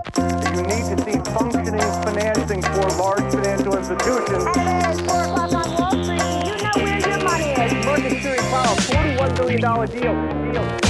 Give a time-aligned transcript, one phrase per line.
[0.00, 4.44] You need to see functioning financing for large financial institutions.
[4.56, 7.86] At 4 o'clock on Wall Street, you know where your money is.
[7.86, 10.52] Market Security Powell, $41 billion deal.
[10.52, 10.80] deal.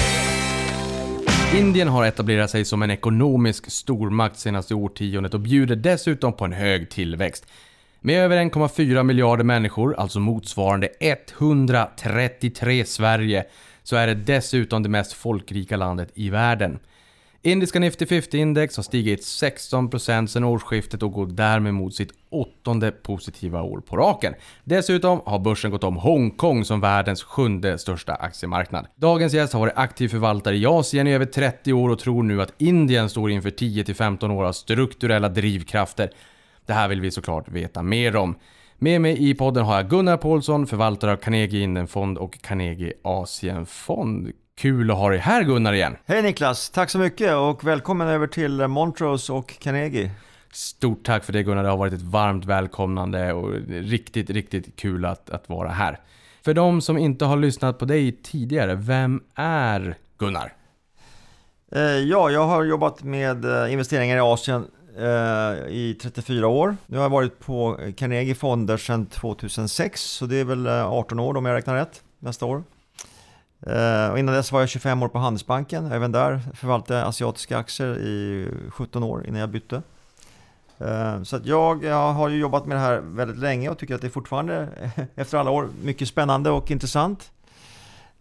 [1.55, 6.53] Indien har etablerat sig som en ekonomisk stormakt senaste årtiondet och bjuder dessutom på en
[6.53, 7.47] hög tillväxt.
[8.01, 13.45] Med över 1,4 miljarder människor, alltså motsvarande 133 Sverige,
[13.83, 16.79] så är det dessutom det mest folkrika landet i världen.
[17.43, 23.63] Indiska Nifty 50-index har stigit 16% sedan årsskiftet och går därmed mot sitt åttonde positiva
[23.63, 24.35] år på raken.
[24.65, 28.87] Dessutom har börsen gått om Hongkong som världens sjunde största aktiemarknad.
[28.97, 32.43] Dagens gäst har varit aktiv förvaltare i Asien i över 30 år och tror nu
[32.43, 36.11] att Indien står inför 10-15 år av strukturella drivkrafter.
[36.67, 38.35] Det här vill vi såklart veta mer om.
[38.79, 44.33] Med mig i podden har jag Gunnar Paulsson, förvaltare av Carnegie Indenfond och Carnegie Asienfond.
[44.61, 45.97] Kul att ha dig här Gunnar igen.
[46.07, 50.11] Hej Niklas, tack så mycket och välkommen över till Montrose och Carnegie.
[50.53, 55.05] Stort tack för det Gunnar, det har varit ett varmt välkomnande och riktigt, riktigt kul
[55.05, 56.01] att, att vara här.
[56.45, 60.53] För de som inte har lyssnat på dig tidigare, vem är Gunnar?
[61.73, 64.67] Eh, Ja, jag har jobbat med eh, investeringar i Asien
[64.99, 66.77] eh, i 34 år.
[66.87, 71.21] Nu har jag varit på Carnegie Fonder sedan 2006, så det är väl eh, 18
[71.21, 72.63] år om jag räknar rätt nästa år.
[73.67, 77.59] Eh, och innan dess var jag 25 år på Handelsbanken, även där förvaltade jag asiatiska
[77.59, 79.83] aktier i 17 år innan jag bytte.
[80.79, 83.95] Eh, så att jag, jag har ju jobbat med det här väldigt länge och tycker
[83.95, 84.69] att det är fortfarande,
[85.15, 87.31] efter alla år, mycket spännande och intressant.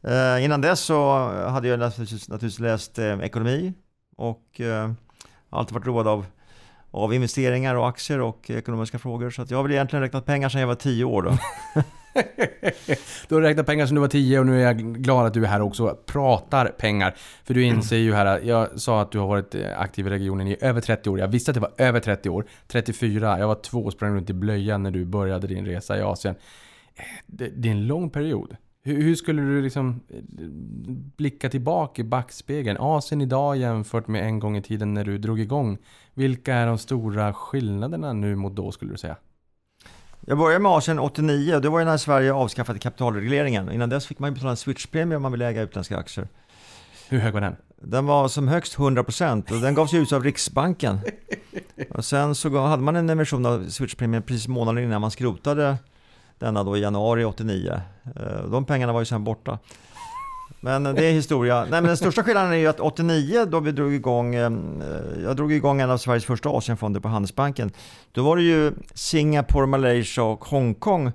[0.01, 3.73] Eh, innan dess så hade jag naturligtvis, naturligtvis läst ekonomi
[4.17, 4.61] och
[5.49, 6.25] alltid varit road av,
[6.91, 9.29] av investeringar och aktier och ekonomiska frågor.
[9.29, 11.37] Så att jag har väl egentligen räknat pengar sedan jag var 10 år då.
[13.27, 15.43] Du har räknat pengar sedan du var 10 och nu är jag glad att du
[15.43, 17.15] är här också och pratar pengar.
[17.43, 20.09] För du inser ju här, att jag sa att du har varit eh, aktiv i
[20.09, 21.19] regionen i över 30 år.
[21.19, 22.45] Jag visste att det var över 30 år.
[22.67, 26.01] 34, jag var två och sprang runt i blöjan när du började din resa i
[26.01, 26.35] Asien.
[26.95, 28.55] Eh, det, det är en lång period.
[28.83, 30.23] Hur, hur skulle du liksom eh,
[31.17, 32.77] blicka tillbaka i backspegeln?
[32.79, 35.77] Asien idag jämfört med en gång i tiden när du drog igång.
[36.13, 39.15] Vilka är de stora skillnaderna nu mot då skulle du säga?
[40.29, 43.71] Jag började med Asien 89 och det var ju när Sverige avskaffade kapitalregleringen.
[43.71, 46.27] Innan dess fick man betala en switchpremie om man ville äga utländska aktier.
[47.09, 47.55] Hur hög var den?
[47.81, 50.99] Den var som högst 100% och den gavs ut av Riksbanken.
[51.89, 55.77] Och sen så hade man en emission av switchpremien precis månaden innan man skrotade
[56.39, 57.81] denna då i januari 89.
[58.15, 59.59] Eh, De pengarna var ju sen borta.
[60.59, 61.61] Men eh, det är historia.
[61.61, 64.51] Nej men den största skillnaden är ju att 89 då vi drog igång, eh,
[65.23, 67.71] jag drog igång en av Sveriges första Asienfonder på Handelsbanken.
[68.11, 71.11] Då var det ju Singapore, Malaysia och Hongkong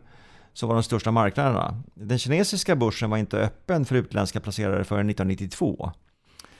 [0.53, 1.82] som var de största marknaderna.
[1.94, 5.93] Den kinesiska börsen var inte öppen för utländska placerare förrän 1992.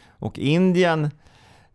[0.07, 1.11] Och Indien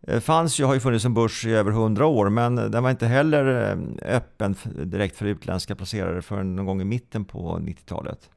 [0.02, 2.90] eh, fanns ju, har ju funnits som börs i över 100 år, men den var
[2.90, 8.30] inte heller öppen direkt för utländska placerare förrän någon gång i mitten på 90-talet.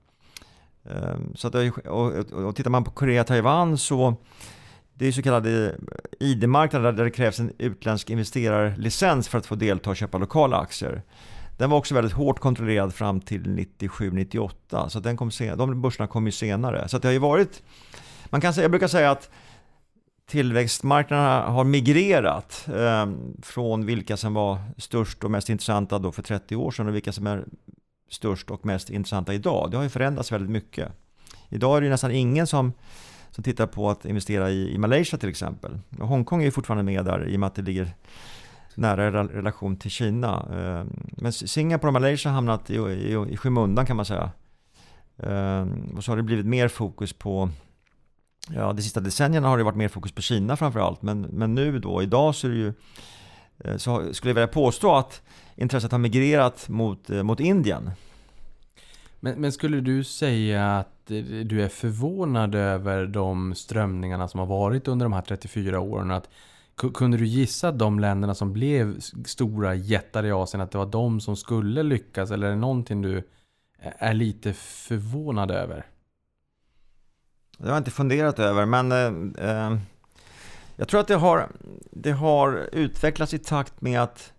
[0.90, 4.16] Ehm, så att, och, och, och tittar man på Korea Taiwan så
[4.94, 9.56] det är så kallade eh, ID-marknader där det krävs en utländsk investerarlicens för att få
[9.56, 11.02] delta och köpa lokala aktier.
[11.58, 15.82] Den var också väldigt hårt kontrollerad fram till 97-98, så att den kom sen, de
[15.82, 16.88] börserna kom ju senare.
[16.88, 17.64] Så att det har ju varit,
[18.30, 19.30] man kan säga, jag brukar säga att
[20.26, 23.12] tillväxtmarknaderna har migrerat eh,
[23.42, 27.12] från vilka som var störst och mest intressanta då för 30 år sedan och vilka
[27.12, 27.46] som är
[28.13, 29.72] störst och mest intressanta idag.
[29.72, 30.91] Det har ju förändrats väldigt mycket.
[31.50, 32.74] Idag är det ju nästan ingen som,
[33.31, 35.79] som tittar på att investera i, i Malaysia till exempel.
[36.00, 37.94] Och Hongkong är ju fortfarande med där i och med att det ligger
[38.75, 40.46] nära relation till Kina.
[40.53, 44.31] Ehm, men Singapore och Malaysia har hamnat i, i, i skymundan kan man säga.
[45.18, 47.50] Ehm, och så har det blivit mer fokus på
[48.50, 51.56] Ja, de sista decennierna har det varit mer fokus på Kina framför allt, men, men
[51.56, 52.74] nu då, idag så är det ju
[53.59, 55.22] eh, så skulle jag vilja påstå att
[55.56, 57.91] intresset har migrerat mot, eh, mot Indien.
[59.19, 64.47] Men, men skulle du säga att eh, du är förvånad över de strömningarna som har
[64.47, 66.12] varit under de här 34 åren?
[66.12, 66.30] Att,
[66.78, 70.78] ku- kunde du gissa att de länderna som blev stora jättar i Asien, att det
[70.78, 72.31] var de som skulle lyckas?
[72.31, 73.24] Eller är det någonting du
[74.00, 75.86] är- lite förvånad över?
[77.57, 79.78] Det har jag inte funderat över, men eh, eh,
[80.75, 81.48] jag tror att det har,
[81.92, 84.33] det har utvecklats i takt med att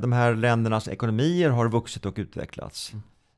[0.00, 2.92] de här ländernas ekonomier har vuxit och utvecklats.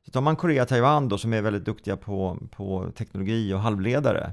[0.04, 3.60] Så tar man Korea och Taiwan då, som är väldigt duktiga på, på teknologi och
[3.60, 4.32] halvledare,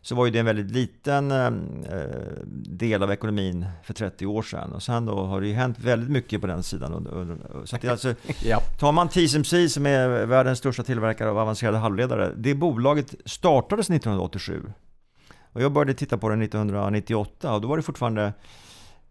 [0.00, 1.50] så var ju det en väldigt liten eh,
[2.50, 4.72] del av ekonomin för 30 år sedan.
[4.72, 7.08] Och sen då har det ju hänt väldigt mycket på den sidan.
[7.64, 8.14] Så att alltså.
[8.78, 12.32] Tar man TSMC som är världens största tillverkare av avancerade halvledare.
[12.36, 14.62] Det bolaget startades 1987.
[15.52, 18.32] Och jag började titta på det 1998 och då var det fortfarande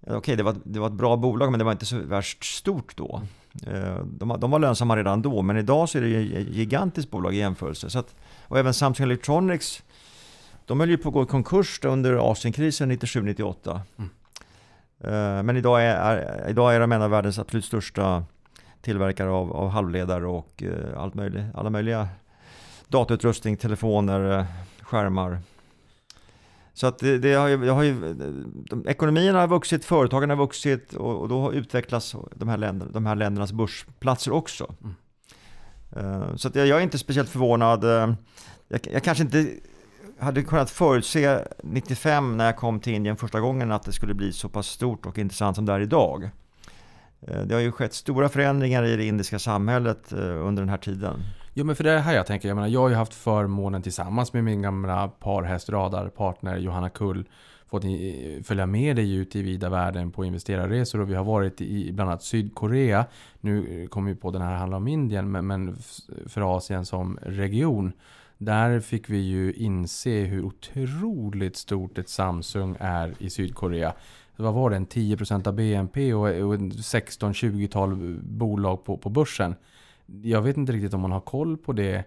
[0.07, 2.97] Okej, det, var, det var ett bra bolag men det var inte så värst stort
[2.97, 3.21] då.
[3.67, 7.11] Eh, De, de var lönsamma redan då men idag så är det ju ett gigantiskt
[7.11, 7.89] bolag i jämförelse.
[7.89, 8.15] Så att,
[8.47, 9.83] och även Samsung Electronics,
[10.65, 13.79] de höll ju på att gå i konkurs under Asienkrisen 97-98.
[13.97, 14.09] Mm.
[15.03, 18.23] Eh, Men idag är, är, idag är de en av världens absolut största
[18.81, 22.07] tillverkare av, av halvledare och eh, allt möjligt, alla möjliga
[22.87, 24.45] datautrustning, telefoner,
[24.81, 25.39] skärmar.
[26.81, 28.13] Så att det, det har ju, har ju,
[28.69, 33.05] de, ekonomierna har vuxit, företagen har vuxit och, och då utvecklas de här, länder, de
[33.05, 34.75] här ländernas börsplatser också.
[34.83, 34.95] Mm.
[35.95, 37.83] Eh, Så att jag, jag är inte speciellt förvånad.
[37.83, 38.13] Eh,
[38.67, 39.47] Jag, jag kanske inte
[40.19, 44.33] hade kunnat förutse 95 när jag kom till Indien första gången att det skulle bli
[44.33, 46.29] så pass stort och intressant som det är idag.
[47.21, 51.23] Eh, Det har ju skett stora förändringar i det indiska samhället under den här tiden.
[51.53, 53.81] Jo men för det är här jag tänker, jag menar jag har ju haft förmånen
[53.81, 57.25] tillsammans med min gamla parhästradarpartner Johanna Kull
[57.65, 57.83] fått
[58.43, 62.09] följa med dig ut i vida världen på investerarresor och vi har varit i bland
[62.09, 63.05] annat Sydkorea.
[63.41, 65.77] Nu kommer vi på den här handla om Indien men, men
[66.27, 67.91] för Asien som region.
[68.37, 73.93] Där fick vi ju inse hur otroligt stort ett Samsung är i Sydkorea.
[74.35, 74.75] Vad var det?
[74.75, 79.55] En 10% av BNP och 16-20-tal bolag på, på börsen
[80.23, 82.03] jag vet inte riktigt om man har koll på det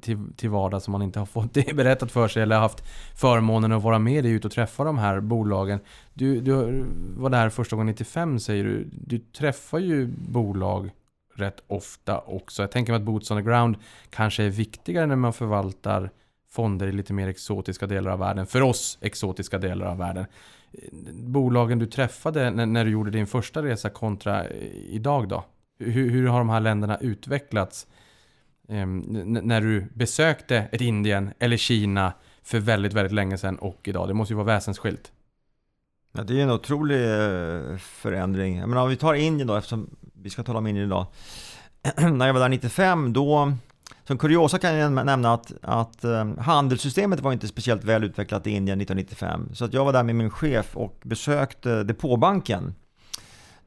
[0.00, 2.84] till, till vardags som man inte har fått det berättat för sig eller haft
[3.16, 5.80] förmånen att vara med dig ut och träffa de här bolagen.
[6.14, 6.84] Du, du
[7.16, 8.88] var där första gången 95 säger du.
[8.92, 10.90] Du träffar ju bolag
[11.34, 12.62] rätt ofta också.
[12.62, 13.76] Jag tänker mig att Boots on the ground
[14.10, 16.10] kanske är viktigare när man förvaltar
[16.50, 18.46] fonder i lite mer exotiska delar av världen.
[18.46, 20.26] För oss exotiska delar av världen.
[21.12, 24.48] Bolagen du träffade när, när du gjorde din första resa kontra
[24.88, 25.44] idag då?
[25.80, 27.86] Hur, hur har de här länderna utvecklats
[28.68, 32.12] ehm, när du besökte ett Indien eller Kina
[32.42, 34.08] för väldigt, väldigt länge sedan och idag?
[34.08, 35.12] Det måste ju vara väsensskilt.
[36.12, 38.60] Ja, det är en otrolig eh, förändring.
[38.60, 39.90] Men om vi tar Indien då, eftersom
[40.22, 41.06] vi ska tala om Indien idag.
[42.12, 43.52] När jag var där 95, då,
[44.04, 48.50] som kuriosa kan jag nämna att, att eh, handelssystemet var inte speciellt väl utvecklat i
[48.50, 49.54] Indien 1995.
[49.54, 52.74] Så att jag var där med min chef och besökte depåbanken.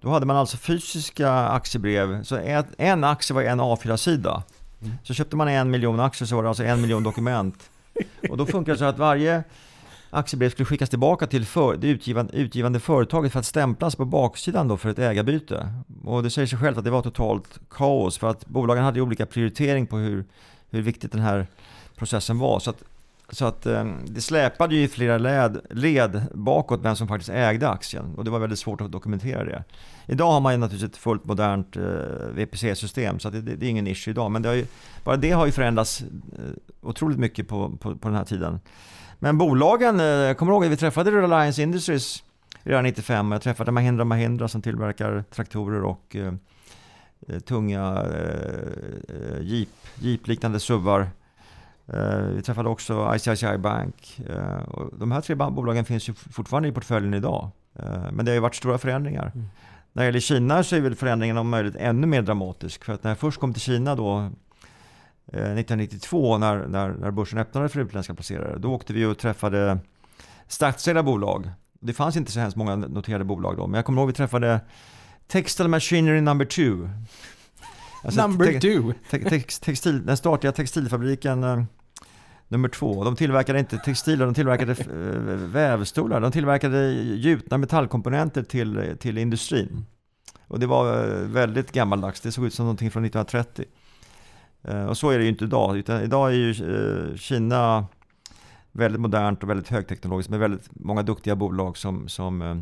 [0.04, 4.44] Då hade man alltså fysiska aktiebrev, så en aktie var en A4-sida.
[4.82, 4.94] Mm.
[5.04, 7.70] Så köpte man en miljon aktier så var det alltså en miljon dokument.
[8.30, 9.44] Och då funkar det så att varje
[10.10, 14.68] aktiebrev skulle skickas tillbaka till för, det utgivande, utgivande företaget för att stämplas på baksidan
[14.68, 15.74] då för ett ägarbyte.
[16.04, 19.26] Och det säger sig självt att det var totalt kaos för att bolagen hade olika
[19.26, 20.26] prioritering på hur,
[20.70, 21.48] hur viktigt den här
[21.96, 22.60] processen var.
[22.60, 22.84] Så att,
[23.34, 27.70] så att eh, det släpade ju i flera led, led bakåt vem som faktiskt ägde
[27.70, 29.64] aktien och det var väldigt svårt att dokumentera det.
[30.06, 31.84] Idag har man ju naturligtvis ett fullt modernt eh,
[32.34, 34.32] VPC-system så att det, det är ingen issue idag.
[34.32, 34.66] Men det har ju,
[35.04, 36.08] bara det har ju förändrats eh,
[36.82, 38.60] otroligt mycket på, på, på den här tiden.
[39.20, 42.24] Men bolagen, eh, jag kommer ihåg att vi träffade Reliance Industries
[42.64, 43.32] redan 95.
[43.32, 46.34] Jag träffade Mahindra Mahindra som tillverkar traktorer och eh,
[47.28, 48.68] eh, tunga eh,
[49.16, 49.70] eh jeep,
[50.00, 51.10] jeep-liknande SUVar.
[51.88, 54.22] Eh, vi träffade också ICICI Bank.
[54.30, 57.50] Eh, de här tre bolagen finns ju fortfarande i portföljen idag.
[57.80, 59.32] Eh, men det har ju varit stora förändringar.
[59.36, 59.48] Mm.
[59.94, 62.84] När det gäller Kina så är väl förändringen om möjligt ännu mer dramatisk.
[62.84, 64.18] För att när jag först kom till Kina då
[65.28, 68.58] eh, 1992 när, när, när börsen öppnade för utländska placerare.
[68.60, 69.78] Då åkte vi och träffade
[70.48, 71.52] statsägda bolag.
[71.80, 73.68] Det fanns inte så hemskt många noterade bolag då.
[73.68, 74.60] Men jag kommer ihåg vi träffade
[75.28, 76.90] Textile Machinery Number 2.
[78.04, 78.94] Alltså Number te- two!
[79.10, 81.68] te- tex, textil, den statliga textilfabriken
[82.54, 83.04] nummer två.
[83.04, 86.22] De tillverkade inte textiler, de tillverkade eh, vävstolar.
[86.22, 89.86] De tillverkade gjutna metallkomponenter till, till industrin.
[90.48, 92.22] Och det var eh, väldigt gammaldags.
[92.22, 93.66] Det såg ut som någonting från 1930.
[94.64, 95.78] Eh, och så är det ju inte idag.
[95.78, 96.54] Utan idag är ju
[97.18, 97.86] Kina
[98.72, 102.58] väldigt modernt och väldigt högteknologiskt med väldigt många duktiga bolag som, som eh,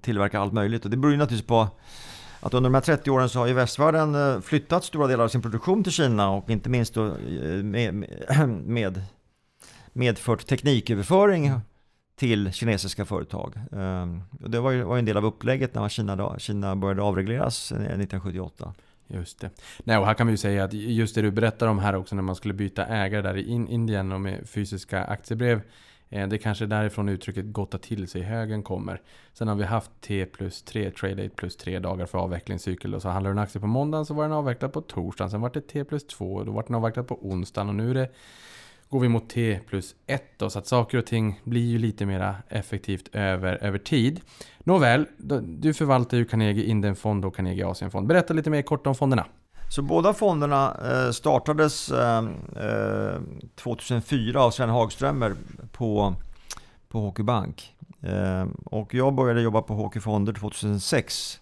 [0.00, 0.84] tillverkar allt möjligt.
[0.84, 1.68] Och det beror ju naturligtvis på
[2.46, 5.28] att under de här 30 åren så har ju västvärlden eh, flyttat stora delar av
[5.28, 7.94] sin produktion till Kina och inte minst då eh, med,
[8.64, 9.02] med
[9.92, 11.52] medfört tekniköverföring
[12.18, 13.54] till kinesiska företag.
[13.72, 17.72] Ehm, Och det var ju var en del av upplägget när Kina, Kina började avregleras
[17.72, 18.74] eh, 1978.
[19.08, 19.50] Just det.
[19.84, 22.14] Nej, och här kan vi ju säga att just det du berättar om här också
[22.14, 25.60] när man skulle byta ägare där i In- Indien och med fysiska aktiebrev
[26.10, 29.00] eh, Det är kanske därifrån uttrycket gotta till sig högen kommer.
[29.32, 32.94] Sen har vi haft T plus 3, trade date plus 3 dagar för avvecklingscykel.
[32.94, 35.30] Och så handlar du en aktie på måndagen så var den avvecklad på torsdagen.
[35.30, 37.68] Sen var det T plus 2 då var den avvecklad på onsdagen.
[37.68, 38.08] Och nu är det,
[38.88, 40.50] går vi mot T plus 1 då.
[40.50, 44.20] Så att saker och ting blir ju lite mera effektivt över, över tid.
[44.58, 45.06] Nåväl,
[45.42, 48.06] du förvaltar ju Carnegie Indien-fond och Carnegie Asien-fond.
[48.06, 49.26] Berätta lite mer kort om fonderna.
[49.68, 52.24] Så båda fonderna eh, startades eh,
[52.56, 53.20] eh,
[53.54, 55.34] 2004 av Sven Hagströmer
[55.72, 56.14] på,
[56.88, 57.72] på HQ Bank.
[58.64, 61.40] Och jag började jobba på HQ Fonder 2006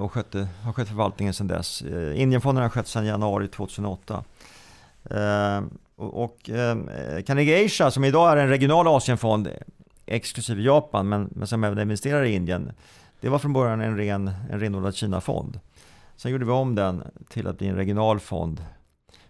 [0.00, 1.82] och skötte, har skött förvaltningen sedan dess.
[2.14, 4.24] Indienfonden har skött sedan januari 2008.
[5.96, 6.38] Och
[7.26, 9.48] Carnegie Asia som idag är en regional Asienfond
[10.06, 12.72] exklusive Japan men, men som även investerar i Indien.
[13.20, 15.60] Det var från början en, ren, en renodlad Kina-fond.
[16.22, 18.64] Sen gjorde vi om den till att bli en regional fond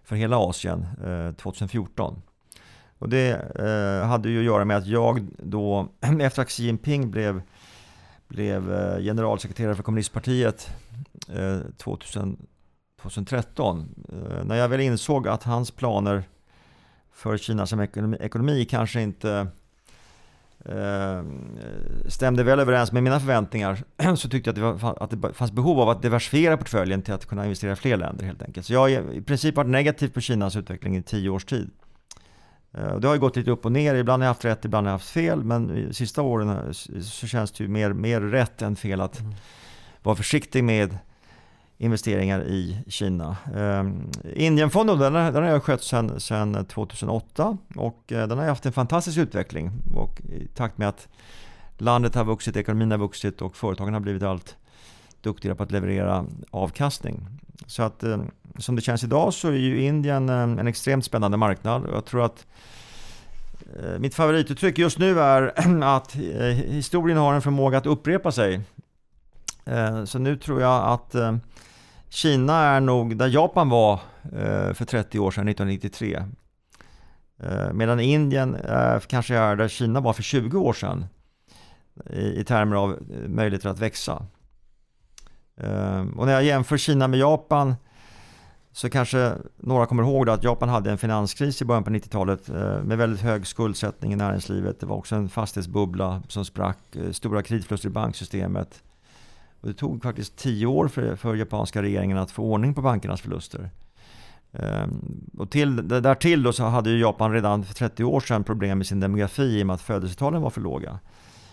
[0.04, 2.22] för hela Asien eh, 2014.
[2.99, 5.88] Och det eh, hade ju att göra med att jag då,
[6.20, 7.42] efter att Xi Jinping blev,
[8.28, 10.70] blev eh, generalsekreterare för kommunistpartiet
[11.28, 12.46] eh, 2000,
[13.02, 16.25] 2013, eh, när jag väl insåg att hans planer
[17.12, 19.46] för Kina som ekonomi, ekonomi kanske inte eh,
[22.07, 23.85] stämde väl överens med mina förväntningar
[24.16, 27.14] så tyckte jag att det, var, att det fanns behov av att diversifiera portföljen till
[27.14, 28.66] att kunna investera i fler länder helt enkelt.
[28.66, 31.71] Så jag har i princip varit negativ på Kinas utveckling i tio års tid.
[32.73, 34.87] Eh, det har ju gått lite upp och ner, ibland har jag haft rätt, ibland
[34.87, 38.62] har jag haft fel, men de sista åren så känns det ju mer, mer rätt
[38.62, 39.35] än fel att mm.
[40.02, 40.99] vara försiktig med
[41.79, 43.37] investeringar i Kina.
[43.55, 43.85] Eh,
[44.35, 48.73] Indienfonden den, den har jag skött sedan, sedan 2008 och eh, den har haft en
[48.73, 51.09] fantastisk utveckling och i takt med att
[51.79, 54.57] landet har vuxit, ekonomin har vuxit och företagen har blivit allt
[55.21, 57.26] duktigare på att leverera avkastning.
[57.67, 58.23] Så att eh,
[58.59, 62.05] som det känns idag så är ju Indien eh, en extremt spännande marknad och jag
[62.05, 62.47] tror att
[63.83, 65.52] eh, mitt favorituttryck just nu är
[65.97, 68.61] att eh, historien har en förmåga att upprepa sig.
[69.64, 71.14] Eh, så nu tror jag att
[72.12, 73.92] Kina är nog där Japan var
[74.25, 76.25] eh, för 30 år sedan, 1993.
[77.42, 81.07] Eh, medan Indien eh, kanske är där Kina var för 20 år sedan
[82.11, 84.26] i, i termer av möjligheter att växa.
[86.16, 87.75] Och när jag jämför Kina med Japan
[88.73, 92.49] så kanske några kommer ihåg att Japan hade en finanskris i början på 90-talet
[92.85, 94.81] med väldigt hög skuldsättning i näringslivet.
[94.81, 96.78] Det var också en fastighetsbubbla som sprack,
[97.12, 98.83] stora kreditförluster i banksystemet.
[99.62, 103.21] Och det tog faktiskt tio år för, för japanska regeringen att få ordning på bankernas
[103.21, 103.71] förluster.
[104.52, 108.78] Ehm, och till, därtill då så hade ju Japan redan för 30 år sedan problem
[108.78, 110.99] med sin demografi i och med att födelsetalen var för låga.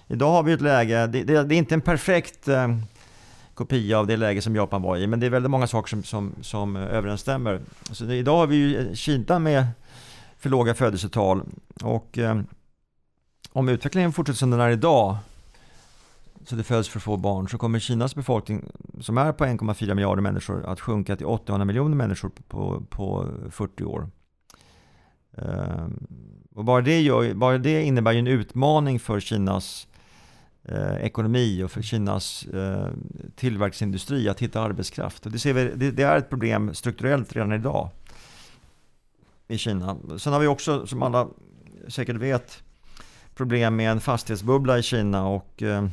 [0.07, 2.81] Idag har vi ett läge, det, det, det är inte en perfekt ehm,
[3.53, 6.03] kopia av det läge som Japan var i, men det är väldigt många saker som,
[6.03, 7.61] som, som överensstämmer.
[7.91, 9.65] Så det, idag har vi ju eh, Kina med
[10.37, 11.41] för låga födelsetal
[11.83, 12.41] och eh,
[13.51, 15.17] om utvecklingen fortsätter som den är idag
[16.49, 18.65] så det föds för få barn så kommer Kinas befolkning
[18.99, 23.83] som är på 1,4 miljarder människor att sjunka till 800 miljoner människor på, på 40
[23.83, 24.09] år.
[25.37, 26.07] Ehm,
[26.55, 29.87] och bara det, gör, bara det innebär ju en utmaning för Kinas
[30.63, 32.87] eh, ekonomi och för Kinas eh,
[33.35, 35.25] tillverkningsindustri att hitta arbetskraft.
[35.25, 37.89] Och det, ser vi, det, det, är ett problem strukturellt redan idag
[39.47, 39.97] i Kina.
[40.17, 41.27] Sen har vi också, som alla
[41.87, 42.63] säkert vet,
[43.35, 45.87] problem med en fastighetsbubbla i Kina och Eh,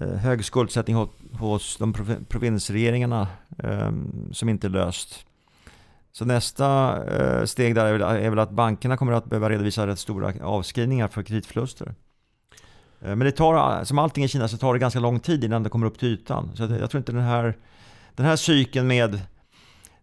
[0.00, 1.92] Eh, hög skuldsättning hos de
[2.28, 3.26] provinsregeringarna
[3.58, 5.24] ehm, som inte är löst.
[6.12, 10.32] Så nästa eh, steg där är väl att bankerna kommer att behöva redovisa rätt stora
[10.42, 11.94] avskrivningar för kreditförluster.
[13.00, 15.62] Eh, men det tar, som allting i Kina så tar det ganska lång tid innan
[15.62, 16.50] det kommer upp till ytan.
[16.54, 17.56] Så jag tror inte den här,
[18.14, 19.20] den här cykeln med,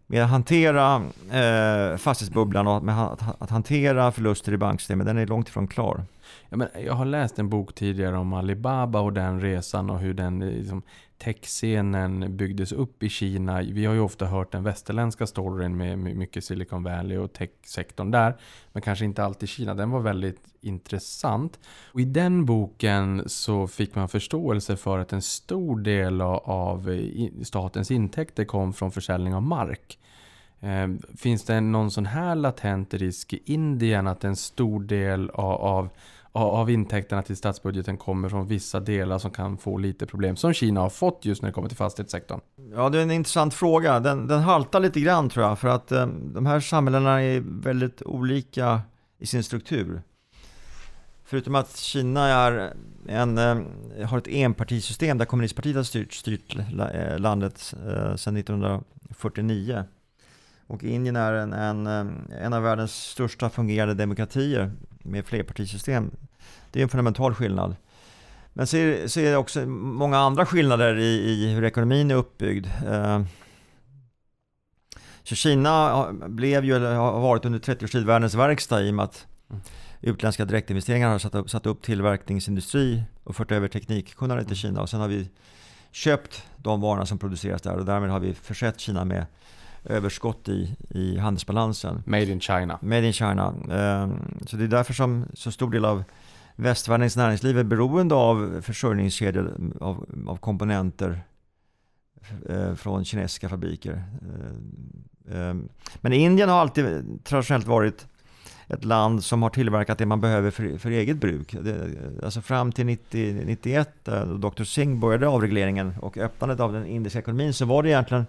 [0.06, 5.26] med att hantera eh, fastighetsbubblan och med att, att hantera förluster i banksystemet, den är
[5.26, 6.04] långt ifrån klar.
[6.48, 10.14] Jag, men jag har läst en bok tidigare om Alibaba och den resan och hur
[10.14, 10.82] den liksom,
[11.18, 13.62] techscenen byggdes upp i Kina.
[13.62, 18.36] Vi har ju ofta hört den västerländska storyn med mycket Silicon Valley och techsektorn där.
[18.72, 19.74] Men kanske inte alltid Kina.
[19.74, 21.58] Den var väldigt intressant.
[21.92, 27.00] Och I den boken så fick man förståelse för att en stor del av
[27.42, 29.98] statens intäkter kom från försäljning av mark.
[30.60, 35.88] Ehm, finns det någon sån här latent risk i Indien att en stor del av
[36.36, 40.36] av intäkterna till statsbudgeten kommer från vissa delar som kan få lite problem.
[40.36, 42.40] Som Kina har fått just när det kommer till fastighetssektorn.
[42.74, 44.00] Ja, det är en intressant fråga.
[44.00, 45.58] Den, den haltar lite grann tror jag.
[45.58, 48.80] För att eh, de här samhällena är väldigt olika
[49.18, 50.02] i sin struktur.
[51.24, 52.72] Förutom att Kina är
[53.08, 56.56] en, eh, har ett enpartisystem där kommunistpartiet har styrt, styrt
[56.92, 59.84] eh, landet eh, sedan 1949.
[60.66, 66.10] Och Indien är en, en, eh, en av världens största fungerande demokratier med flerpartisystem.
[66.76, 67.76] Det är en fundamental skillnad.
[68.52, 72.14] Men så är, så är det också många andra skillnader i, i hur ekonomin är
[72.14, 72.66] uppbyggd.
[72.86, 73.22] Eh,
[75.22, 78.94] så Kina blev ju, eller har varit under 30 års tid, världens verkstad i och
[78.94, 79.26] med att
[80.00, 84.80] utländska direktinvesteringar har satt upp, satt upp tillverkningsindustri och fört över teknikkunnande till Kina.
[84.80, 85.30] Och sen har vi
[85.90, 89.26] köpt de varorna som produceras där och därmed har vi försett Kina med
[89.84, 92.02] överskott i, i handelsbalansen.
[92.06, 92.78] Made in China.
[92.82, 93.48] Made in China.
[93.48, 96.04] Um, så det är därför som så stor del av
[96.56, 101.20] västvärldens näringsliv är beroende av försörjningskedjor av, av komponenter
[102.48, 104.02] eh, från kinesiska fabriker.
[105.30, 105.54] Eh, eh,
[106.00, 108.06] men Indien har alltid traditionellt varit
[108.68, 111.56] ett land som har tillverkat det man behöver för, för eget bruk.
[111.60, 111.90] Det,
[112.22, 114.64] alltså fram till 90, 91 eh, då Dr.
[114.64, 118.26] Singh började avregleringen och öppnandet av den indiska ekonomin så var det egentligen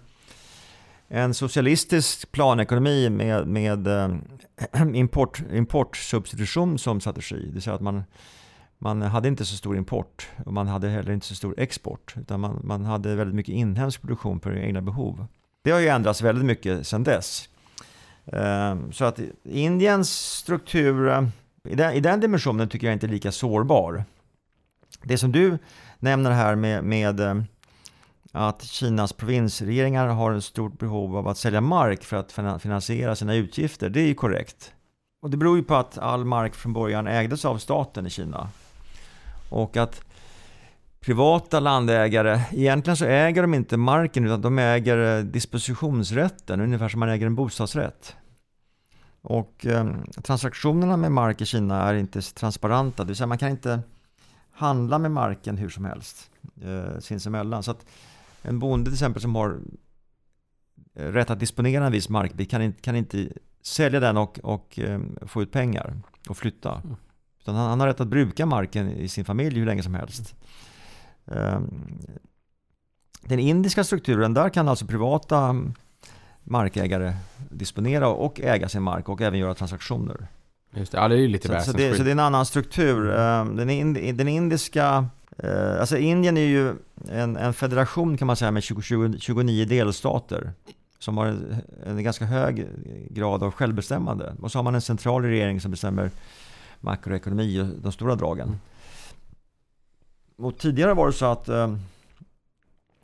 [1.07, 4.09] en socialistisk planekonomi med, med eh,
[4.93, 7.45] import, importsubstitution som strategi.
[7.45, 8.03] Det vill säga att man,
[8.77, 12.13] man hade inte så stor import och man hade heller inte så stor export.
[12.17, 15.27] Utan man, man hade väldigt mycket inhemsk produktion för egna behov.
[15.61, 17.49] Det har ju ändrats väldigt mycket sedan dess.
[18.25, 21.27] Eh, så att Indiens struktur eh,
[21.63, 24.03] i den, i den dimensionen tycker jag inte är lika sårbar.
[25.03, 25.57] Det som du
[25.99, 27.45] nämner här med, med
[28.37, 33.35] att Kinas provinsregeringar har ett stort behov av att sälja mark för att finansiera sina
[33.35, 34.73] utgifter, det är ju korrekt.
[35.21, 38.49] Och det beror ju på att all mark från början ägdes av staten i Kina.
[39.49, 40.01] Och att
[40.99, 46.99] privata landägare, egentligen så äger de inte marken utan de äger eh, dispositionsrätten, ungefär som
[46.99, 48.15] man äger en bostadsrätt.
[49.21, 49.87] Och eh,
[50.23, 53.79] transaktionerna med mark i Kina är inte transparenta, det vill säga man kan inte
[54.51, 56.29] handla med marken hur som helst
[56.61, 57.63] eh, sinsemellan.
[57.63, 57.85] Så att
[58.47, 59.59] en bonde till exempel som har
[60.95, 63.29] eh, rätt att disponera en viss markbit kan inte, kan inte
[63.61, 65.97] sälja den och, och eh, få ut pengar
[66.29, 66.81] och flytta.
[66.83, 66.95] Mm.
[67.41, 70.35] Utan han, han, har rätt att bruka marken i sin familj hur länge som helst.
[71.25, 71.87] Um,
[73.21, 75.55] den indiska strukturen, där kan alltså privata
[76.43, 77.13] markägare
[77.49, 80.27] disponera och äga sin mark och även göra transaktioner.
[80.73, 82.45] Just det, ja, det är ju lite så, så, det, så det är en annan
[82.45, 83.11] struktur.
[83.17, 85.09] Ehm, den, ind, den indiska
[85.43, 86.75] Eh, alltså Indien är ju
[87.09, 90.51] en, en, federation kan man säga med 20, 29 delstater
[90.99, 92.67] som har en, en, ganska hög
[93.09, 94.35] grad av självbestämmande.
[94.41, 96.11] Och så har man en central regering som bestämmer
[96.79, 98.59] makroekonomi och de stora dragen.
[100.35, 101.75] Och tidigare var det så att eh,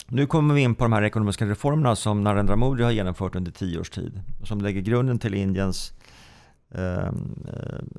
[0.06, 3.52] nu kommer vi in på de här ekonomiska reformerna som Narendra Modi har genomfört under
[3.52, 4.20] tio års tid.
[4.44, 5.92] Som lägger grunden till Indiens
[6.70, 7.12] eh, eh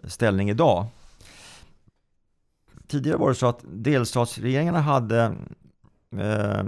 [0.04, 0.88] ställning idag
[2.88, 5.36] tidigare var det så att delstatsregeringarna hade
[6.18, 6.64] eh,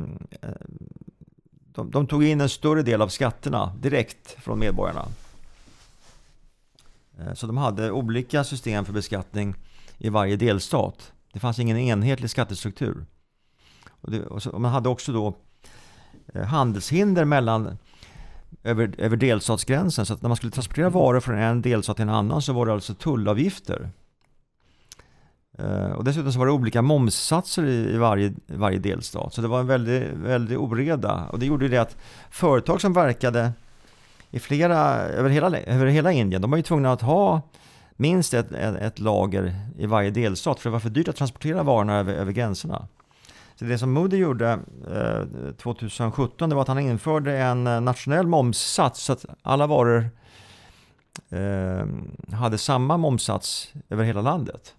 [1.73, 5.05] de, de, tog in en större del av skatterna direkt från medborgarna.
[7.19, 9.55] Eh, så de hade olika system för beskattning
[9.97, 11.11] i varje delstat.
[11.33, 13.05] Det fanns ingen enhetlig skattestruktur.
[13.89, 15.35] Och, det, och, så, och man hade också då
[16.33, 17.77] eh, handelshinder mellan
[18.63, 20.05] över, över delstatsgränsen.
[20.05, 22.65] Så att när man skulle transportera varor från en delstat till en annan så var
[22.65, 23.89] det alltså tullavgifter.
[25.57, 29.33] Eh, och dessutom så var det olika momssatser i, varje, varje delstat.
[29.33, 31.27] Så det var en väldig, väldig oreda.
[31.31, 31.97] Och det gjorde det att
[32.29, 33.51] företag som verkade
[34.31, 37.41] i flera, över, hela, över hela Indien, de var ju tvungna att ha
[37.95, 40.59] minst ett, ett, ett lager i varje delstat.
[40.59, 42.87] För det var för dyrt att transportera varorna över, över gränserna.
[43.55, 44.59] Så det som Moody gjorde
[44.91, 50.09] eh, 2017 det var att han införde en eh, nationell momssats så att alla varor
[51.29, 51.85] eh,
[52.37, 54.75] hade samma momssats över hela landet.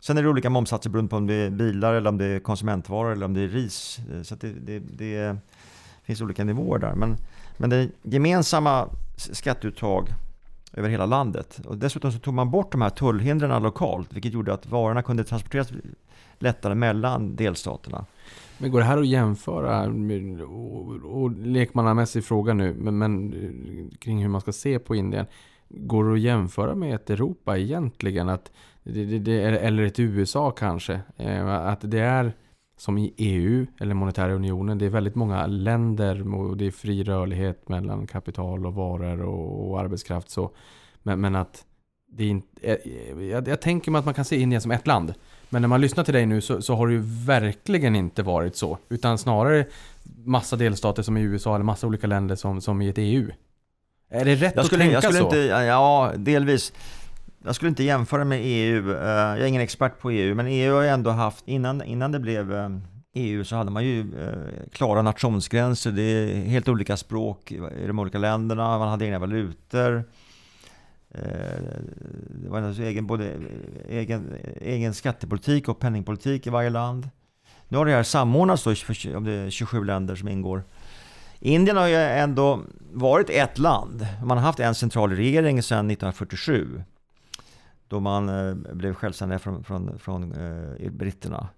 [0.00, 2.40] Sen är det olika momssatser beroende på om det är bilar eller om det är
[2.40, 3.98] konsumentvaror eller om det är ris.
[4.14, 5.36] Eh, så det, det, det,
[6.02, 6.94] finns olika nivåer där.
[6.94, 7.16] Men,
[7.56, 10.08] men det gemensamma skatteuttag
[10.72, 11.60] över hela landet.
[11.64, 15.24] Och dessutom så tog man bort de här tullhindren lokalt vilket gjorde att varorna kunde
[15.24, 15.72] transporteras
[16.38, 18.06] lättare mellan delstaterna.
[18.58, 19.82] Men går det här att jämföra,
[20.46, 25.26] och, och lekmannamässig fråga nu, men, men eh, kring hur man ska se på Indien.
[25.68, 28.28] Går det att jämföra med ett Europa egentligen?
[28.28, 28.50] Att
[28.92, 31.00] det, det, det, eller ett USA kanske.
[31.16, 32.32] Eh, att det är
[32.76, 34.78] som i EU eller monetära unionen.
[34.78, 39.70] Det är väldigt många länder och det är fri rörlighet mellan kapital och varor och,
[39.70, 40.30] och arbetskraft.
[40.30, 40.50] Så.
[41.02, 41.64] Men, men att
[42.10, 44.86] det är inte, jag, jag, jag, tänker mig att man kan se Indien som ett
[44.86, 45.14] land.
[45.48, 48.56] Men när man lyssnar till dig nu så, så, har det ju verkligen inte varit
[48.56, 48.78] så.
[48.88, 49.66] Utan snarare
[50.24, 53.30] massa delstater som i USA eller massa olika länder som, som i ett EU.
[54.10, 55.24] Är det rätt jag skulle, att tänka jag skulle så?
[55.24, 56.72] Inte, ja, delvis.
[57.44, 58.92] Jag skulle inte jämföra med EU.
[58.92, 62.12] Eh, jag är ingen expert på EU, men EU har ju ändå haft, innan, innan
[62.12, 62.68] det blev eh,
[63.14, 65.92] EU så hade man ju eh, klara nationsgränser.
[65.92, 68.78] Det är helt olika språk i de olika länderna.
[68.78, 70.04] Man hade egna valutor.
[72.42, 73.34] Det var alltså egen, både
[73.88, 77.08] egen, egen skattepolitik och penningpolitik i varje land.
[77.68, 78.70] Nu har det här samordnats då,
[79.16, 80.64] om det är 27 länder som ingår.
[81.38, 84.06] Indien har ju ändå varit ett land.
[84.24, 86.82] Man har haft en central regering sedan 1947
[87.88, 91.48] då man eh, blev självständiga från, från, från eh, britterna.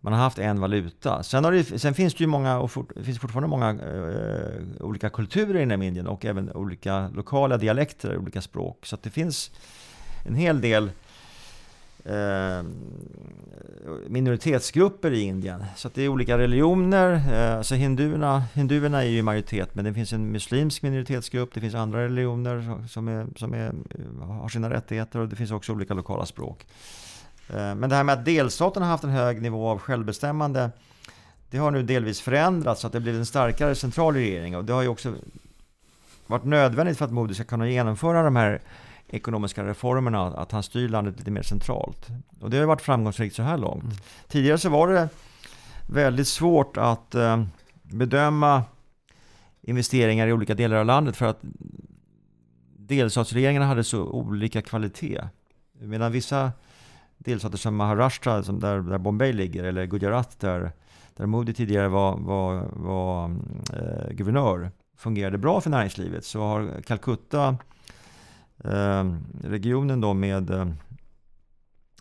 [0.00, 1.22] Man har haft en valuta.
[1.22, 5.10] Sen, har det, sen finns det ju många, och fort, finns fortfarande många eh, olika
[5.10, 8.86] kulturer inom Indien och även olika lokala dialekter, olika språk.
[8.86, 9.50] Så det finns
[10.26, 10.92] en hel del eh,
[12.04, 12.62] Eh,
[14.06, 15.64] minoritetsgrupper i Indien.
[15.76, 17.34] Så att det är olika religioner.
[17.56, 21.74] Alltså hinduerna, hinduerna är ju i majoritet men det finns en muslimsk minoritetsgrupp, det finns
[21.74, 23.72] andra religioner som, är, som är,
[24.24, 26.66] har sina rättigheter och det finns också olika lokala språk.
[27.50, 30.70] Eh, men det här med att delstaterna har haft en hög nivå av självbestämmande
[31.50, 34.72] det har nu delvis förändrats så att det blivit en starkare central regering och det
[34.72, 35.14] har ju också
[36.26, 38.60] varit nödvändigt för att Modi ska kunna genomföra de här
[39.08, 42.06] ekonomiska reformerna, att han styr landet lite mer centralt.
[42.40, 43.84] Och det har varit framgångsrikt så här långt.
[43.84, 43.96] Mm.
[44.28, 45.08] Tidigare så var det
[45.86, 47.44] väldigt svårt att eh,
[47.82, 48.64] bedöma
[49.62, 51.38] investeringar i olika delar av landet för att
[52.76, 55.20] delstatsregeringarna hade så olika kvalitet.
[55.80, 56.52] Medan vissa
[57.18, 60.72] delstater som Maharashtra, som där, där Bombay ligger, eller Gujarat där,
[61.16, 63.24] där Modi tidigare var, var, var
[63.72, 67.56] eh, guvernör, fungerade bra för näringslivet så har Calcutta
[68.64, 70.68] Ehm, regionen då med eh,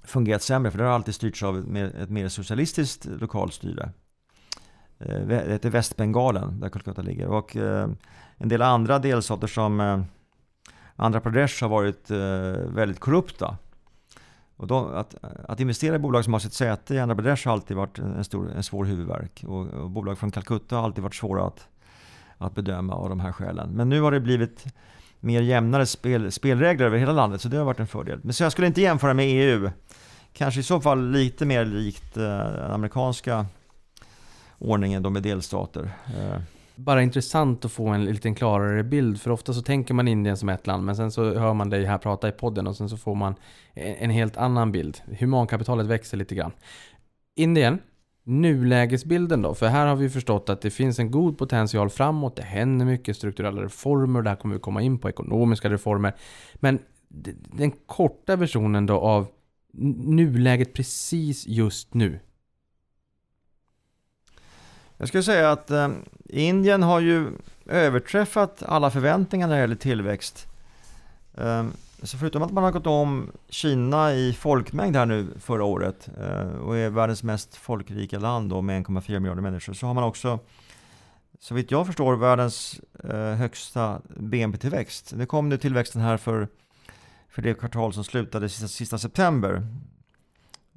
[0.03, 3.91] fungerat sämre för det har alltid styrts av ett, ett mer socialistiskt lokalstyre.
[4.99, 7.89] Eh, det heter Västbengalen där Calcutta ligger och eh,
[8.37, 10.05] en del andra delstater som Andra
[10.95, 12.11] Andhra Pradesh har varit
[12.71, 13.57] väldigt korrupta.
[14.55, 15.15] Och de, att,
[15.47, 18.23] att, investera i bolag som har sitt säte i Andhra Pradesh har alltid varit en,
[18.23, 19.43] stor, en svår huvudvärk.
[19.47, 21.67] Och, och bolag från Calcutta har alltid varit svåra att,
[22.37, 23.69] att bedöma av de här skälen.
[23.69, 24.65] Men nu har det blivit
[25.19, 28.19] mer jämnare spel, spelregler över hela landet, så det har varit en fördel.
[28.23, 29.69] Men så jag skulle inte jämföra med EU.
[30.33, 33.45] Kanske i så fall lite mer likt eh, den amerikanska
[34.57, 35.91] ordningen då med delstater.
[36.05, 36.41] Eh.
[36.75, 40.49] Bara intressant att få en lite klarare bild, för ofta så tänker man Indien som
[40.49, 42.97] ett land, men sen så hör man dig här prata i podden och sen så
[42.97, 43.35] får man
[43.73, 44.97] en helt annan bild.
[45.19, 46.51] Humankapitalet växer lite grann.
[47.35, 47.79] Indien,
[48.27, 49.53] nulägesbilden då?
[49.53, 52.35] För här har vi förstått att det finns en god potential framåt.
[52.35, 54.21] Det händer mycket strukturella reformer.
[54.21, 56.13] Där kommer vi komma in på ekonomiska reformer.
[56.55, 56.79] Men
[57.53, 59.27] den korta versionen då av
[60.05, 62.19] nuläget precis just nu?
[64.97, 65.89] Jag skulle säga att eh,
[66.25, 67.27] Indien har ju
[67.65, 70.47] överträffat alla förväntningar när det gäller tillväxt.
[71.37, 71.65] Eh,
[72.03, 76.47] så förutom att man har gått om Kina i folkmängd här nu förra året eh,
[76.47, 80.39] och är världens mest folkrika land då med 1,4 miljarder människor så har man också
[81.39, 85.13] så vitt jag förstår världens eh, högsta BNP-tillväxt.
[85.15, 86.47] Det kom nu tillväxten här för,
[87.29, 89.67] för det kvartal som slutade sista, sista september.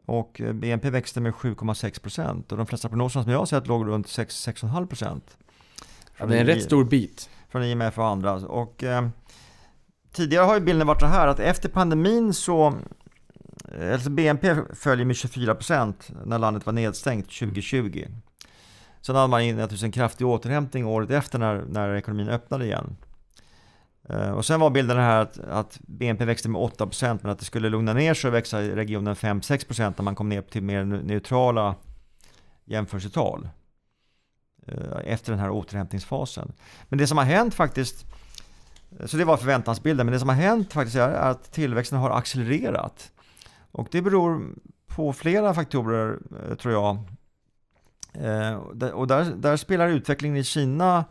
[0.07, 3.67] Och eh, BNP växte med 7,6 procent och de flesta prognoserna som jag har sett
[3.67, 5.37] låg runt 6-6,5 procent.
[6.17, 7.31] Ja, det är en rätt stor bit.
[7.49, 8.33] Från IMF och andra.
[8.33, 9.09] Och, eh,
[10.13, 12.75] tidigare har ju bilden varit så här att efter pandemin så
[13.79, 15.95] eh, Alltså BNP följer med 24%
[16.25, 18.07] när landet var nedstängt 2020.
[19.01, 22.97] Sen hade man naturligtvis en kraftig återhämtning året efter när, när ekonomin öppnade igen.
[24.09, 27.45] Eh, och sen var bilden här att, att, BNP växte med 8% men att det
[27.45, 30.85] skulle lugna ner sig och växa i regionen 5-6% när man kom ner till mer
[30.85, 31.75] neutrala
[32.65, 33.49] jämförelsetal.
[34.67, 36.53] Eh, efter den här återhämtningsfasen.
[36.89, 38.07] Men det som har hänt faktiskt
[39.05, 40.07] så det var förväntansbilden.
[40.07, 43.13] Men det som har hänt faktiskt är att tillväxten har accelererat.
[43.73, 44.55] Och det beror
[44.87, 46.99] på flera faktorer eh, tror jag.
[48.27, 48.55] Eh,
[48.91, 51.05] och där, där spelar utvecklingen i Kina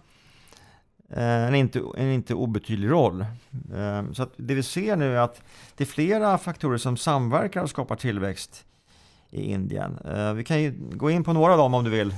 [1.10, 3.26] eh, en inte, en inte obetydlig roll.
[4.14, 5.42] Så att det vi ser nu är att
[5.76, 8.66] det är flera faktorer som samverkar och skapar tillväxt
[9.30, 10.00] i Indien.
[10.36, 12.16] Vi kan ju gå in på några av dem om du vill.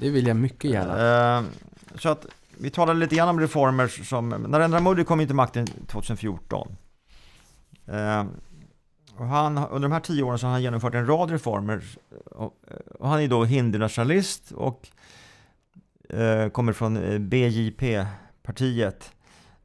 [0.00, 1.44] Det vill jag mycket gärna.
[1.94, 2.26] Så att
[2.58, 6.76] vi talade lite grann om reformer som, Narendra Modi kom in till makten 2014.
[7.86, 8.24] Eh,
[9.16, 11.82] och han, under de här tio åren så har han genomfört en rad reformer.
[12.24, 12.54] Och,
[12.98, 14.88] och han är då hindunationalist och
[16.08, 19.12] eh, kommer från eh, BJP-partiet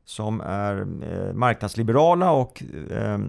[0.05, 3.19] som är eh, marknadsliberala och eh,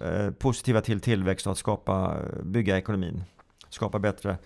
[0.00, 3.24] eh, positiva till tillväxt och att skapa, bygga ekonomin,
[3.68, 4.38] skapa bättre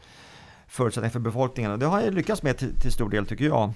[0.66, 1.72] förutsättningar för befolkningen.
[1.72, 3.72] Och det har han lyckats med till, till stor del tycker jag.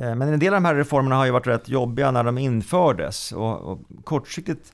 [0.00, 2.38] Eh, men en del av de här reformerna har ju varit rätt jobbiga när de
[2.38, 4.72] infördes och, och kortsiktigt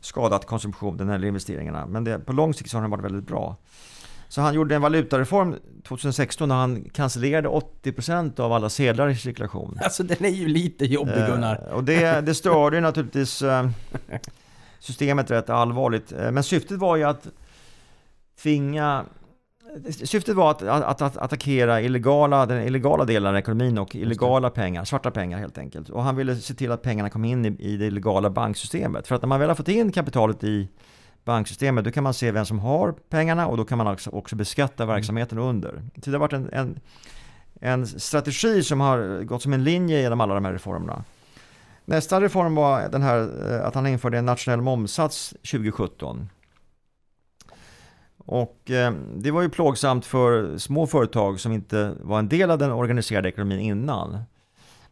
[0.00, 1.86] skadat konsumtionen eller investeringarna.
[1.86, 3.56] Men det, på lång sikt så har de varit väldigt bra.
[4.28, 5.56] Så han gjorde en valutareform
[5.88, 9.78] 2016 när han cancellerade 80% av alla sedlar i cirkulation.
[9.82, 11.66] Alltså den är ju lite jobbig eh, Gunnar.
[11.68, 13.68] Eh, och det, det störde ju naturligtvis eh,
[14.78, 16.12] systemet rätt allvarligt.
[16.12, 17.26] Eh, men syftet var ju att
[18.42, 19.04] tvinga
[19.90, 24.84] syftet var att, att, att, attackera illegala, den illegala delen av ekonomin och illegala pengar,
[24.84, 25.88] svarta pengar helt enkelt.
[25.88, 29.06] Och han ville se till att pengarna kom in i, i det illegala banksystemet.
[29.06, 30.68] För att när man väl har fått in kapitalet i
[31.24, 34.36] banksystemet, då kan man se vem som har pengarna och då kan man också, också
[34.36, 34.94] beskatta mm.
[34.94, 35.50] verksamheten mm.
[35.50, 35.82] under.
[36.04, 36.80] Så det har varit en, en,
[37.60, 41.04] en strategi som har gått som en linje genom alla de här reformerna.
[41.84, 46.28] Nästa reform var den här eh, att han införde en nationell momssats 2017.
[48.26, 52.58] Och eh, det var ju plågsamt för små företag som inte var en del av
[52.58, 54.18] den organiserade ekonomin innan.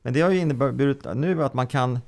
[0.03, 1.99] Men det har ju inneburit nu att man kan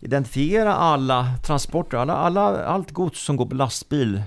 [0.00, 4.22] identifiera alla transporter, alla, alla, allt gods som går på lastbil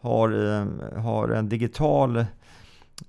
[0.00, 2.16] har, eh, har en digital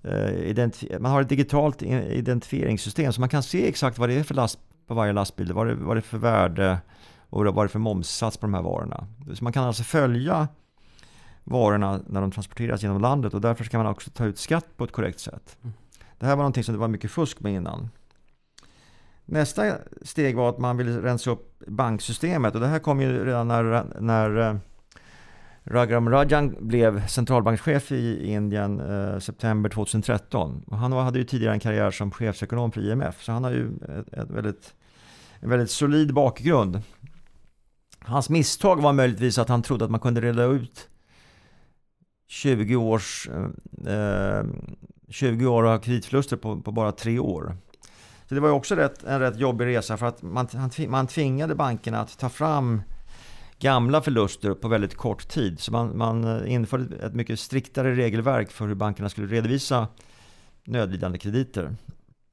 [0.03, 4.35] eh, man har ett digitalt identifieringssystem så man kan se exakt vad det är för
[4.35, 6.77] last på varje lastbil, vad det, vad det är för värde
[7.29, 9.07] och vad det är för momssats på de här varorna.
[9.33, 10.47] Så man kan alltså följa
[11.43, 14.83] varorna när de transporteras genom landet och därför ska man också ta ut skatt på
[14.83, 15.57] ett korrekt sätt.
[15.61, 15.73] Mm.
[16.19, 17.89] Det här var någonting som det var mycket fusk med innan.
[19.25, 23.47] Nästa steg var att man ville rensa upp banksystemet och det här kom ju redan
[23.47, 24.55] när, när eh,
[25.63, 30.63] Raghuram Rajan blev centralbankschef i Indien eh, september 2013.
[30.67, 33.67] Och han hade ju tidigare en karriär som chefsekonom för IMF så han har ju
[33.99, 34.73] ett, ett väldigt,
[35.39, 36.81] en väldigt solid bakgrund.
[37.99, 40.89] Hans misstag var möjligtvis att han trodde att man kunde reda ut
[42.27, 43.29] 20 års
[43.85, 44.43] eh, eh
[45.09, 47.57] 20 år av kreditförluster på, på bara tre år.
[48.29, 50.47] Så det var ju också rätt, en rätt jobbig resa för att man,
[50.87, 52.81] man tvingade bankerna att ta fram
[53.59, 55.59] gamla förluster på väldigt kort tid.
[55.59, 59.87] Så man, man eh, införde ett mycket striktare regelverk för hur bankerna skulle redovisa
[60.63, 61.63] nödlidande krediter.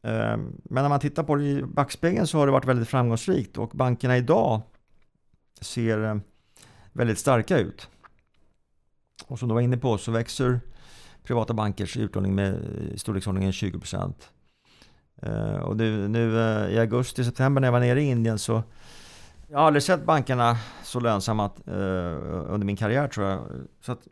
[0.03, 3.59] Eh, men när man tittar på det i backspegeln så har det varit väldigt framgångsrikt
[3.59, 4.61] och bankerna idag
[5.61, 6.21] ser
[6.93, 7.89] väldigt starka ut.
[9.31, 10.61] Och som du var inne på så växer
[11.23, 14.15] privata bankers utlåning med eh, i storleksordningen 20 %.
[15.23, 18.63] Eh, och nu, nu eh, i augusti, september när jag var nere i Indien så
[19.49, 21.75] jag har aldrig sett bankerna så lönsamma uh,
[22.49, 23.47] under min karriär tror jag.
[23.81, 24.09] Så att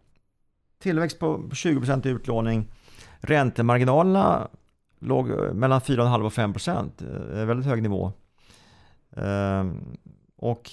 [0.78, 2.68] tillväxt på 20% i utlåning.
[3.20, 4.48] Räntemarginalerna
[4.98, 6.90] låg mellan 4,5 och 5%.
[7.38, 8.12] Uh, väldigt hög nivå.
[9.18, 9.72] Uh,
[10.36, 10.70] och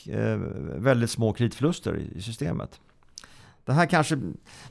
[0.75, 2.79] väldigt små kreditförluster i systemet.
[3.65, 4.15] Det här kanske,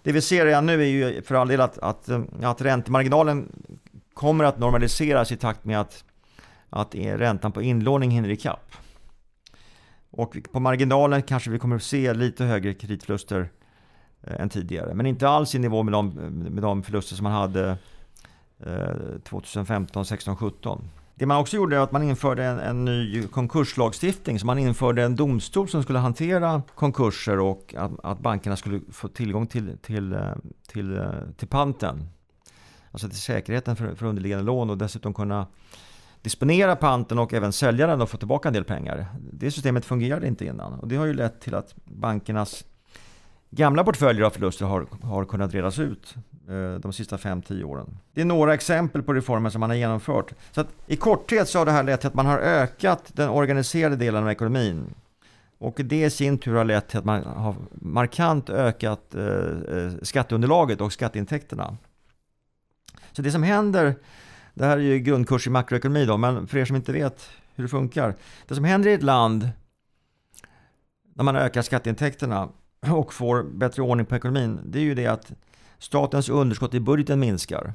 [0.03, 3.53] det vi ser redan nu är ju för all del att, att, eh, att räntemarginalen
[4.15, 6.05] kommer att normaliseras i takt med att,
[6.71, 8.75] att e, räntan på inlåning hinner ikapp.
[10.11, 13.49] Och på marginalen kanske vi kommer att se lite högre kreditförluster
[14.23, 14.95] eh, än tidigare.
[14.95, 16.09] Men inte alls i nivå med de,
[16.51, 17.77] med de förluster som man hade
[19.25, 20.91] 2015, 16, 17.
[21.17, 24.39] Det man också gjorde var att man införde en, en, ny konkurslagstiftning.
[24.39, 29.09] Så man införde en domstol som skulle hantera konkurser och att, att bankerna skulle få
[29.09, 30.21] tillgång till, till, eh,
[30.69, 32.09] till, eh, till panten.
[32.91, 35.47] Alltså till säkerheten för, för underliggande lån och dessutom kunna
[36.23, 39.07] disponera panten och även sälja den och få tillbaka en del pengar.
[39.33, 42.65] Det systemet fungerade inte innan och det har ju lett till att bankernas
[43.51, 46.15] gamla portföljer av förluster har, har kunnat redas ut
[46.49, 47.99] Eh, de sista 5-10 åren.
[48.13, 50.33] Det är några exempel på reformer som man har genomfört.
[50.53, 53.29] Så att, I korthet så har det här lett till att man har ökat den
[53.29, 54.95] organiserade delen av ekonomin.
[55.59, 59.93] Och det i sin tur har lett till att man har markant ökat eh, eh,
[60.03, 61.77] skatteunderlaget och skatteintäkterna.
[63.13, 63.95] Så det som händer
[64.55, 67.65] det här är ju grundkurs i makroekonomi då, men för er som inte vet hur
[67.65, 68.15] det funkar.
[68.47, 69.49] Det som händer i ett land
[71.15, 72.49] när man ökar skatteintäkterna
[72.81, 75.33] och får bättre ordning på ekonomin, det är ju det att
[75.85, 77.73] statens underskott i budgeten minskar.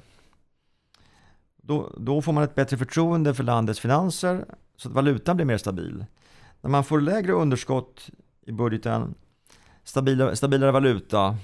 [1.57, 4.45] Då, då får man ett bättre förtroende för landets finanser
[4.77, 6.05] så att valutan blir mer stabil.
[6.61, 8.09] När man får lägre underskott
[8.45, 9.15] i budgeten,
[9.83, 11.37] stabilare, stabilare valuta,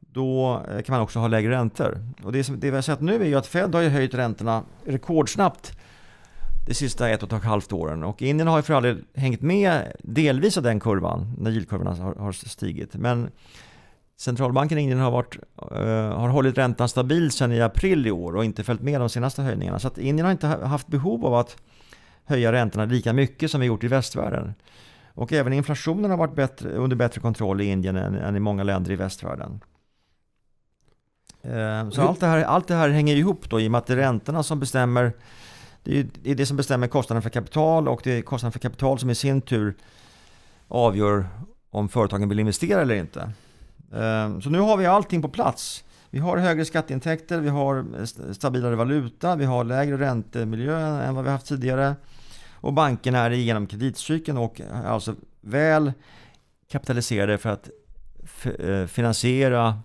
[0.00, 2.06] då eh, kan man också ha lägre räntor.
[2.22, 4.14] Och det, som, det vi har sett nu är ju att Fed har ju höjt
[4.14, 5.78] räntorna rekordsnabbt
[6.66, 8.04] de sista ett och ett halvt åren.
[8.04, 12.14] Och Indien har ju för all hängt med delvis av den kurvan, när yieldkurvorna har,
[12.14, 12.94] har stigit.
[12.94, 13.30] Men
[14.22, 15.36] centralbanken i Indien har, varit,
[15.72, 15.78] uh,
[16.18, 19.42] har hållit räntan stabil sedan i april i år och inte följt med de senaste
[19.42, 19.78] höjningarna.
[19.78, 21.56] Så att Indien har inte haft behov av att
[22.24, 24.54] höja räntorna lika mycket som vi gjort i västvärlden.
[25.14, 28.62] Och även inflationen har varit bättre, under bättre kontroll i Indien än, än i många
[28.62, 29.60] länder i västvärlden.
[31.42, 33.86] Eh, så allt det, här, allt det här hänger ihop då i och med att
[33.86, 35.12] det är räntorna som bestämmer
[35.84, 39.10] det är det som bestämmer kostnaden för kapital och det är kostnaden för kapital som
[39.10, 39.74] i sin tur
[40.68, 41.26] avgör
[41.70, 43.32] om företagen vill investera eller inte.
[43.94, 45.84] Ehm, så nu har vi allting på plats.
[46.10, 51.24] Vi har högre skatteintäkter, vi har eh, stabilare valuta, vi har lägre räntemiljö än vad
[51.24, 51.96] vi haft tidigare.
[52.52, 55.92] Och bankerna är igenom kreditcykeln och är alltså väl
[56.70, 57.70] kapitaliserade för att
[58.58, 59.78] eh, finansiera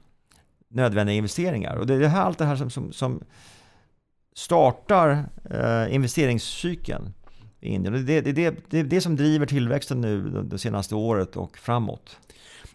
[0.67, 1.75] nödvändiga investeringar.
[1.75, 3.23] Och det är allt det här som, som, som
[4.35, 7.13] startar eh, investeringscykeln
[7.59, 8.05] i Indien.
[8.05, 11.57] Det är det, det, det är det som driver tillväxten nu det senaste året och
[11.57, 12.17] framåt.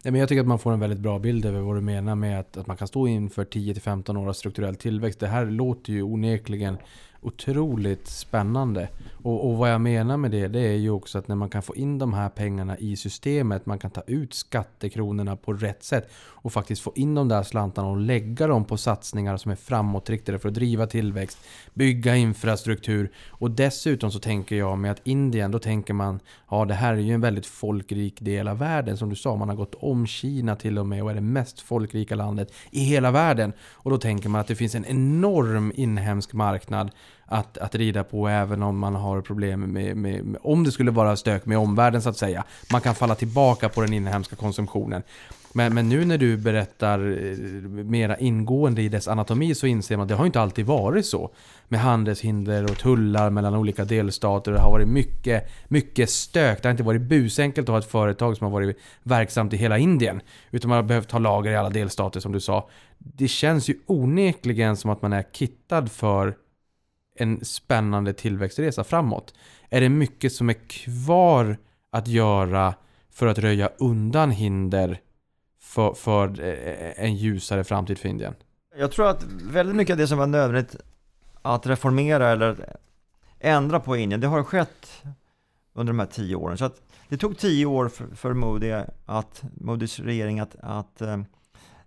[0.03, 2.39] Men jag tycker att man får en väldigt bra bild över vad du menar med
[2.39, 5.19] att, att man kan stå inför 10-15 år av strukturell tillväxt.
[5.19, 6.77] Det här låter ju onekligen
[7.23, 8.89] otroligt spännande.
[9.23, 11.61] Och, och vad jag menar med det, det är ju också att när man kan
[11.61, 16.11] få in de här pengarna i systemet, man kan ta ut skattekronorna på rätt sätt
[16.15, 20.39] och faktiskt få in de där slantarna och lägga dem på satsningar som är framåtriktade
[20.39, 21.37] för att driva tillväxt,
[21.73, 26.73] bygga infrastruktur och dessutom så tänker jag med att Indien, då tänker man ja det
[26.73, 29.75] här är ju en väldigt folkrik del av världen som du sa, man har gått
[29.75, 33.53] om Kina till och med och är det mest folkrika landet i hela världen.
[33.71, 36.91] Och då tänker man att det finns en enorm inhemsk marknad
[37.25, 40.91] att, att rida på även om man har problem med, med, med, om det skulle
[40.91, 42.43] vara stök med omvärlden så att säga.
[42.71, 45.03] Man kan falla tillbaka på den inhemska konsumtionen.
[45.55, 47.37] Men, men nu när du berättar eh,
[47.69, 51.29] mera ingående i dess anatomi så inser man att det har inte alltid varit så.
[51.67, 54.51] Med handelshinder och tullar mellan olika delstater.
[54.51, 56.61] Det har varit mycket, mycket stök.
[56.61, 59.77] Det har inte varit busenkelt att ha ett företag som har varit verksamt i hela
[59.77, 60.21] Indien.
[60.51, 62.69] Utan man har behövt ha lager i alla delstater som du sa.
[62.97, 66.35] Det känns ju onekligen som att man är kittad för
[67.15, 69.33] en spännande tillväxtresa framåt.
[69.69, 71.57] Är det mycket som är kvar
[71.91, 72.73] att göra
[73.11, 75.01] för att röja undan hinder
[75.61, 78.35] för, för eh, en ljusare framtid för Indien?
[78.75, 80.75] Jag tror att väldigt mycket av det som var nödvändigt
[81.41, 82.75] att reformera eller
[83.39, 85.03] ändra på Indien, det har skett
[85.73, 86.57] under de här tio åren.
[86.57, 91.21] Så att det tog tio år för, för Modi att, Modis regering att, att eh,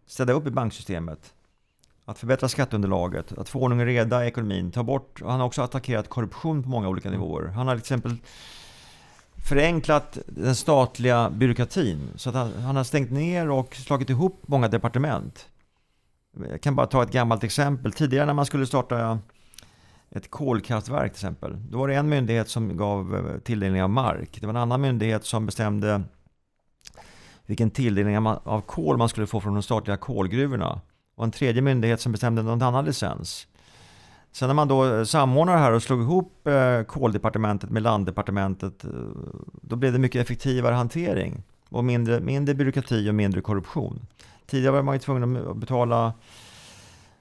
[0.06, 1.34] städa upp i banksystemet.
[2.08, 5.62] Att förbättra skatteunderlaget, att få ordning och reda i ekonomin, ta bort, han har också
[5.62, 7.46] attackerat korruption på många olika nivåer.
[7.46, 8.16] Han har till exempel
[9.48, 12.08] förenklat den statliga byråkratin.
[12.16, 15.48] Så att han, han har stängt ner och slagit ihop många departement.
[16.50, 17.92] Jag kan bara ta ett gammalt exempel.
[17.92, 19.18] Tidigare när man skulle starta
[20.10, 21.56] ett kolkraftverk till exempel.
[21.70, 24.38] Då var det en myndighet som gav eh, tilldelning av mark.
[24.40, 26.02] Det var en annan myndighet som bestämde
[27.46, 30.80] vilken tilldelning av kol man skulle få från de statliga kolgruvorna.
[31.16, 33.46] Och en tredje myndighet som bestämde någon annan licens.
[34.32, 38.90] Sen när man då samordnade det här och slog ihop eh, koldepartementet med landdepartementet, eh,
[39.62, 44.06] då blev det mycket effektivare hantering och mindre, mindre byråkrati och mindre korruption.
[44.46, 46.12] Tidigare var man ju tvungen att betala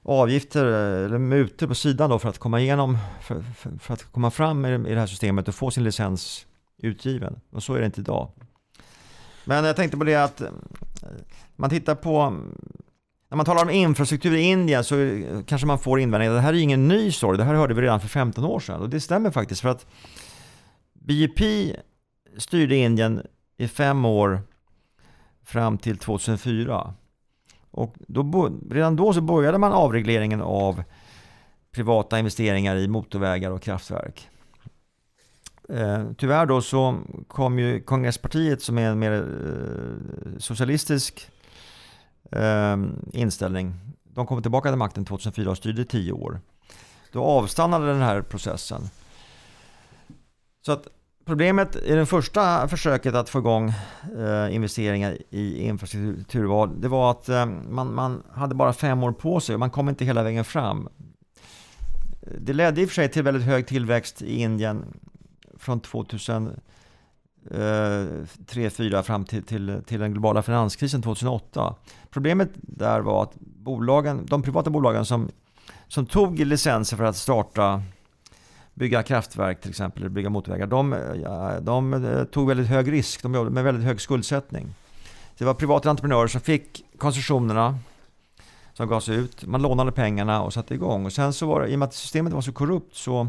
[0.02, 4.02] avgifter eh, eller mutor på sidan då för att komma igenom, för, för, för att
[4.02, 6.46] komma fram i, i det här systemet och få sin licens
[6.78, 7.40] utgiven.
[7.50, 8.30] Och så är det inte idag.
[9.44, 10.42] Men jag tänkte på det att
[11.56, 12.36] man tittar på
[13.36, 16.34] när man talar om infrastruktur i Indien så kanske man får invändningar.
[16.34, 17.36] Det här är ingen ny story.
[17.36, 18.80] Det här hörde vi redan för 15 år sedan.
[18.80, 19.60] Och det stämmer faktiskt.
[19.60, 19.86] För att
[20.92, 21.40] BJP
[22.38, 24.40] styrde Indien i fem år
[25.44, 26.94] fram till 2004.
[27.70, 30.82] Och då, redan då så började man avregleringen av
[31.72, 34.28] privata investeringar i motorvägar och kraftverk.
[35.68, 41.30] Eh, tyvärr då så kom ju kongresspartiet som är en mer eh, socialistisk
[42.32, 42.76] eh,
[43.12, 43.74] inställning.
[44.02, 46.40] De kom tillbaka till makten 2004 och styrde i tio år.
[47.12, 48.82] Då avstannade den här processen.
[50.66, 50.88] Så att
[51.24, 53.68] problemet i det första försöket att få igång
[54.18, 59.12] eh, investeringar i infrastruktur var, det var att eh, man, man hade bara fem år
[59.12, 60.88] på sig och man kom inte hela vägen fram.
[62.38, 64.84] Det ledde i och för sig till väldigt hög tillväxt i Indien
[65.58, 66.60] från 2000
[67.50, 68.06] Eh,
[68.46, 71.74] tre, fyra fram till, till, till den globala finanskrisen 2008.
[72.10, 75.28] Problemet där var att bolagen, de privata bolagen som,
[75.88, 77.82] som tog licenser för att starta
[78.74, 80.96] bygga kraftverk till exempel, eller bygga motorvägar, de,
[81.62, 84.74] de eh, tog väldigt hög risk, de jobbade med väldigt hög skuldsättning.
[85.38, 87.78] Det var privata entreprenörer som fick koncessionerna
[88.72, 91.06] som gavs ut, man lånade pengarna och satte igång.
[91.06, 93.28] Och sen så var det, i och med att systemet var så korrupt så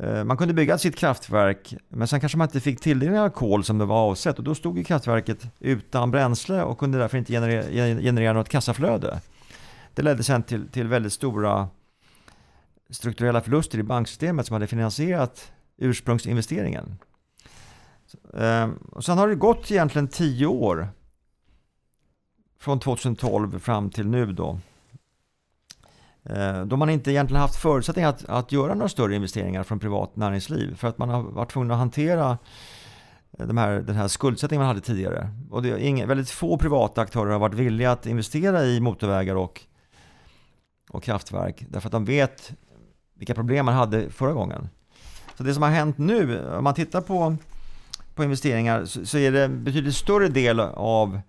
[0.00, 3.64] Eh, man kunde bygga sitt kraftverk, men sen kanske man inte fick tilldelning av kol
[3.64, 7.32] som det var avsett och då stod ju kraftverket utan bränsle och kunde därför inte
[7.32, 9.20] generera, generera något kassaflöde.
[9.94, 11.68] Det ledde sen till, till väldigt stora
[12.90, 16.98] strukturella förluster i banksystemet som hade finansierat ursprungsinvesteringen.
[18.38, 20.88] Ehm, och sen har det gått egentligen tio år
[22.58, 24.58] från 2012 fram till nu då.
[26.24, 30.16] Eh, då man inte egentligen haft förutsättningar att, att göra några större investeringar från privat
[30.16, 32.38] näringsliv för att man har varit tvungen att hantera
[33.38, 35.30] eh, de här, den här skuldsättningen man hade tidigare.
[35.50, 39.60] Och det är väldigt få privata aktörer har varit villiga att investera i motorvägar och,
[40.90, 42.52] och kraftverk därför att de vet
[43.14, 44.68] vilka problem man hade förra gången.
[45.36, 47.36] Så det som har hänt nu, om man tittar på,
[48.14, 51.20] på investeringar så, så är det en betydligt större del av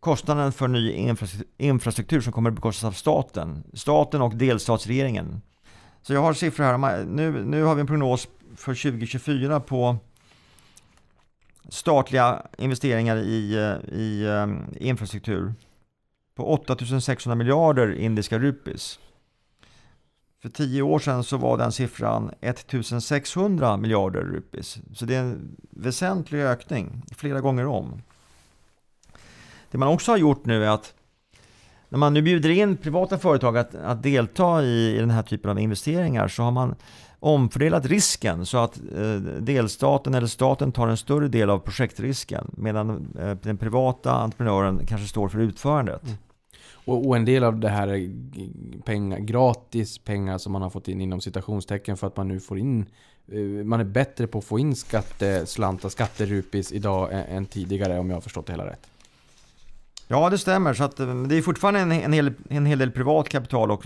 [0.00, 1.12] kostnaden för ny
[1.58, 3.64] infrastruktur som kommer att bekostas av staten.
[3.74, 5.40] Staten och delstatsregeringen.
[6.02, 7.04] Så jag har siffror här.
[7.04, 9.96] Nu, nu har vi en prognos för 2024 på
[11.68, 13.54] statliga investeringar i,
[13.92, 15.54] i, um, infrastruktur
[16.34, 18.98] på 8600 miljarder indiska rupis.
[20.42, 24.78] För tio år sedan så var den siffran 1600 miljarder rupis.
[24.94, 28.02] Så det är en väsentlig ökning, flera gånger om.
[29.70, 30.94] Det man också har gjort nu är att
[31.88, 35.50] när man nu bjuder in privata företag att, att delta i, i den här typen
[35.50, 36.74] av investeringar så har man
[37.20, 43.08] omfördelat risken så att eh, delstaten eller staten tar en större del av projektrisken medan
[43.20, 46.02] eh, den privata entreprenören kanske står för utförandet.
[46.02, 46.16] Mm.
[46.72, 50.70] Och, och, en del av det här eh, är pengar, gratis pengar som man har
[50.70, 52.86] fått in inom citationstecken för att man nu får in
[53.32, 58.16] eh, man är bättre på att få in skatteslantar, skatterupis idag än tidigare om jag
[58.16, 58.90] har förstått det hela rätt.
[60.08, 60.74] Ja, det stämmer.
[60.74, 63.84] Så att, eh, det är fortfarande en, en, hel, en hel del privat kapital och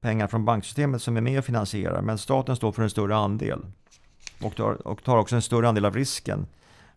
[0.00, 2.02] pengar från banksystemet som är med och finansierar.
[2.02, 3.60] Men staten står för en större andel.
[4.42, 6.46] Och tar, och tar också en större andel av risken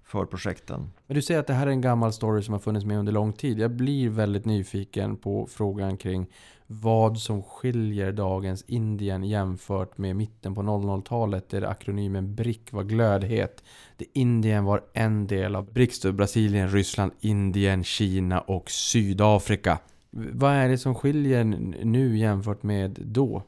[0.03, 0.91] för projekten.
[1.07, 3.11] Men du säger att det här är en gammal story som har funnits med under
[3.11, 3.59] lång tid.
[3.59, 6.27] Jag blir väldigt nyfiken på frågan kring
[6.71, 13.63] vad som skiljer dagens Indien jämfört med mitten på 00-talet där akronymen BRIC var glödhet.
[13.97, 19.79] Där Indien var en del av BRICS, Brasilien, Ryssland, Indien, Kina och Sydafrika.
[20.11, 21.43] Vad är det som skiljer
[21.83, 23.43] nu jämfört med då?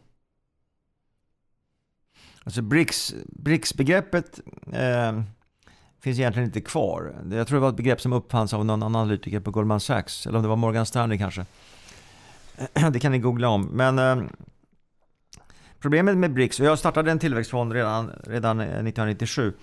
[2.44, 4.40] Alltså BRICS, BRICS-begreppet
[4.74, 5.22] eh,
[6.00, 7.16] finns egentligen inte kvar.
[7.32, 10.38] Jag tror det var ett begrepp som uppfanns av någon analytiker på Goldman Sachs, eller
[10.38, 11.46] om det var Morgan Stanley kanske.
[12.92, 13.66] Det kan ni googla om.
[13.66, 14.24] Men eh,
[15.80, 19.54] problemet med BRICS, och jag startade en tillväxtfond redan, redan eh, 1997.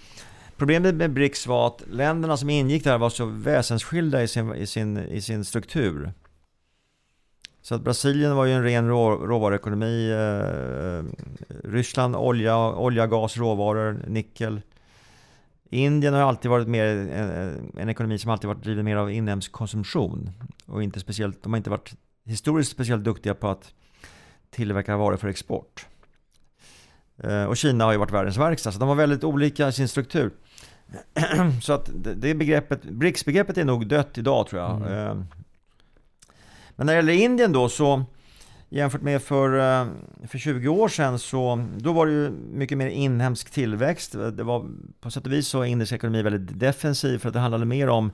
[0.57, 4.67] Problemet med BRICS var att länderna som ingick där var så väsensskilda i sin, i
[4.67, 6.13] sin, i sin struktur.
[7.63, 10.11] Så att Brasilien var ju en ren rå, råvaruekonomi.
[10.11, 11.05] Eh,
[11.65, 14.61] Ryssland olja, olja, gas, råvaror, nickel.
[15.71, 19.53] Indien har alltid varit mer en, en ekonomi som alltid varit driven mer av inhemsk
[19.53, 20.31] konsumtion.
[20.67, 21.95] Och inte speciellt, de har inte varit
[22.29, 23.73] historiskt speciellt duktiga på att
[24.51, 25.87] tillverka varor för export.
[27.23, 29.89] Eh, och Kina har ju varit världens verkstad, så de var väldigt olika i sin
[29.89, 30.31] struktur.
[31.63, 34.77] så att det begreppet, BRICS-begreppet är nog dött idag tror jag.
[34.77, 34.93] Mm.
[34.93, 35.15] Eh,
[36.77, 38.05] men när det gäller Indien då så
[38.69, 39.87] jämfört med för, eh,
[40.29, 44.13] för 20 år sedan så då var det ju mycket mer inhemsk tillväxt.
[44.13, 44.67] Det var
[45.01, 48.11] på sätt och vis så indisk ekonomi väldigt defensiv för att det handlade mer om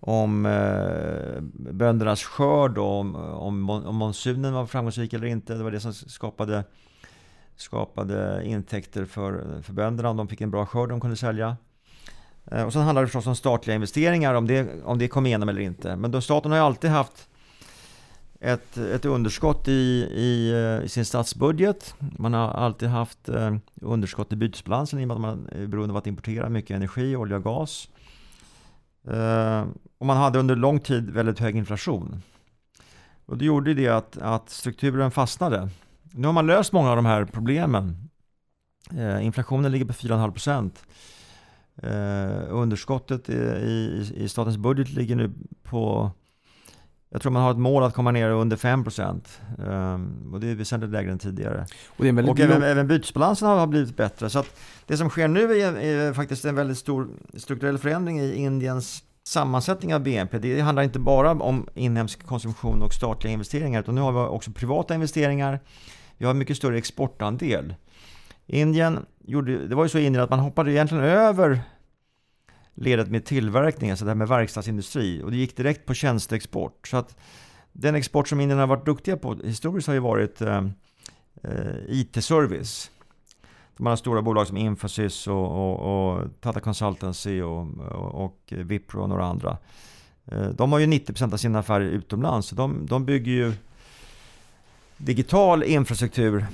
[0.00, 1.40] om eh,
[1.72, 5.54] böndernas skörd och om, om, om monsunen var framgångsrik eller inte.
[5.54, 6.64] Det var det som skapade,
[7.56, 11.56] skapade intäkter för, för bönderna om de fick en bra skörd de kunde sälja.
[12.50, 15.48] Eh, och sen handlar det förstås om statliga investeringar, om det, om det kom igenom
[15.48, 15.96] eller inte.
[15.96, 17.28] Men då staten har ju alltid haft
[18.40, 21.94] ett, ett underskott i, i, eh, i, sin statsbudget.
[21.98, 25.68] Man har alltid haft eh, underskott i bytesbalansen i och med att man är eh,
[25.68, 27.88] beroende av att importera mycket energi, olja och gas.
[29.10, 29.64] Eh,
[29.98, 32.22] och man hade under lång tid väldigt hög inflation.
[33.26, 35.68] Och det gjorde det att, att strukturen fastnade.
[36.12, 38.08] Nu har man löst många av de här problemen.
[38.96, 40.84] Eh, inflationen ligger på 4,5 procent.
[41.82, 45.32] Eh, underskottet i, i, statens budget ligger nu
[45.62, 46.10] på
[47.10, 49.20] jag tror man har ett mål att komma ner under 5%
[49.58, 51.66] um, och det är väsentligt lägre än tidigare.
[51.88, 54.30] Och, och även, även bytesbalansen har blivit bättre.
[54.30, 54.44] Så
[54.86, 59.94] det som sker nu är, är, faktiskt en väldigt stor strukturell förändring i Indiens sammansättning
[59.94, 60.38] av BNP.
[60.38, 64.50] Det handlar inte bara om inhemsk konsumtion och statliga investeringar utan nu har vi också
[64.50, 65.60] privata investeringar.
[66.18, 67.74] Vi har mycket större exportandel.
[68.46, 71.60] Indien gjorde, det var ju så i Indien att man hoppade egentligen över
[72.76, 75.22] ledet med tillverkning, alltså det här med verkstadsindustri.
[75.22, 76.88] Och det gick direkt på tjänsteexport.
[76.88, 77.16] Så att
[77.72, 80.64] den export som Indien har varit duktiga på historiskt har ju varit eh,
[81.42, 82.90] eh IT-service.
[83.76, 89.02] Man har stora bolag som Infosys och, och, och Tata Consultancy och, och, och Wipro
[89.02, 89.58] och några andra.
[90.24, 92.48] Eh, de har ju 90% av sina affärer utomlands.
[92.48, 93.52] Så de, de bygger ju
[94.96, 96.46] digital infrastruktur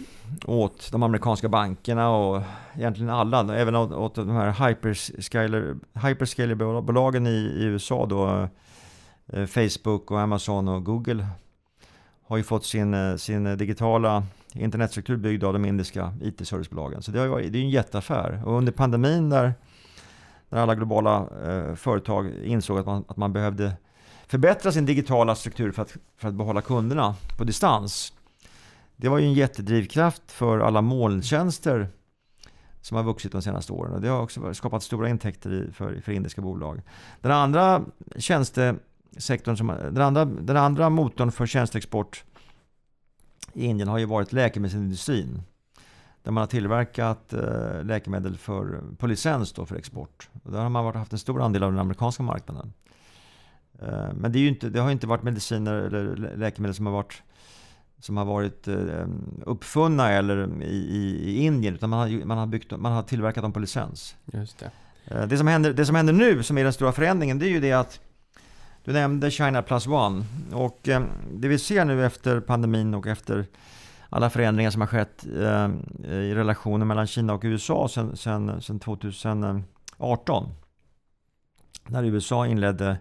[0.45, 2.43] åt de amerikanska bankerna och
[2.77, 8.49] egentligen alla, även åt, åt de här hyperscaler, hyperscaler-bolagen i, i USA då,
[9.27, 11.27] eh, Facebook och Amazon och Google
[12.27, 14.23] har ju fått sin, eh, sin digitala
[14.53, 17.03] internetstruktur byggd av de indiska IT-servicebolagen.
[17.03, 18.43] Så det, har varit, det är en jätteaffär.
[18.45, 19.55] Och under pandemin där,
[20.49, 23.73] när alla globala eh, företag insåg att man, att man behövde
[24.27, 28.13] förbättra sin digitala struktur för att, för att behålla kunderna på distans
[29.03, 31.89] det var ju en jättedrivkraft för alla molntjänster
[32.81, 33.93] som har vuxit de senaste åren.
[33.93, 36.83] Och det har också skapat stora intäkter för, för indiska bolag.
[37.21, 37.85] Den andra
[38.17, 42.25] tjänstesektorn, som, den, andra, den andra motorn för tjänsteexport
[43.53, 45.43] i Indien har ju varit läkemedelsindustrin.
[46.23, 50.29] Där man har tillverkat eh, läkemedel för, på licens då för export.
[50.43, 52.73] Och där har man haft en stor andel av den amerikanska marknaden.
[53.79, 57.23] Eh, men det, är inte, det har inte varit mediciner eller läkemedel som har varit
[58.03, 59.07] som har varit eh,
[59.47, 63.43] uppfunna eller i, i, i Indien, utan man har, man, har byggt, man har tillverkat
[63.43, 64.17] dem på licens.
[64.33, 64.71] Just det.
[65.05, 67.51] Eh, Det som, händer, det som händer nu, som är den stora förändringen, det är
[67.51, 68.01] ju det att
[68.85, 70.25] du nämnde China plus one.
[70.53, 73.47] Och eh, det vi ser nu efter pandemin och efter
[74.11, 75.25] alla förändringar som har skett
[76.05, 79.65] i relationen mellan Kina och USA sedan sen, sen 2018.
[81.87, 82.97] När USA inledde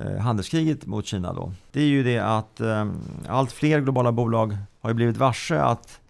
[0.00, 1.52] Eh, handelskriget mot Kina då.
[1.72, 2.86] Det är ju det att eh,
[3.28, 6.00] allt fler globala bolag har ju blivit varse att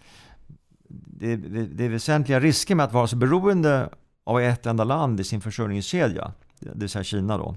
[0.89, 3.89] det, det, det är väsentliga risker med att vara så beroende
[4.25, 7.57] av ett enda land i sin försörjningskedja, det vill säga Kina då.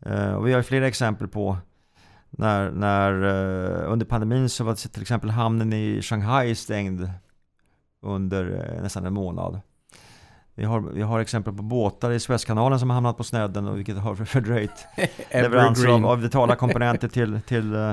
[0.00, 1.58] Eh, och vi har flera exempel på
[2.30, 3.12] när, när
[3.84, 7.10] under pandemin så var till exempel hamnen i Shanghai stängd
[8.02, 8.44] under
[8.82, 9.60] nästan en månad.
[10.58, 13.78] Vi har, vi har exempel på båtar i Suezkanalen som har hamnat på snedden och
[13.78, 14.86] vilket har fördröjt
[15.32, 17.92] leveranser av, av vitala komponenter till, till eh,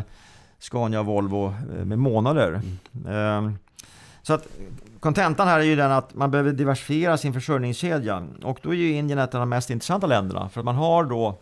[0.59, 1.45] Scania och Volvo
[1.77, 2.61] eh, med månader.
[3.07, 3.51] Eh,
[4.21, 4.47] Så att
[4.99, 8.27] kontentan här är ju den att man behöver diversifiera sin försörjningskedja.
[8.43, 11.03] Och då är ju Indien ett av de mest intressanta länderna för att man har
[11.03, 11.37] då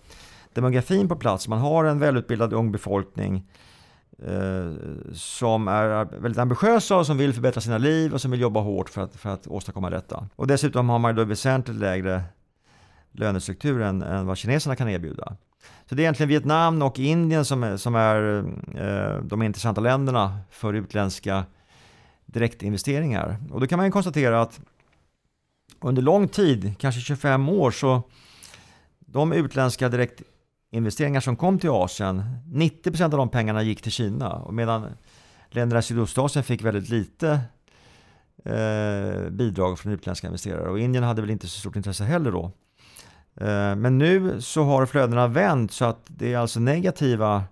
[0.53, 3.43] demografin på plats, man har en välutbildad ung befolkning
[4.27, 4.71] Eh,
[5.13, 8.89] som är väldigt ambitiösa och som vill förbättra sina liv och som vill jobba hårt
[8.89, 10.27] för att, för att åstadkomma detta.
[10.35, 12.23] Och dessutom har man då väsentligt lägre
[13.11, 15.35] lönestruktur än, än vad kineserna kan erbjuda.
[15.89, 18.43] Så det är egentligen Vietnam och Indien som är, som är
[18.75, 21.45] eh, de intressanta länderna för utländska
[22.25, 23.37] direktinvesteringar.
[23.51, 24.59] Och då kan man ju konstatera att
[25.79, 28.01] under lång tid, kanske 25 år, så
[28.99, 29.89] de utländska
[30.71, 34.33] investeringar som kom till Asien, 90% av de pengarna gick till Kina.
[34.33, 34.87] Och medan
[35.49, 37.39] länderna i Sydostasien fick väldigt lite
[38.45, 40.69] eh, bidrag från utländska investerare.
[40.69, 42.51] Och Indien hade väl inte så stort intresse heller då.
[43.35, 47.43] Eh, men nu så har flödena vänt så att det är alltså negativa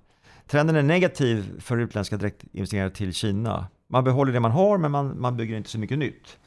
[0.48, 3.68] Trenden är negativ för utländska direktinvesteringar till Kina.
[3.88, 6.38] Man behåller det man har men man, man bygger inte så mycket nytt.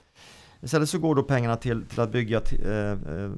[0.63, 3.31] Istället så går då pengarna till, till att bygga t- eh, eh,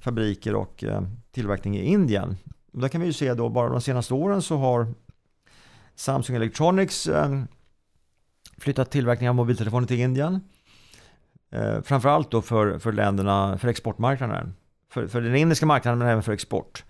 [0.00, 2.36] fabriker och eh, tillverkning i Indien.
[2.72, 4.94] Och där kan vi ju se då bara de senaste åren så har
[5.94, 7.42] Samsung Electronics eh,
[8.58, 10.40] flyttat tillverkning av mobiltelefoner till Indien.
[11.50, 14.54] Eh, framförallt då för, för länderna, för exportmarknaden.
[14.90, 16.84] För, för den indiska marknaden men även för export.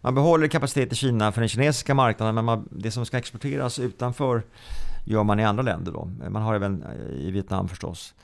[0.00, 3.78] Man behåller kapacitet i Kina för den kinesiska marknaden men man, det som ska exporteras
[3.78, 4.42] utanför
[5.04, 6.10] gör man i andra länder då.
[6.28, 8.14] Man har även eh, i Vietnam förstås.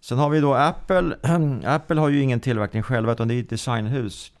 [0.00, 1.16] Sen har vi då Apple.
[1.64, 4.32] Apple har ju ingen tillverkning själva utan det är ett designhus.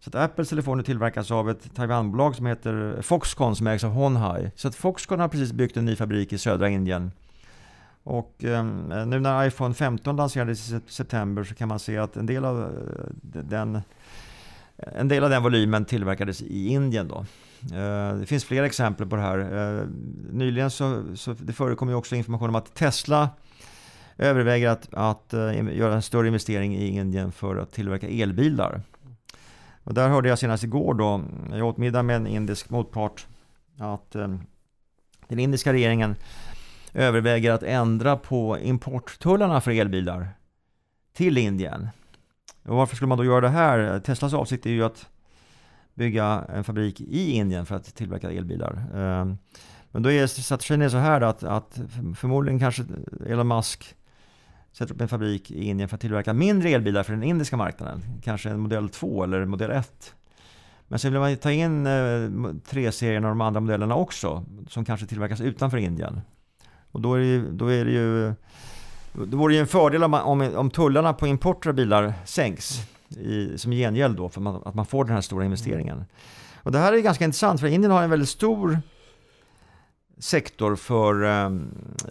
[0.00, 4.50] Så att Apples telefoner tillverkas av ett Taiwanbolag som heter Foxconn som ägs av Honhai.
[4.56, 7.12] Så att Foxconn har precis byggt en ny fabrik i södra Indien.
[8.02, 8.64] Och eh,
[9.06, 12.62] nu när iPhone 15 lanserades i september så kan man se att en del av
[12.62, 13.04] eh,
[13.42, 13.80] den
[14.76, 17.24] en del av den volymen tillverkades i Indien då.
[17.76, 19.38] Eh, Det finns flera exempel på det här.
[19.38, 19.86] Eh,
[20.32, 23.28] Nyligen så, så det förekom ju också information om att Tesla
[24.18, 28.80] överväger att, att eh, göra en större investering i Indien för att tillverka elbilar.
[29.84, 33.26] Och där hörde jag senast igår då, jag åt middag med en indisk motpart,
[33.78, 34.28] att eh,
[35.28, 36.16] den indiska regeringen
[36.94, 40.28] överväger att ändra på importtullarna för elbilar
[41.12, 41.88] till Indien.
[42.64, 44.00] Och varför skulle man då göra det här?
[44.00, 45.08] Teslas avsikt är ju att
[45.94, 48.84] bygga en fabrik i Indien för att tillverka elbilar.
[48.94, 49.34] Eh,
[49.90, 51.80] Men då är strategin är så här att, att
[52.16, 52.84] förmodligen kanske
[53.26, 53.94] Elon Musk
[54.72, 58.02] sätter upp en fabrik i Indien för att tillverka mindre elbilar för den indiska marknaden.
[58.22, 60.14] Kanske en modell 2 eller modell 1.
[60.88, 65.06] Men sen vill man ta in eh, 3-serien och de andra modellerna också som kanske
[65.06, 66.20] tillverkas utanför Indien.
[66.90, 68.34] Och då är det ju, då är det ju
[69.12, 72.80] då vore det ju en fördel om, om, om tullarna på importer av bilar sänks
[73.08, 76.04] i, som gengäld då för man, att man får den här stora investeringen.
[76.62, 78.80] Och det här är ganska intressant för Indien har en väldigt stor
[80.18, 81.50] sektor för eh,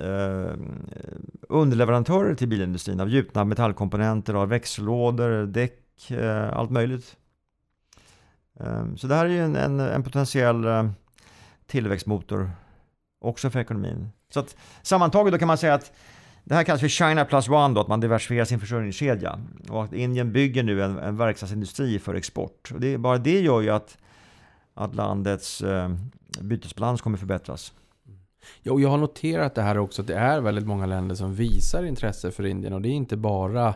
[0.07, 0.53] eh,
[1.49, 7.17] underleverantörer till bilindustrin av gjutna metallkomponenter, av växellådor, däck, eh, allt möjligt.
[8.59, 10.89] Eh, så det här är ju en, en, en potentiell eh,
[11.65, 12.51] tillväxtmotor
[13.21, 14.09] också för ekonomin.
[14.29, 15.91] Så att sammantaget då kan man säga att
[16.43, 19.39] det här kallas för China plus one då, att man diversifierar sin försörjningskedja.
[19.69, 22.71] Och att Indien bygger nu en, en verkstadsindustri för export.
[22.73, 23.97] Och det, bara det gör ju att,
[24.73, 25.89] att landets eh,
[26.41, 27.73] bytesbalans kommer förbättras.
[28.63, 31.83] Jo, jag har noterat det här också, att det är väldigt många länder som visar
[31.83, 33.73] intresse för Indien och det är inte bara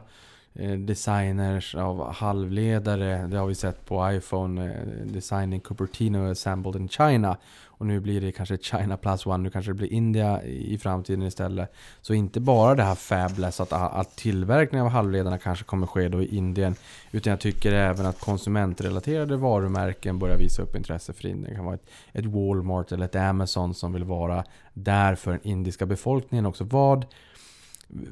[0.53, 3.27] eh, designers av halvledare.
[3.27, 4.65] Det har vi sett på iPhone.
[4.65, 7.37] Eh, Designing Cupertino assembled in China.
[7.81, 9.43] Och nu blir det kanske China plus one.
[9.43, 11.73] Nu kanske det blir India i framtiden istället.
[12.01, 16.21] Så inte bara det här fabless att, att tillverkningen av halvledarna kanske kommer ske då
[16.21, 16.75] i Indien.
[17.11, 21.49] Utan jag tycker även att konsumentrelaterade varumärken börjar visa upp intresse för Indien.
[21.49, 25.41] Det kan vara ett, ett Walmart eller ett Amazon som vill vara där för den
[25.43, 26.63] indiska befolkningen också.
[26.63, 27.05] Vad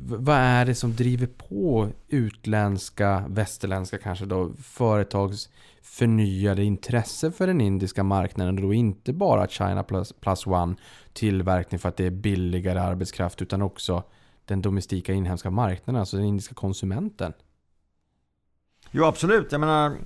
[0.02, 5.50] vad är det som driver på utländska, västerländska kanske då, företags
[5.82, 10.76] förnyade intresse för den indiska marknaden och då inte bara China plus, plus one
[11.14, 14.04] tillverkning för att det är billigare arbetskraft utan också
[14.46, 17.34] den domestika inhemska marknaden, alltså den indiska konsumenten.
[18.92, 19.98] Jo absolut, jag menar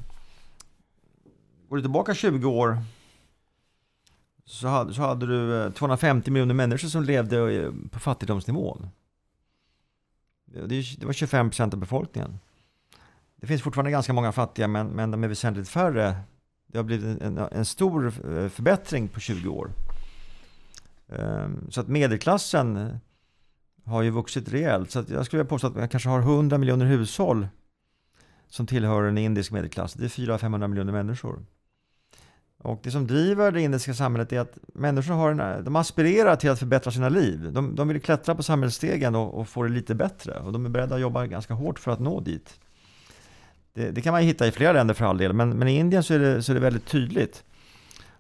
[1.70, 2.78] Går du tillbaka 20 år
[4.46, 8.90] så hade, så hade du eh, 250 miljoner människor som levde eh, på fattigdomsnivån.
[10.46, 12.40] Det var 25 procent av befolkningen.
[13.44, 16.16] Det finns fortfarande ganska många fattiga, men, men de är väsentligt färre.
[16.68, 19.72] Det har blivit en, en stor eh, förbättring på 20 år.
[21.10, 22.96] Ehm, så att medelklassen eh,
[23.86, 24.92] har ju vuxit rejält.
[24.92, 27.48] Så jag skulle vilja påstå att man kanske har 100 miljoner hushåll
[28.48, 29.94] som tillhör en indisk medelklass.
[29.94, 31.46] Det är 400-500 miljoner människor.
[32.58, 36.50] Och det som driver det indiska samhället är att människor har en, de aspirerar till
[36.50, 37.52] att förbättra sina liv.
[37.54, 40.40] De, de vill klättra på samhällsstegen och, och, få det lite bättre.
[40.40, 42.60] Och de är beredda att jobba ganska hårt för att nå dit.
[43.74, 46.04] Det, det kan man hitta i flera länder för all del, men, men i Indien
[46.04, 47.44] så är, det, så är det väldigt tydligt.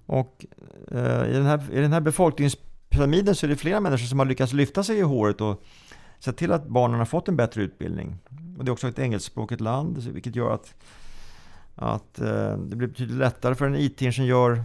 [0.05, 0.45] Och
[0.91, 4.25] eh, i, den här, i den här befolkningspyramiden så är det flera människor som har
[4.25, 5.63] lyckats lyfta sig i håret och
[6.19, 8.17] sett till att barnen har fått en bättre utbildning.
[8.57, 10.73] Och det är också ett engelskspråkigt land, vilket gör att
[11.75, 14.63] att eh, det blir betydligt lättare för en IT-ingenjör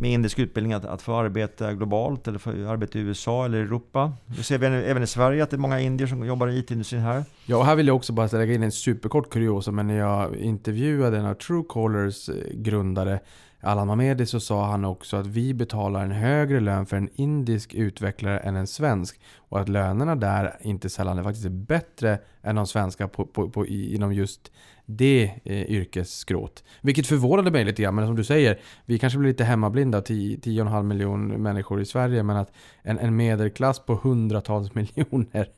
[0.00, 4.12] med indisk utbildning att, att få arbeta globalt eller få arbeta i USA eller Europa.
[4.26, 7.00] Det ser vi även i Sverige att det är många indier som jobbar i IT-industrin
[7.00, 7.24] här.
[7.46, 10.36] Ja, och här vill jag också bara lägga in en superkort kuriosa, men när jag
[10.36, 13.20] intervjuade en av Truecallers eh, grundare
[13.62, 17.74] Allan Mamedi så sa han också att vi betalar en högre lön för en indisk
[17.74, 19.20] utvecklare än en svensk.
[19.36, 23.66] Och att lönerna där inte sällan är faktiskt bättre än de svenska på, på, på,
[23.66, 24.52] inom just
[24.96, 26.64] det eh, yrkesskrået.
[26.80, 30.82] Vilket förvånade mig lite grann, men som du säger, vi kanske blir lite hemmablinda, 10,5
[30.82, 35.48] miljoner människor i Sverige, men att en, en medelklass på hundratals miljoner,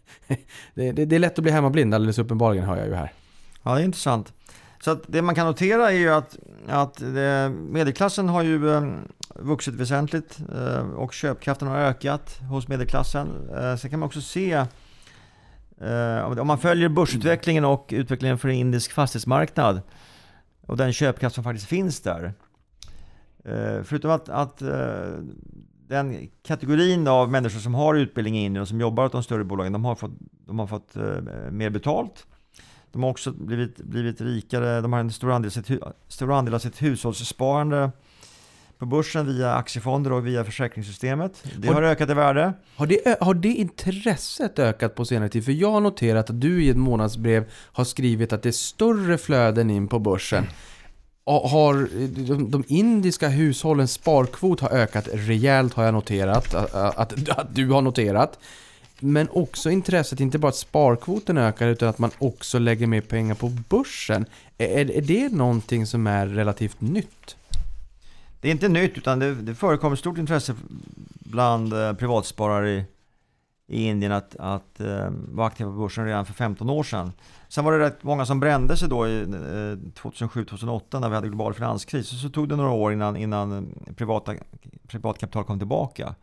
[0.74, 3.12] det, det, det, är lätt att bli hemmablind alldeles uppenbarligen hör jag ju här.
[3.62, 4.32] Ja, det är intressant.
[4.84, 7.00] Så att det man kan notera är ju att, att
[7.50, 8.82] medelklassen har ju eh,
[9.34, 13.28] vuxit väsentligt eh, och köpkraften har ökat hos medelklassen.
[13.56, 14.64] Eh, sen kan man också se
[15.82, 19.80] Eh, om man följer börsutvecklingen och utvecklingen för indisk fastighetsmarknad
[20.66, 22.34] och den köpkraft som faktiskt finns där.
[23.44, 24.68] Eh, förutom att, att eh,
[25.88, 29.44] den kategorin av människor som har utbildning i Indien och som jobbar åt de större
[29.44, 30.12] bolagen, de har fått,
[30.46, 30.94] de har fått
[31.50, 32.26] mer betalt.
[32.92, 35.70] De har också blivit, blivit rikare, de har en stor andel, sitt,
[36.08, 37.90] stor andel av sitt hushållssparande
[38.82, 41.44] på börsen via aktiefonder och via försäkringssystemet.
[41.56, 42.52] Det har, har ökat i värde.
[42.76, 45.44] Har det, har det intresset ökat på senare tid?
[45.44, 49.18] För jag har noterat att du i ett månadsbrev har skrivit att det är större
[49.18, 50.46] flöden in på börsen.
[51.24, 51.88] Har
[52.26, 56.54] de, de indiska hushållens sparkvot har ökat rejält har jag noterat.
[56.54, 58.38] Att, att, att du har noterat.
[59.00, 63.34] Men också intresset, inte bara att sparkvoten ökar utan att man också lägger mer pengar
[63.34, 64.26] på börsen.
[64.58, 67.36] Är, är det någonting som är relativt nytt?
[68.42, 70.54] Det är inte nytt utan det, det förekommer stort intresse
[71.10, 72.84] bland eh, privatsparare i,
[73.66, 77.12] i Indien att, att eh, vara aktiva på börsen redan för 15 år sedan.
[77.48, 81.28] Sen var det rätt många som brände sig då i eh, 2007-2008 när vi hade
[81.28, 82.12] global finanskris.
[82.12, 84.34] Och så tog det några år innan, innan privata,
[84.86, 86.14] privatkapital kom tillbaka.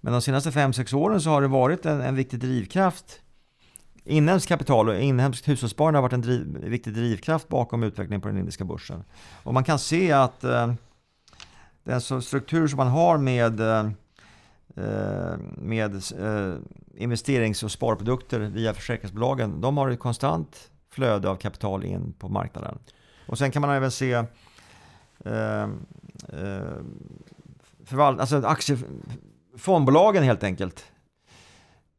[0.00, 3.20] Men de senaste 5-6 åren så har det varit en, en viktig drivkraft
[4.04, 8.38] Inhemskt kapital och inhemskt hushållssparande har varit en driv, viktig drivkraft bakom utvecklingen på den
[8.38, 9.04] indiska börsen.
[9.42, 10.72] Och man kan se att eh,
[11.88, 13.86] den struktur som man har med, eh,
[14.76, 16.54] eh, med eh,
[16.96, 22.78] investerings och sparprodukter via försäkringsbolagen, de har ett konstant flöde av kapital in på marknaden.
[23.26, 24.24] Och sen kan man även se
[25.24, 25.68] eh
[27.84, 28.78] förvalt, alltså aktie,
[29.56, 30.84] fondbolagen helt enkelt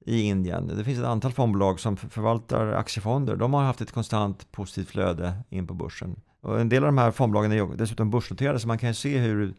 [0.05, 0.67] i Indien.
[0.67, 3.35] Det finns ett antal fondbolag som förvaltar aktiefonder.
[3.35, 6.15] De har haft ett konstant positivt flöde in på börsen.
[6.41, 9.53] Och en del av de här fondbolagen är dessutom börsnoterade så man kan se hur,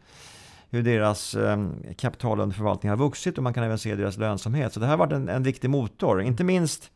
[0.69, 1.67] hur deras eh,
[1.97, 4.73] kapital under förvaltning har vuxit och man kan även se deras lönsamhet.
[4.73, 6.21] Så det här har varit en, en viktig motor.
[6.21, 6.91] Inte minst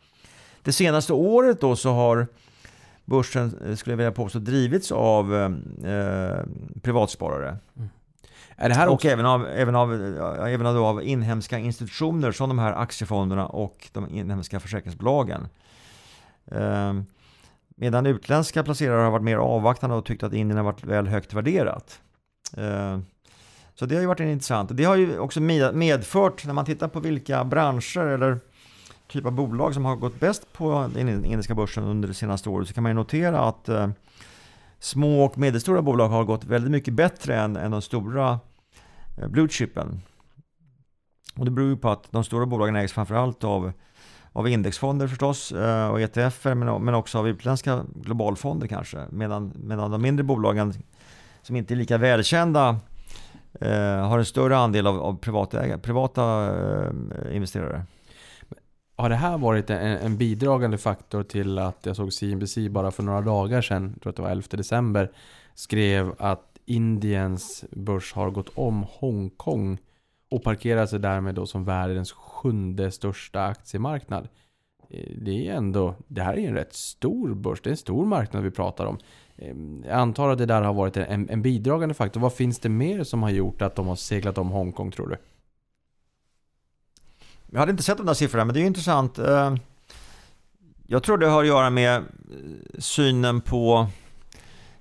[0.62, 2.28] det senaste året då så har
[3.06, 6.40] börsen, eh, skulle jag vilja påstå, drivits av eh,
[6.82, 7.58] privatsparare.
[7.78, 7.90] Mm.
[8.58, 9.94] Är det här och även av, även, av,
[10.48, 15.48] även av, av inhemska institutioner som de här aktiefonderna och de inhemska försäkringsbolagen.
[16.46, 17.06] Um,
[17.78, 21.34] Medan utländska placerare har varit mer avvaktande och tyckt att Indien har varit väl högt
[21.34, 22.02] värderat.
[22.58, 23.00] Eh,
[23.76, 24.70] så det har ju varit intressant.
[24.74, 28.40] Det har ju också medfört, när man tittar på vilka branscher eller
[29.08, 32.68] typ av bolag som har gått bäst på den indiska börsen under det senaste året,
[32.68, 33.90] så kan man ju notera att eh,
[34.80, 38.40] små och medelstora bolag har gått väldigt mycket bättre än, än de stora
[39.18, 40.02] eh, blue chipen.
[41.36, 43.72] Och det beror ju på att de stora bolagen ägs framförallt av,
[44.36, 49.06] av indexfonder förstås eh, och ETFer men, men också av utländska globalfonder kanske.
[49.10, 50.74] Medan, medan de mindre bolagen
[51.42, 52.80] som inte är lika välkända
[53.62, 57.84] eh, har en större andel av, av privata, privata eh, investerare.
[58.98, 63.04] Har det här varit en, en, bidragande faktor till att jag såg CNBC bara för
[63.04, 65.12] några dagar sedan, jag tror att det var 11 december,
[65.54, 69.78] skrev att Indiens börs har gått om Hongkong
[70.30, 74.28] och parkerar sig därmed då som världens sjunde största aktiemarknad.
[74.90, 78.06] Eh, det är ändå, det här är en rätt stor börs, det är en stor
[78.06, 78.98] marknad vi pratar om.
[79.38, 82.22] Ehm, jag antar att det där har varit en, en bidragande faktor.
[82.22, 85.18] Vad finns det mer som har gjort att de har seglat om Hongkong tror du?
[87.52, 89.18] Jag hade inte sett de där siffrorna, men det är ju intressant.
[89.18, 89.60] Ehm,
[90.88, 92.04] jag tror det har att göra med eh,
[92.80, 93.88] synen på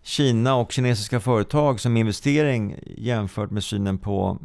[0.03, 4.38] Kina och kinesiska företag som investering jämfört med synen på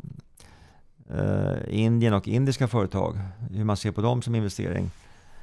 [1.13, 3.19] Eh, Indien och indiska företag.
[3.51, 4.91] Hur man ser på dem som investering.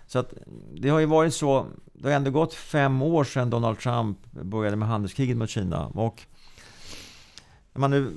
[0.07, 0.35] Så att
[0.75, 4.77] det har ju varit så, det har ändå gått fem år sedan Donald Trump började
[4.77, 5.87] med handelskriget mot Kina.
[5.87, 6.23] Och
[7.73, 8.13] när man nu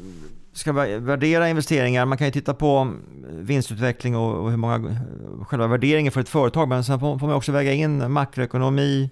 [0.53, 2.93] ska värdera investeringar, man kan ju titta på
[3.29, 4.99] vinstutveckling och, hur många,
[5.47, 9.09] själva värderingen för ett företag, men sen får man också väga in makroekonomi,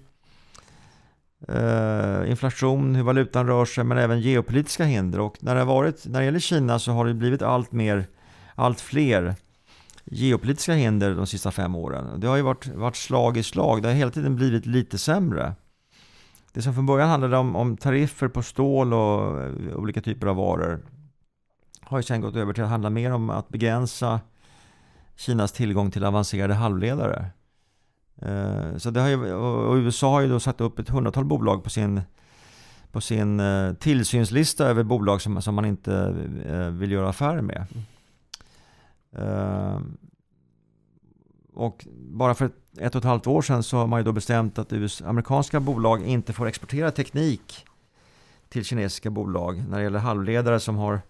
[1.48, 5.20] eh, inflation, hur valutan rör sig, men även geopolitiska hinder.
[5.20, 8.06] Och när det, har varit, när det gäller Kina så har det blivit allt mer,
[8.58, 9.34] allt fler
[10.04, 12.20] geopolitiska hinder de sista fem åren.
[12.20, 13.82] Det har ju varit, varit slag i slag.
[13.82, 15.54] Det har hela tiden blivit lite sämre.
[16.52, 20.36] Det som från början handlade om, om tariffer på stål och eh, olika typer av
[20.36, 20.80] varor
[21.80, 24.20] har ju sen gått över till att handla mer om att begränsa
[25.16, 27.26] Kinas tillgång till avancerade halvledare.
[28.22, 31.64] Eh, så det har ju, och USA har ju då satt upp ett hundratal bolag
[31.64, 32.00] på sin,
[32.92, 36.14] på sin eh, tillsynslista över bolag som, som man inte
[36.70, 37.66] vill göra affärer med.
[37.70, 37.84] Mm.
[39.12, 39.96] Ehm,
[41.54, 44.58] och bara för ett och ett halvt år sedan så har man ju då bestämt
[44.58, 47.66] att US, amerikanska bolag inte får exportera teknik
[48.48, 51.00] till kinesiska bolag när det gäller halvledare som, har,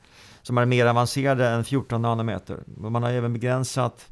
[0.42, 2.62] som är mer avancerade än 14 nanometer.
[2.66, 4.08] Man har även begränsat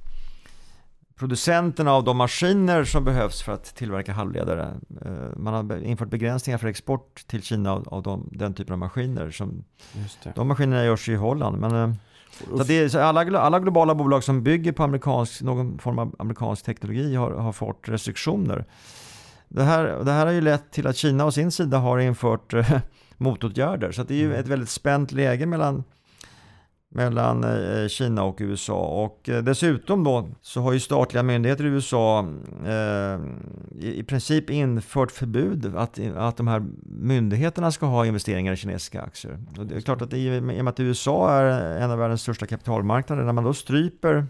[1.17, 4.75] producenterna av de maskiner som behövs för att tillverka halvledare.
[5.05, 9.31] Ehm, man har infört begränsningar för export till Kina av, de, den typen av maskiner.
[9.31, 9.65] Som,
[10.35, 11.59] de maskinerna görs i Holland.
[11.59, 11.95] Men, ehm,
[12.39, 16.17] så det är, så alla, alla globala bolag som bygger på amerikansk, någon form av
[16.19, 18.65] amerikansk teknologi har, har fått restriktioner.
[19.49, 22.55] Det här, det här har ju lett till att Kina å sin sida har infört
[22.55, 22.79] eh,
[23.17, 23.93] motåtgärder.
[23.93, 24.41] Så det är ju mm.
[24.41, 25.85] ett väldigt spänt läge mellan,
[26.97, 29.05] mellan eh, Kina och USA.
[29.05, 32.29] Och eh, dessutom då så har ju statliga myndigheter i USA
[32.67, 33.21] eh,
[33.81, 39.39] i, princip infört förbud att, att de här myndigheterna ska ha investeringar i kinesiska aktier.
[39.59, 42.23] Och det är klart att i, i och med att USA är en av världens
[42.23, 44.27] största kapitalmarknader, när man då stryper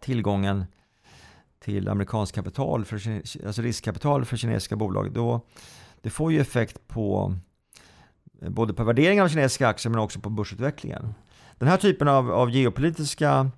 [0.00, 0.64] tillgången
[1.64, 5.40] till amerikanskt kapital, för, alltså riskkapital för kinesiska bolag, då
[6.00, 7.34] det får ju effekt på
[8.42, 11.14] eh, både på värderingen av kinesiska aktier men också på börsutvecklingen.
[11.58, 13.50] Den här typen av, av geopolitiska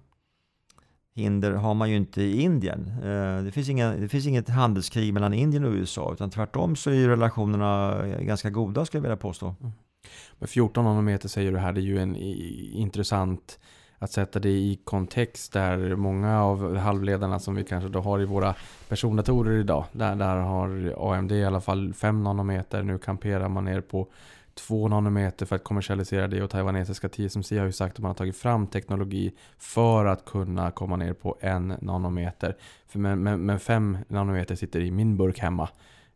[1.15, 2.93] hinder har man ju inte i Indien.
[3.03, 6.91] Eh, det finns, inga, det finns inget handelskrig mellan Indien och USA utan tvärtom så
[6.91, 9.55] är relationerna ganska goda skulle jag vilja påstå.
[9.61, 9.73] Mm.
[10.39, 13.59] Men 14 nanometer säger du här, det är ju en intressant
[13.99, 18.25] att sätta det i kontext där många av halvledarna som vi kanske då har i
[18.25, 18.55] våra
[18.89, 23.81] persondatorer idag, där, där har AMD i alla fall 5 nanometer, nu kamperar man ner
[23.81, 24.09] på
[24.55, 28.15] 2 nanometer för att kommersialisera det och taiwanesiska TSMC har ju sagt att man har
[28.15, 32.57] tagit fram teknologi för att kunna komma ner på 1 nanometer.
[32.89, 35.69] För men, men, men 5 nanometer sitter i min burk hemma.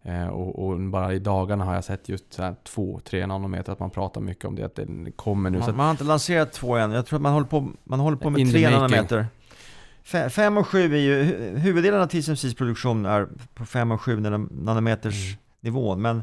[0.03, 4.21] Eh, och, och, bara i dagarna har jag sett just 2-3 nanometer, att man pratar
[4.21, 5.59] mycket om det, att det kommer nu.
[5.59, 8.17] Man, man har inte lanserat 2 än, jag tror att man håller på, man håller
[8.17, 9.27] på med 3 nanometer.
[10.31, 11.23] 5 och 7 är ju,
[11.57, 15.39] huvuddelen av TSMCs produktion är på 5 och 7 nanometers mm.
[15.61, 16.03] nivån.
[16.03, 16.23] Men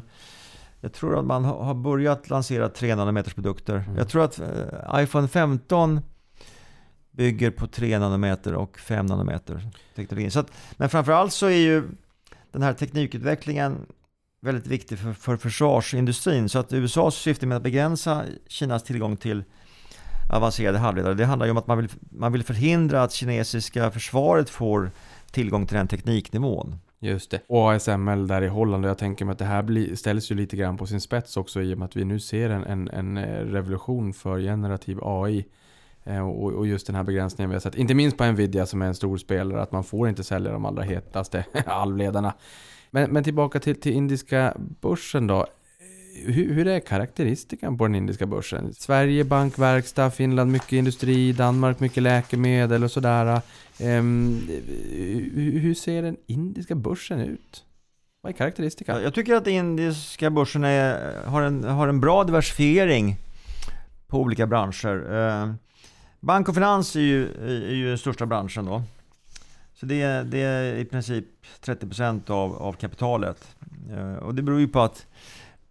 [0.80, 3.76] jag tror att man har börjat lansera 3 nanometers produkter.
[3.76, 3.96] Mm.
[3.96, 6.00] Jag tror att eh, iPhone 15
[7.10, 10.30] bygger på 3 nanometer och 5 nanometer teknologi.
[10.30, 11.88] Så att, men framförallt så är ju
[12.52, 13.86] den här teknikutvecklingen
[14.40, 16.48] väldigt viktig för, för försvarsindustrin.
[16.48, 19.44] Så att USAs syfte med att begränsa Kinas tillgång till
[20.30, 24.50] avancerade halvledare, det handlar ju om att man vill, man vill förhindra att kinesiska försvaret
[24.50, 24.90] får
[25.30, 26.78] tillgång till den tekniknivån.
[27.06, 27.40] Just det.
[27.46, 30.34] Och ASML där i Holland, och jag tänker mig att det här blir, ställs ju
[30.34, 32.88] lite grann på sin spets också i och med att vi nu ser en, en,
[32.88, 35.46] en eh, revolution för generativ AI.
[36.04, 38.82] Eh, och, och just den här begränsningen vi har sett, inte minst på Nvidia som
[38.82, 42.34] är en stor spelare, att man får inte sälja de allra hetaste halvledarna.
[42.90, 45.46] Men, men tillbaka till, till indiska börsen då.
[46.24, 48.74] Hur, hur är karaktäristikan på den indiska börsen?
[48.74, 53.40] Sverige, bankverkstad, Finland mycket industri, Danmark mycket läkemedel och sådär.
[53.82, 54.48] Um,
[55.34, 57.64] hur, hur ser den indiska börsen ut?
[58.20, 59.02] Vad är karaktäristika?
[59.02, 63.16] Jag tycker att indiska börsen är, har, en, har en bra diversifiering
[64.06, 65.14] på olika branscher.
[65.14, 65.52] Eh,
[66.20, 67.28] Bank och finans är ju,
[67.70, 68.82] är ju den största branschen då.
[69.74, 71.24] Så det, är- det är i princip
[71.64, 73.56] 30% av, av kapitalet.
[73.96, 75.06] Eh, Och det beror ju på att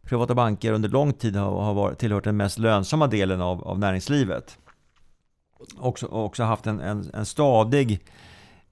[0.05, 3.79] privata banker under lång tid har, har varit, tillhört den mest lönsamma delen av, av
[3.79, 4.57] näringslivet.
[5.77, 7.99] Också, och också haft en, en, en stadig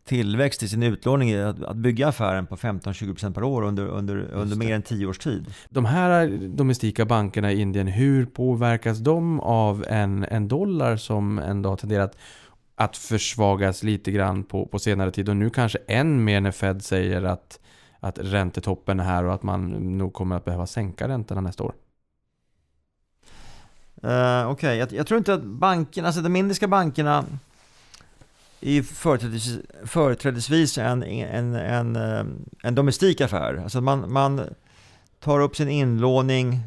[0.05, 4.57] tillväxt i sin utlåning, att, att bygga affären på 15-20% per år under, under, under
[4.57, 5.53] mer än 10 års tid.
[5.69, 11.69] De här domestika bankerna i Indien, hur påverkas de av en, en dollar som ändå
[11.69, 12.17] har tenderat
[12.75, 16.83] att försvagas lite grann på, på senare tid och nu kanske än mer när Fed
[16.83, 17.59] säger att,
[18.03, 21.73] att räntetoppen är här och att man nog kommer att behöva sänka räntorna nästa år.
[24.03, 27.25] Uh, Okej, jag, jag tror inte att bankerna, alltså de indiska bankerna
[28.61, 32.25] är ju företrädesvis, företrädesvis en, en, en, eh,
[32.63, 33.55] en domestik affär.
[33.63, 34.41] Alltså man, man
[35.19, 36.59] tar upp sin inlåning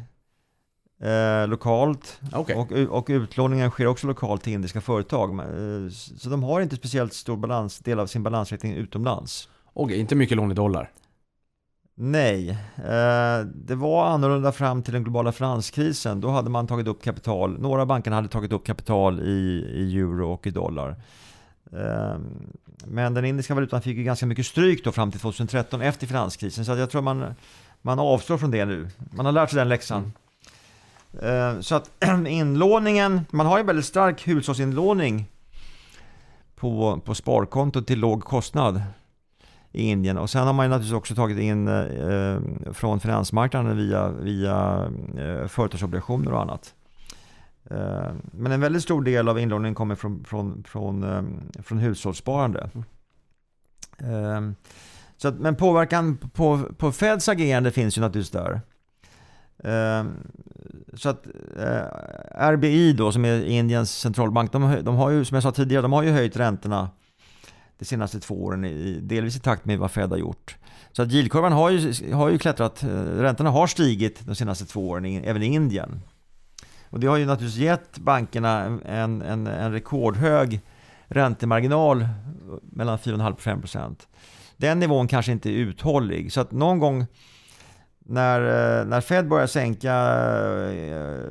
[1.01, 2.55] eh, lokalt Okej.
[2.55, 5.39] och, och utlåningen sker också lokalt till indiska företag.
[5.39, 9.49] Eh, Så de har inte speciellt stor balans, del av sin balansräkning utomlands.
[9.73, 10.91] Okej, inte mycket lån i dollar.
[11.99, 16.21] Nej, eh, det var annorlunda fram till den globala finanskrisen.
[16.21, 19.97] Då hade man tagit upp kapital, några av bankerna hade tagit upp kapital i, i
[19.99, 20.89] euro och i dollar.
[21.73, 22.15] Eh,
[22.85, 26.65] Men den indiska valutan fick ju ganska mycket stryk då fram till 2013 efter finanskrisen.
[26.65, 27.25] Så jag tror man,
[27.81, 28.89] man avstår från det nu.
[29.11, 30.11] Man har lärt sig den läxan.
[31.21, 31.91] Eh, Så att
[32.27, 35.25] inlåningen, man har ju väldigt stark hushållsinlåning
[36.55, 38.81] på, på sparkonto till låg kostnad
[39.71, 40.17] i Indien.
[40.17, 44.87] Och sen har man ju naturligtvis också tagit in eh, från finansmarknaden via, via
[45.17, 46.73] eh, företagsobligationer och annat.
[47.69, 52.69] Eh, men en väldigt stor del av inlåningen kommer från, från, från, eh, från hushållssparande.
[53.97, 54.41] Eh,
[55.17, 58.61] så att, men påverkan på, på Feds agerande finns ju naturligtvis där.
[59.63, 60.05] Eh,
[60.93, 61.25] så att
[61.59, 65.93] eh, RBI då, som är Indiens centralbank, de har ju, som jag sa tidigare, de
[65.93, 66.89] har ju höjt räntorna
[67.79, 70.57] de senaste två åren, i, delvis i takt med vad Fed har gjort.
[70.91, 74.89] Så att yieldkurvan har ju, har ju klättrat, eh, räntorna har stigit de senaste två
[74.89, 76.01] åren, även i Indien.
[76.89, 80.61] Och det har ju naturligtvis gett bankerna en, en, en rekordhög
[81.07, 82.07] räntemarginal eh,
[82.61, 84.07] mellan 4,5 och 5 %.
[84.57, 87.05] Den nivån kanske inte är uthållig, så att någon gång
[88.09, 88.41] när,
[88.79, 89.93] eh, när Fed börjar sänka
[90.71, 91.21] eh,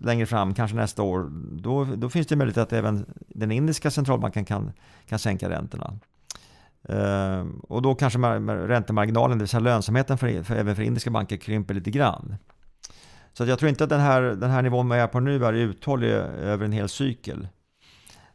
[0.00, 1.28] längre fram, kanske nästa år,
[1.60, 4.72] då, då finns det möjlighet att även den indiska centralbanken kan,
[5.08, 5.92] kan sänka räntorna.
[6.88, 11.36] Eh, och då kanske räntemarginalen, det vill säga lönsamheten för, för, även för indiska banker
[11.36, 12.36] krymper lite grann.
[13.32, 15.44] Så att jag tror inte att den här, den här nivån vi är på nu
[15.44, 17.48] är uthållig över en hel cykel.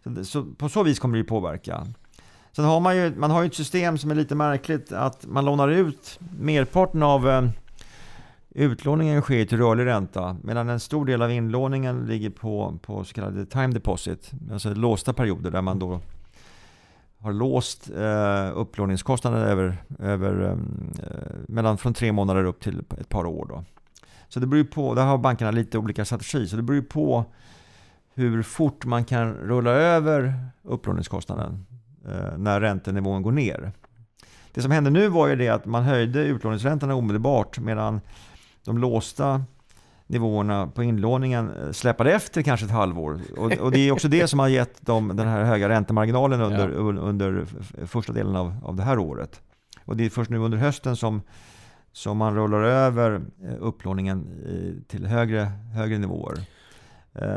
[0.03, 1.87] Så, det- så på så vis kommer det ju påverka.
[2.55, 5.45] Sen har man ju, man har ju ett system som är lite märkligt att man
[5.45, 7.49] lånar ut merparten av eh,
[8.55, 13.13] utlåningen sker till rörlig ränta medan en stor del av inlåningen ligger på, på så
[13.13, 15.99] kallade time deposit, alltså låsta perioder där man då
[17.21, 20.55] har låst eh, upplåningskostnaden över, över eh,
[21.47, 23.45] mellan från tre månader upp till ett par år.
[23.49, 23.63] Då.
[24.27, 27.25] Så det beror på, där har bankerna lite olika strategi, så det beror på
[28.13, 31.65] hur fort man kan rulla över upplåningskostnaden
[32.05, 33.71] eh, när räntenivån går ner.
[34.53, 38.01] Det som hände nu var ju det att man höjde utlåningsräntorna omedelbart medan
[38.65, 39.43] de låsta
[40.07, 43.19] nivåerna på inlåningen eh, släpade efter kanske ett halvår.
[43.37, 46.69] Och, och det är också det som har gett dem den här höga räntemarginalen under,
[46.69, 46.75] Ja.
[46.75, 47.45] un- under
[47.85, 49.41] första delen av, av det här året.
[49.85, 51.21] Och det är först nu under hösten som,
[51.91, 56.37] som man rullar över eh, upplåningen eh, till högre, högre nivåer.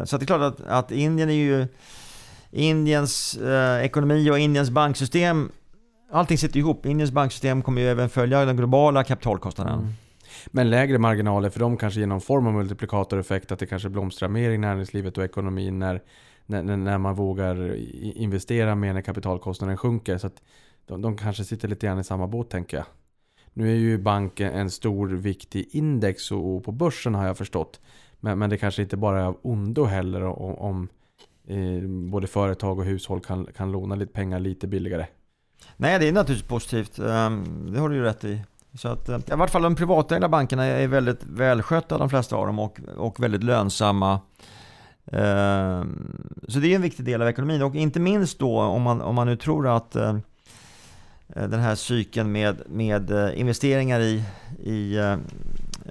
[0.05, 1.67] Så det är klart att, att Indien är ju
[2.51, 5.51] Indiens eh, ekonomi och Indiens banksystem
[6.13, 6.87] Allting sitter ihop.
[6.87, 9.79] Indiens banksystem kommer ju även följa den globala kapitalkostnaden.
[9.79, 9.93] Mm.
[10.47, 14.29] Men lägre marginaler för dem kanske ger någon form av multiplikatoreffekt att det kanske blomstrar
[14.29, 16.03] mer i näringslivet och ekonomin när,
[16.47, 17.75] när, när- man vågar
[18.17, 20.19] investera mer när kapitalkostnaden sjunker.
[20.19, 20.43] Så att
[20.87, 22.87] de, de kanske sitter lite grann i samma båt tänker jag.
[23.53, 27.81] Nu är ju banken en stor viktig index och, och på börsen har jag förstått.
[28.21, 30.89] Men, men det kanske inte bara är av ondo heller om, om
[31.47, 35.07] eh, både företag och hushåll kan, kan låna lite pengar lite billigare.
[35.77, 36.99] Nej, det är naturligtvis positivt.
[36.99, 38.41] Ehm, det har du ju rätt i.
[38.75, 42.47] Så att, eh, I vart fall de privatägda bankerna är väldigt välskötta de flesta av
[42.47, 44.21] dem och, och väldigt lönsamma.
[45.13, 46.17] Ehm,
[46.49, 49.15] Så det är en viktig del av ekonomin och inte minst då om man, om
[49.15, 50.17] man nu tror att eh,
[51.27, 54.23] den här cykeln med, med eh, investeringar i,
[54.63, 55.17] i eh,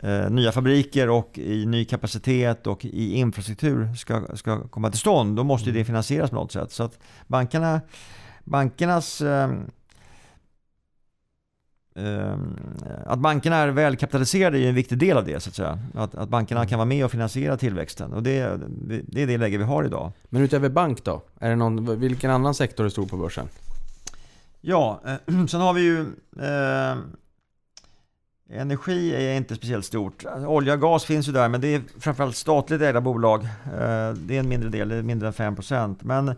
[0.01, 5.35] eh, nya fabriker och i ny kapacitet och i infrastruktur ska, ska komma till stånd.
[5.35, 6.71] Då måste det finansieras på något sätt.
[6.71, 7.81] Så att bankerna,
[8.43, 9.51] bankernas eh, eh,
[13.05, 15.79] att bankerna är välkapitaliserade är ju en viktig del av det så att säga.
[15.93, 18.59] Att, att bankerna kan vara med och finansiera tillväxten och det,
[19.07, 20.11] det är det läge vi har idag.
[20.29, 21.21] Men utöver bank då?
[21.39, 23.47] Är det någon, vilken annan sektor är stor på börsen?
[24.61, 25.99] Ja, eh, sen har vi ju
[26.39, 26.97] eh,
[28.49, 30.25] Energi är inte speciellt stort.
[30.47, 33.43] Olja och gas finns ju där, men det är framförallt statligt ägda bolag.
[33.43, 35.95] Eh, det är en mindre del, det är mindre än 5%.
[35.99, 36.35] Men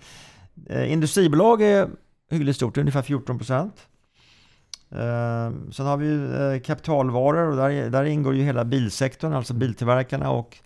[0.70, 1.90] eh, industribolag är
[2.30, 3.72] hyggligt stort, ungefär 14%.
[4.96, 9.54] Eh, sen har vi ju eh, kapitalvaror och där, där ingår ju hela bilsektorn, alltså
[9.54, 10.58] biltillverkarna och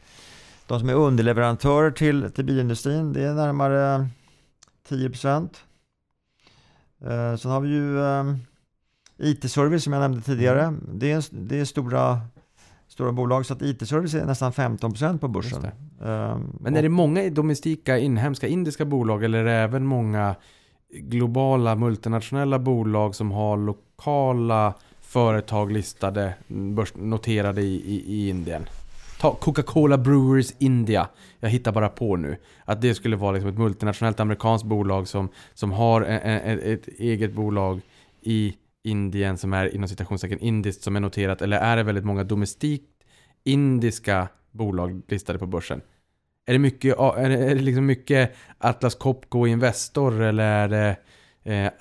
[0.67, 3.13] de som är underleverantörer till, till bilindustrin.
[3.13, 4.07] Det är närmare
[4.89, 5.49] 10%.
[7.01, 8.36] Eh, sen har vi ju eh,
[9.17, 10.73] IT-service som jag nämnde tidigare.
[10.93, 12.21] Det är, det är stora,
[12.88, 15.65] stora bolag så att IT-service är nästan 15% på börsen.
[15.65, 20.36] Eh, Men är det många domestika, inhemska, indiska bolag eller är det även många
[20.91, 26.33] globala multinationella bolag som har lokala företag listade,
[26.95, 28.65] noterade i, i, i Indien?
[29.19, 31.07] Ta Coca-Cola Brewers India.
[31.39, 32.37] Jag hittar bara på nu.
[32.65, 36.73] Att det skulle vara liksom ett multinationellt amerikanskt bolag som, som har e-, e, e
[36.73, 37.81] ett eget bolag
[38.21, 41.41] i Indien som är inom citationstecken indiskt som är noterat.
[41.41, 42.85] Eller är det väldigt många domestikt
[43.43, 45.81] indiska bolag listade på börsen?
[46.50, 50.97] Är det mycket, är det, är det liksom mycket Atlas Copco Investor eller är det
[51.43, 51.72] eh,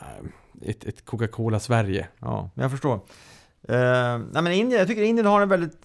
[0.71, 2.09] ett, ett Coca-Cola Sverige?
[2.19, 2.95] Ja, jag förstår.
[3.69, 5.77] Eh, nej men Indien, jag tycker Indien har en väldigt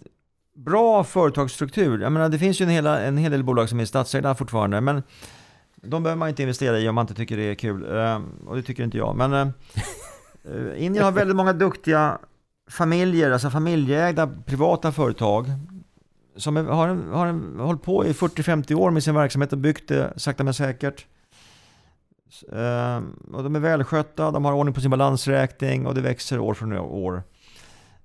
[0.56, 2.02] bra företagsstruktur.
[2.02, 4.82] Jag menar, det finns ju en, hela, en hel del bolag som är statsägda fortfarande,
[4.82, 5.04] men
[5.76, 7.98] de behöver man inte investera i om man inte tycker det är kul.
[7.98, 9.16] Eh, och det tycker inte jag.
[9.16, 9.48] Men eh,
[10.44, 12.18] eh, Indien har väldigt många duktiga
[12.70, 15.46] familjer, alltså familjeägda privata företag
[16.36, 19.88] som har, en, har en, hållit på i 40-50 år med sin verksamhet och byggt
[19.88, 21.06] det sakta men säkert.
[22.52, 26.54] Ehm, och de är välskötta, de har ordning på sin balansräkning och det växer år
[26.54, 27.24] från år.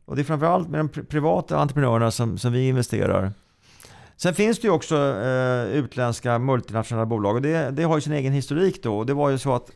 [0.04, 3.32] Och det är framförallt med de privata entreprenörerna som, som vi investerar.
[4.16, 8.12] Sen finns det ju också eh, utländska multinationella bolag och det, det har ju sin
[8.12, 8.98] egen historik då.
[8.98, 9.70] Och det var ju så att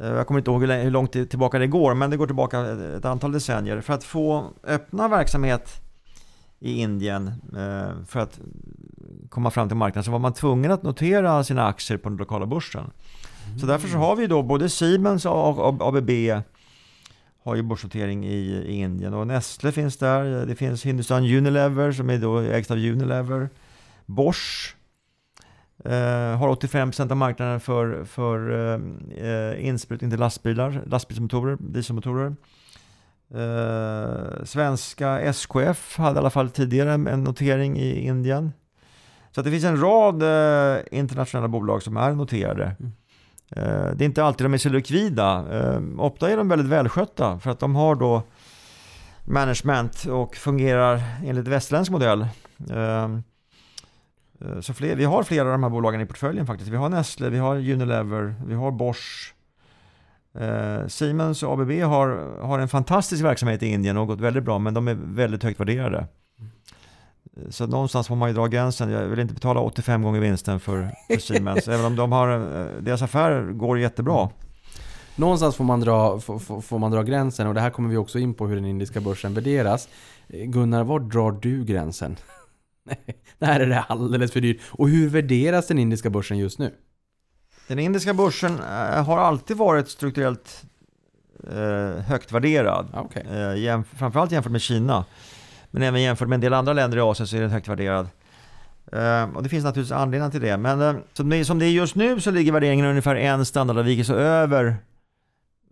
[0.00, 2.60] eh, jag kommer inte ihåg hur långt tillbaka det går, men det går tillbaka
[2.96, 3.80] ett antal decennier.
[3.80, 5.82] För att få öppna verksamhet
[6.60, 8.40] i Indien eh, för att
[9.28, 12.46] komma fram till marknaden så var man tvungen att notera sina aktier på den lokala
[12.46, 12.90] börsen.
[13.60, 16.10] Så därför så har vi då både Siemens och och ABB
[17.44, 18.36] har ju börsnotering i,
[18.66, 20.46] i Indien och Nestle finns där.
[20.46, 23.48] Det finns Hindustan Unilever som är då ägt av Unilever.
[24.06, 24.76] Bosch
[25.84, 28.80] eh, har 85% av marknaden för, för eh,
[29.26, 32.34] eh insprutning till lastbilar, lastbilsmotorer, dieselmotorer.
[33.34, 38.52] Eh, svenska SKF hade i alla fall tidigare en notering i Indien.
[39.34, 42.76] Så det finns en rad eh, internationella bolag som är noterade.
[42.80, 42.92] Mm.
[43.50, 45.44] Eh, det är inte alltid de är så likvida.
[45.50, 48.22] Eh, ofta är de väldigt välskötta för att de har då
[49.24, 52.26] management och fungerar enligt västerländsk modell.
[52.70, 53.04] Eh,
[54.40, 56.70] eh, så fler, vi har flera av de här bolagen i portföljen faktiskt.
[56.70, 59.34] Vi har Nestle, vi har Unilever, vi har Bosch.
[60.34, 64.58] Eh, Siemens och ABB har, har en fantastisk verksamhet i Indien och gått väldigt bra
[64.58, 66.06] men de är väldigt högt värderade.
[67.48, 68.90] Så någonstans får man ju dra gränsen.
[68.90, 71.68] Jag vill inte betala 85 gånger vinsten för, för Siemens.
[71.68, 74.28] även om de har, eh, deras affärer går jättebra.
[75.16, 77.96] Någonstans får man, dra, får, får får man dra gränsen och det här kommer vi
[77.96, 79.88] också in på hur den indiska börsen värderas.
[80.28, 82.16] Eh, Gunnar, var drar du gränsen?
[83.38, 84.60] det här är det alldeles för dyrt.
[84.70, 86.74] Och hur värderas den indiska börsen just nu?
[87.70, 90.62] Den indiska börsen eh, har alltid varit strukturellt
[91.50, 92.86] eh, högt värderad.
[92.92, 93.26] Ah, Okej.
[93.30, 95.04] Eh, jämf- framförallt jämfört med Kina.
[95.70, 98.08] Men även jämfört med en del andra länder i Asien så är den högt värderad.
[99.34, 100.56] Och det finns naturligtvis anledningar till det.
[100.56, 104.76] Men som, det, som det är just nu så ligger värderingen ungefär en standardavvikelse över,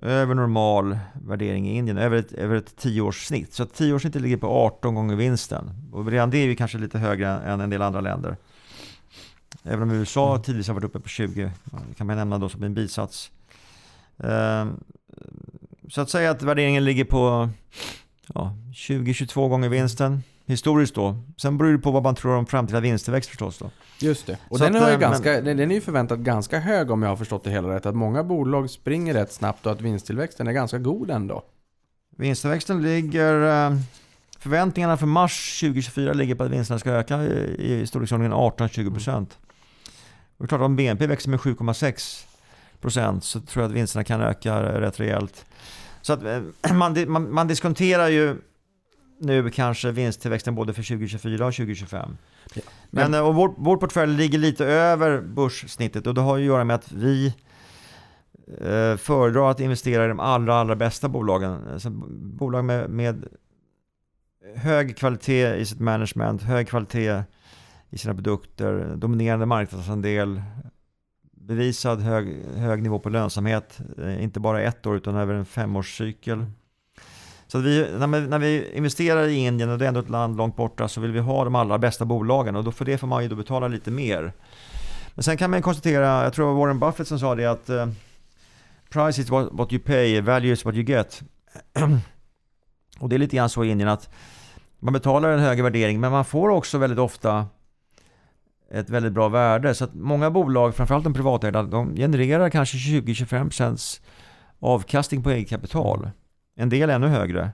[0.03, 1.99] över normal värdering i Indien.
[1.99, 3.53] Över ett, över ett tioårssnitt.
[3.55, 5.71] Så tioårssnittet ligger på 18 gånger vinsten.
[5.93, 8.37] Och redan det är ju kanske lite högre än en del andra länder.
[9.65, 10.43] Även om USA Mm.
[10.43, 11.51] tidvis har varit uppe på 20.
[11.97, 13.31] kan man nämna då som en bisats.
[14.19, 14.67] Eh,
[15.91, 17.49] så att säga att värderingen ligger på
[18.35, 20.23] ja, 20-22 gånger vinsten.
[20.47, 21.17] historiskt då.
[21.37, 23.71] Sen beror det på vad man tror om framtida vinsttillväxt förstås då.
[24.01, 24.39] Just det.
[24.49, 27.03] Och Så den, att, ju eh, ganska, den, den är ju förväntat ganska hög om
[27.03, 27.87] jag har förstått det hela rätt.
[27.87, 31.43] Att många bolag springer rätt snabbt och att vinsttillväxten är ganska god ändå.
[32.17, 33.77] Vinsttillväxten ligger, eh,
[34.39, 39.27] förväntningarna för mars 2024 ligger på att vinsterna ska öka i, i storleksordningen 18-20%.
[40.39, 44.21] Och det är klart om BNP växer med 7,6% så tror jag att vinsterna kan
[44.21, 45.45] öka rätt rejält.
[46.03, 46.41] Så att eh,
[46.75, 48.37] man, man, man diskonterar ju
[49.21, 52.17] nu kanske vinsttillväxten både för 2024 och 2025.
[52.55, 52.63] Ja.
[52.91, 56.47] Men, eh, och vår, vår portfölj ligger lite över börssnittet och det har ju att
[56.47, 57.35] göra med att vi
[58.61, 61.69] eh, föredrar att investera i de allra, allra bästa bolagen.
[61.73, 63.29] Alltså, bolag med, med
[64.57, 67.23] hög kvalitet i sitt management, hög kvalitet
[67.91, 70.43] i sina produkter, dominerande marknadsandel,
[71.33, 76.47] bevisad hög, hög nivå på lönsamhet, eh, inte bara ett år utan över en femårscykel.
[77.47, 80.11] Så att vi, när, vi, när vi investerar i Indien, och det är ändå ett
[80.11, 82.99] land långt borta, så vill vi ha de allra bästa bolagen och då för det
[82.99, 84.33] får man ju då betala lite mer.
[85.15, 87.69] Men sen kan man konstatera, jag tror det var Warren Buffett som sa det att
[87.69, 87.89] eh,
[88.91, 91.23] Price is what, what you pay, value is what you get.
[93.01, 94.11] och det är lite grann så i Indien att
[94.79, 97.47] man betalar en högre värdering men man får också väldigt ofta
[98.73, 99.75] ett väldigt bra värde.
[99.75, 104.01] Så att många bolag, framförallt de privatägda, de genererar kanske 20-25%
[104.59, 106.11] avkastning på eget kapital.
[106.57, 107.51] En del ännu högre.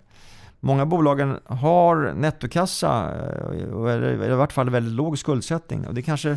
[0.61, 3.13] Många bolagen har nettokassa,
[3.55, 5.87] eh, och eller i vart fall väldigt låg skuldsättning.
[5.87, 6.37] Och det kanske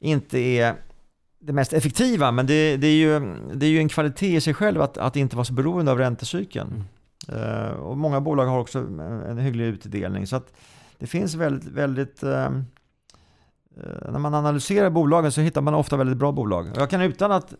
[0.00, 0.74] inte är
[1.40, 4.54] det mest effektiva, men det, det, är, ju, det är ju en kvalitet i sig
[4.54, 6.84] själv att, att inte vara så beroende av räntecykeln.
[7.28, 10.26] Eh, och många bolag har också en, hygglig utdelning.
[10.26, 10.52] Så att
[10.98, 12.50] det finns väldigt, väldigt eh,
[13.84, 16.70] Eh, när man analyserar bolagen så hittar man ofta väldigt bra bolag.
[16.76, 17.54] Jag kan utan att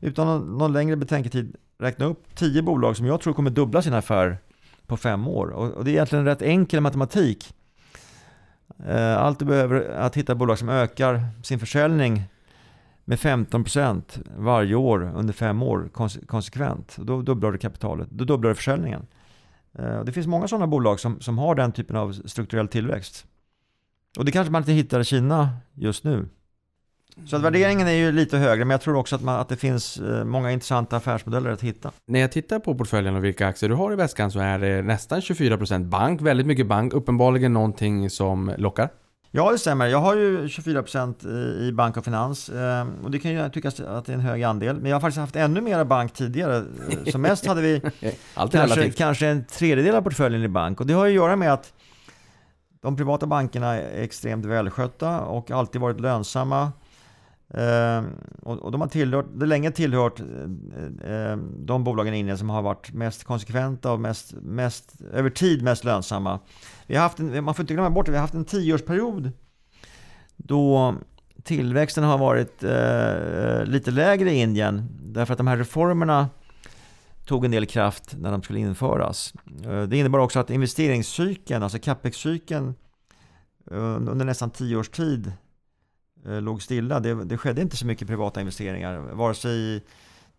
[0.00, 3.94] utan någon, någon längre betänketid räkna upp tio bolag som jag tror kommer dubbla sin
[3.94, 4.38] affär
[4.86, 5.48] på fem år.
[5.48, 7.54] Och, och det är egentligen rätt enkel matematik.
[8.86, 12.22] Eh, allt du behöver är att hitta bolag som ökar sin försäljning
[13.04, 14.02] med 15%
[14.36, 15.88] varje år under fem år
[16.26, 16.96] konsekvent.
[16.96, 19.06] Då dubblar du kapitalet, då dubblar du försäljningen.
[19.78, 23.26] Eh, det finns många sådana bolag som, som har den typen av strukturell tillväxt.
[24.18, 26.28] Och det kanske man inte hittar i Kina just nu.
[27.26, 29.56] Så att värderingen är ju lite högre, men jag tror också att, man, att det
[29.56, 31.90] finns eh, många intressanta affärsmodeller att hitta.
[32.06, 34.82] När jag tittar på portföljen och vilka aktier du har i väskan så är det
[34.82, 38.88] nästan 24% bank, väldigt mycket bank, uppenbarligen någonting som lockar.
[39.30, 39.86] Ja, det stämmer.
[39.86, 41.26] Jag har ju 24%
[41.68, 44.42] i- bank och finans eh, och det kan ju tyckas att det är en hög
[44.42, 44.76] andel.
[44.80, 46.56] Men jag har faktiskt haft ännu mera bank tidigare.
[46.56, 47.80] Eh, Som mest hade vi
[48.34, 48.96] kanske, relativt.
[48.96, 50.80] kanske en tredjedel av portföljen i bank.
[50.80, 51.72] Och det har ju att göra med att
[52.82, 56.72] de privata bankerna är extremt välskötta och alltid varit lönsamma.
[57.54, 58.04] Eh,
[58.42, 62.50] och, och de har tillhört, det länge tillhört eh, eh de bolagen i Indien som
[62.50, 66.38] har varit mest konsekventa och mest, mest, över tid mest lönsamma.
[66.86, 69.32] Vi har haft en, man får inte glömma bort det, vi har haft en tioårsperiod
[70.36, 70.94] då
[71.42, 76.28] tillväxten har varit eh, eh lite lägre i Indien därför att de här reformerna
[77.30, 79.34] tog en del kraft när de skulle införas.
[79.64, 82.74] Eh, det innebar också att investeringscykeln, alltså capex-cykeln
[83.70, 83.76] eh,
[84.10, 85.32] under nästan tio års tid
[86.26, 87.00] eh, låg stilla.
[87.00, 89.82] Det, det skedde inte så mycket privata investeringar, vare sig i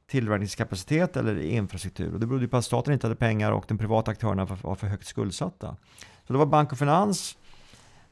[0.08, 2.14] tillverkningskapacitet eller i infrastruktur.
[2.14, 4.76] Och det berodde på att staten inte hade pengar och de privata aktörerna var, var
[4.76, 5.76] för högt skuldsatta.
[6.28, 7.38] Så det var bank och finans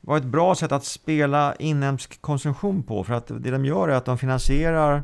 [0.02, 3.04] var ett bra sätt att spela inhemsk konsumtion på.
[3.04, 5.04] För att det de gör är att de finansierar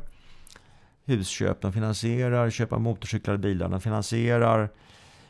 [1.05, 4.69] husköp, de finansierar köp av motorcyklar och bilar, de finansierar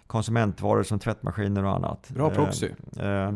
[0.08, 2.10] konsumentvaror som tvättmaskiner och annat.
[2.10, 2.70] Bra proxy.
[3.00, 3.32] Eh, eh,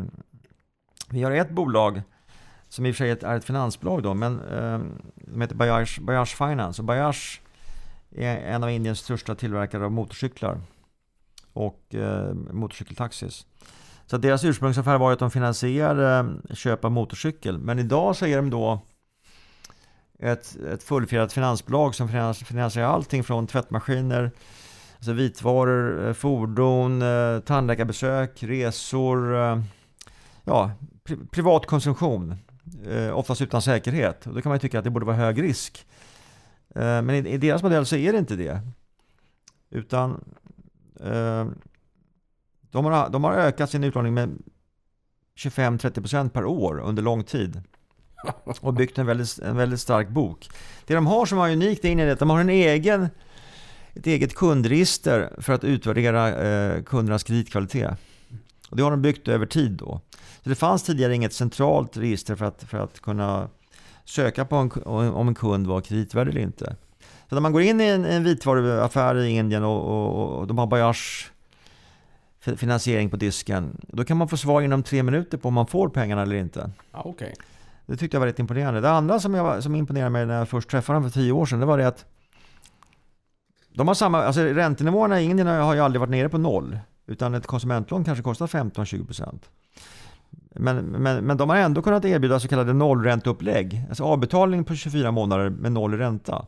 [1.10, 2.02] vi har ett bolag
[2.70, 4.80] som i och för sig är ett- finansbolag då, men eh,
[5.16, 6.82] de heter Bajaj, Bajaj Finance.
[6.82, 7.16] Och Bajaj
[8.16, 10.62] är en av Indiens största tillverkare av motorcyklar
[11.54, 13.46] och eh, motorcykeltaxis.
[14.06, 17.58] Så deras ursprungsaffär var att de finansierade eh, köp av motorcykel.
[17.58, 18.82] Men idag så är de då
[20.20, 24.32] ett, ett fullfjädrat finansbolag som finansierar allting från tvättmaskiner,
[24.96, 29.62] alltså vitvaror, eh, fordon, eh, tandläkarbesök, resor, eh,
[30.44, 30.72] ja,
[31.04, 32.36] pri- privat konsumtion.
[33.14, 34.28] Oftast utan säkerhet.
[34.28, 35.86] Och då kan man ju tycka att det borde vara hög risk.
[36.76, 38.62] Men i, i deras modell så är det inte det.
[39.70, 40.24] Utan
[42.72, 44.38] de, har, de har ökat sin utlåning med
[45.36, 47.62] 25-30% per år under lång tid.
[48.62, 50.50] Och byggt en väldigt, en väldigt stark bok.
[50.86, 53.10] Det de har som är unikt är att de har en egen,
[53.94, 57.98] ett eget kundregister för att utvärdera eh, kundernas kreditkvalitet.
[58.70, 60.02] Och det har de byggt över tid då.
[60.44, 63.50] Så det fanns tidigare inget centralt register för att, för att kunna
[64.06, 64.72] söka på en,
[65.10, 66.76] om en kund var kreditvärdig eller inte.
[67.30, 70.58] Så när man går in i en, en vitvaruaffär i Indien och, och, och de
[70.58, 71.32] har Bajars
[72.40, 73.78] finansiering på disken.
[73.88, 76.72] Då kan man få svar inom tre minuter på om man får pengarna eller inte.
[76.92, 77.34] Ah, okay.
[77.90, 78.82] Det tyckte jag var rätt imponerande.
[78.82, 81.46] Det andra som, jag, som imponerade mig när jag först träffade dem för tio år
[81.46, 82.06] sedan, det var det att
[83.74, 86.80] de har samma, alltså räntenivåerna i Indien har ju aldrig varit nere på noll.
[87.08, 89.40] Utan ett konsumentlån kanske kostar 15-20%.
[90.56, 93.84] Men, men, men de har ändå kunnat erbjuda så kallade nollränteupplägg.
[93.90, 96.46] Alltså avbetalning på 24 månader med noll i ränta.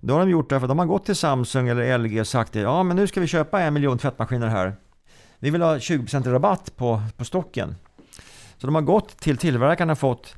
[0.00, 2.52] Det har de gjort därför att de har gått till Samsung eller LG och sagt
[2.52, 2.60] det.
[2.60, 4.76] Ja men nu ska vi köpa en miljon tvättmaskiner här.
[5.38, 7.74] Vi vill ha 20% rabatt på, på stocken.
[8.58, 10.34] Så de har gått till tillverkarna och fått,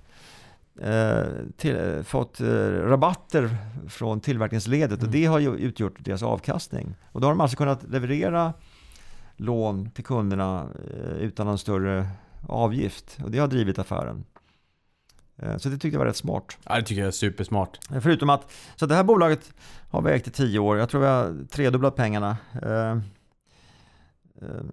[1.57, 3.57] till, eh, fått eh, rabatter
[3.89, 6.94] från tillverkningsledet och det har ju utgjort deras avkastning.
[7.12, 8.53] Och då har de alltså kunnat leverera
[9.36, 12.07] lån till kunderna eh, utan någon större
[12.49, 14.24] avgift och det har drivit affären.
[15.36, 16.59] Eh, Så det tyckte jag var rätt smart.
[16.65, 17.78] Ja, det tycker jag är supersmart.
[17.94, 19.53] Eh, Förutom att, så det här bolaget
[19.90, 20.78] har vi ägt i tio år.
[20.78, 22.36] Jag tror vi har tredubblat pengarna.
[22.62, 22.90] Eh,
[24.43, 24.65] eh,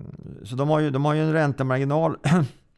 [0.44, 2.18] Så de har ju, de har ju en räntemarginal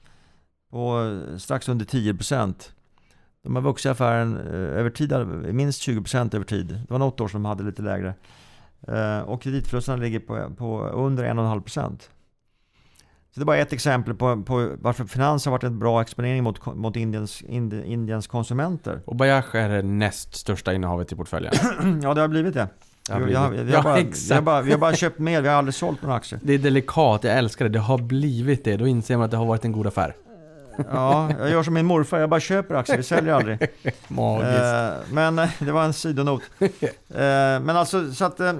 [0.72, 2.72] på strax under 10%.
[3.44, 5.14] De har vuxit affären eh, över tid,
[5.54, 6.68] minst 20% över tid.
[6.68, 8.14] Det var något år som de hade lite lägre.
[8.88, 12.00] Eh, Och kreditförlusterna ligger på, på under 1,5%.
[13.34, 16.44] Så det är bara ett exempel på, på varför finans har varit en bra exponering
[16.44, 19.02] mot, mot Indiens, Indi- Indiens konsumenter.
[19.06, 21.54] Och Bajaj är det näst största innehavet i portföljen.
[22.04, 22.68] Ja, det har blivit det.
[23.08, 23.40] Det har vi, blivit.
[23.40, 24.44] har, vi, har Ja, bara, vi, har exakt.
[24.44, 26.40] bara, vi har bara köpt mer, vi har aldrig sålt några aktier.
[26.44, 27.70] Det är delikat, jag älskar det.
[27.72, 28.78] Det har blivit det.
[28.78, 30.16] Då inser man att det har varit en god affär.
[30.92, 33.60] Ja, jag gör som min morfar, jag bara köper aktier, vi säljer aldrig.
[34.08, 34.62] Magiskt.
[34.64, 36.42] Eh, men eh, det var en sidonot.
[37.10, 38.54] Eh, men alltså, så att, eh,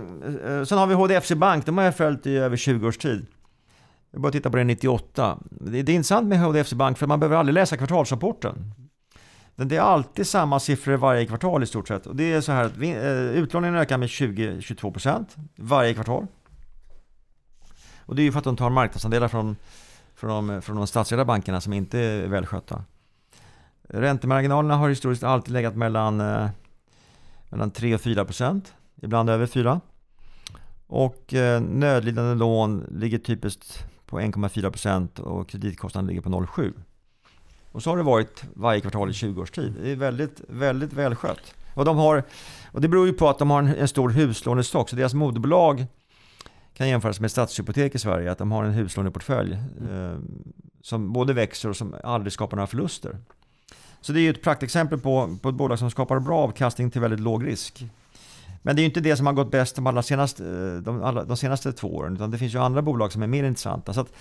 [0.68, 3.26] sen har vi HDFC Bank, de har jag följt i över 20 års tid.
[4.12, 5.38] Jag bara titta på det 98.
[5.50, 8.74] Det, det är intressant med HDFC Bank för man behöver aldrig läsa kvartalsrapporten.
[9.56, 12.08] Det är alltid samma siffror varje kvartal i stort sett.
[12.08, 12.92] Och det är så här att vi,
[13.34, 15.26] utlåningen ökar med 20-22%
[15.56, 16.28] varje kvartal.
[18.12, 19.56] Och det är ju för att de tar marknadsandelar från,
[20.22, 22.84] från, de, från de statsägda bankerna som inte är välskötta.
[23.84, 26.50] Räntemarginalerna har historiskt alltid legat mellan, eh,
[27.50, 29.82] mellan 3 och 4 procent, ibland över 4.
[30.88, 36.74] Och eh, nödlidande lån ligger typiskt på 1,4 procent och kreditkostnaden ligger på 0,7.
[37.72, 39.74] Och så har det varit varje kvartal i 20 års tid.
[39.84, 41.56] Det är väldigt, väldigt välskött.
[41.74, 42.24] Och, de har,
[42.72, 45.86] och det beror ju på att de har en, en stor huslånestock, så deras moderbolag
[46.82, 50.18] kan jämföras med Stadshypotek i Sverige, att de har en huslåneportfölj eh,
[50.82, 53.18] som både växer och som aldrig skapar några förluster.
[54.02, 57.02] Så det är ju ett praktexempel på, på ett bolag som skapar bra avkastning till
[57.02, 57.86] väldigt låg risk.
[58.62, 61.04] Men det är ju inte det som har gått bäst de, allra senaste, eh, de,
[61.04, 63.94] alla, de senaste två åren, utan det finns ju andra bolag som är mer intressanta.
[63.94, 64.14] Så att,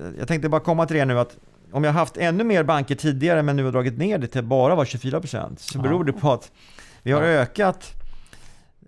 [0.00, 1.36] eh, jag tänkte bara komma till det nu att
[1.72, 4.74] om jag haft ännu mer banker tidigare men nu har dragit ner det till bara
[4.74, 6.50] var 24% så beror det på att
[7.02, 8.01] vi har ökat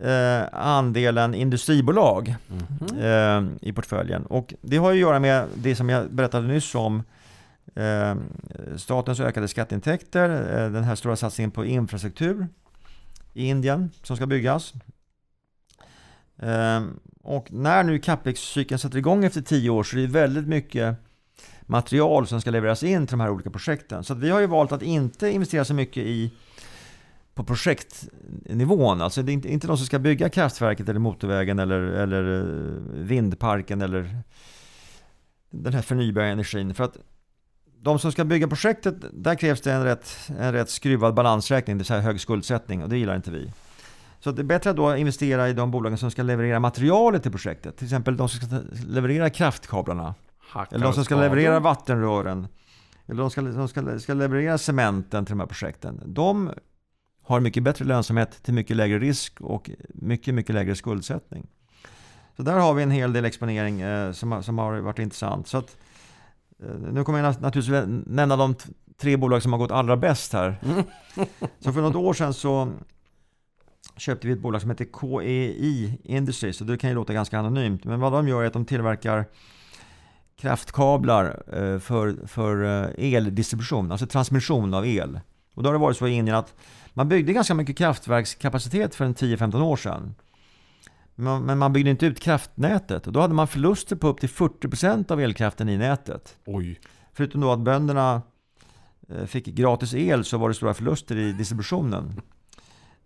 [0.01, 2.99] eh, andelen industribolag mm.
[2.99, 4.27] eh, i portföljen.
[4.27, 7.03] Och det har ju att göra med det som jag berättade nyss om
[7.75, 8.15] eh,
[8.77, 12.49] statens ökade skatteintäkter, eh, den här stora satsningen på infrastruktur
[13.33, 14.73] i Indien som ska byggas.
[16.37, 16.83] Eh,
[17.23, 20.97] och när nu capex-cykeln sätter igång efter tio år så är det väldigt mycket
[21.67, 24.05] material som ska levereras in till de här olika projekten.
[24.05, 26.33] Så att vi har ju valt att inte investera så mycket i
[27.35, 29.01] på projektnivån.
[29.01, 33.05] Alltså det är inte, inte de som ska bygga kraftverket eller motorvägen eller, eller eh,
[33.05, 34.19] vindparken eller
[35.51, 36.75] den här förnybara energin.
[36.75, 36.97] För att
[37.81, 41.79] de som ska bygga projektet, där krävs det en rätt, en rätt skruvad balansräkning, det
[41.79, 43.53] vill säga hög skuldsättning och det gillar inte vi.
[44.21, 47.33] Så det är bättre att då investera i de bolagen som ska leverera materialet till
[47.33, 47.77] projektet.
[47.77, 50.15] Till exempel de som ska leverera kraftkablarna.
[50.39, 52.47] Hackar Eller de som ska leverera vattenrören.
[53.07, 56.03] Eller de ska, de ska, ska leverera cementen till de här projekten.
[56.07, 56.51] De
[57.25, 61.47] har mycket bättre lönsamhet till mycket lägre risk och mycket, mycket lägre skuldsättning.
[62.37, 65.49] Så där har vi en hel del exponering eh, som, som har varit intressant.
[65.49, 65.77] Så att,
[66.63, 68.55] eh, nu kommer jag nat- naturligtvis nämna de
[68.97, 70.57] tre bolag som har gått allra bäst här.
[71.61, 72.73] Så för något år sedan så
[73.97, 76.59] köpte vi ett bolag som heter KEI Industries.
[76.59, 77.85] Det kan ju låta ganska anonymt.
[77.85, 79.25] Men vad de gör är att de tillverkar
[80.37, 85.21] kraftkablar eh, för, för eh, eldistribution, alltså transmission av el.
[85.55, 86.55] Och då har det varit så i Indien att
[86.95, 90.15] man byggde ganska mycket kraftverkskapacitet för en 10-15 år sedan.
[91.15, 95.13] Men, man byggde inte ut kraftnätet och då hade man förluster på upp till 40%
[95.13, 96.37] av elkraften i nätet.
[96.47, 96.81] Oj.
[97.13, 98.23] Förutom då att bönderna
[99.09, 102.21] eh, fick gratis el så var det stora förluster i distributionen.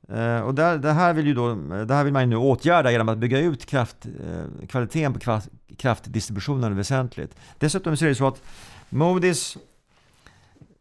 [0.08, 1.54] Eh, Och där, det, här vill ju då,
[1.84, 5.40] det här vill man ju nu åtgärda genom att bygga ut kraft, eh, kvaliteten på
[5.76, 7.36] kraftdistributionen väsentligt.
[7.58, 8.42] Dessutom så är det så att
[8.90, 9.58] Moody's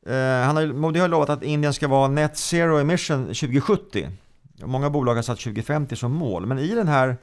[0.08, 4.10] Eh, han har, Modi har lovat att Indien ska vara net zero emission 2070.
[4.64, 7.18] Många bolag har satt 2050 som mål, men i den här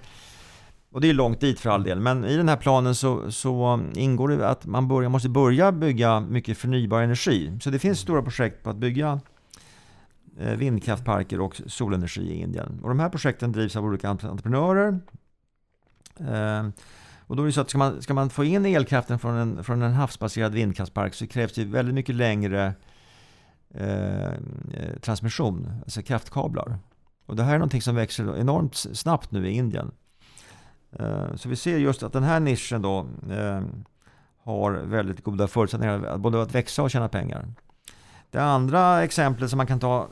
[0.90, 3.72] Och det är långt dit för all del, men i den här planen så, så
[3.72, 7.58] um, ingår det att man börjar, måste börja bygga mycket förnybar energi.
[7.62, 9.20] Så det finns stora projekt på att bygga
[10.38, 12.80] eh, vindkraftparker och solenergi i Indien.
[12.82, 15.00] Och de här projekten drivs av olika entreprenörer.
[16.20, 16.68] Eh,
[17.26, 19.64] och då är det så att ska man, ska man få in elkraften från en,
[19.64, 22.74] från en havsbaserad vindkraftspark så krävs det väldigt mycket längre
[23.74, 26.78] eh, eh, transmission, alltså kraftkablar.
[27.26, 29.90] Och det här är någonting som växer enormt snabbt nu i Indien.
[30.98, 33.62] Eh, så vi ser just att den här nischen då eh,
[34.42, 37.46] har väldigt goda förutsättningar både att växa och tjäna pengar.
[38.30, 40.08] Det andra exemplet som man kan ta,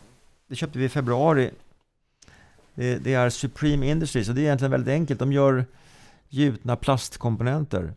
[0.48, 1.50] det köpte vi i februari.
[2.74, 5.20] Det, det är Supreme Industries och det är egentligen väldigt enkelt.
[5.20, 5.64] De gör
[6.32, 7.94] gjutna plastkomponenter.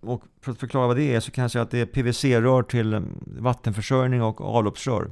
[0.00, 2.62] Och för att förklara vad det är så kan jag säga att det är PVC-rör
[2.62, 5.10] till vattenförsörjning och avloppsrör.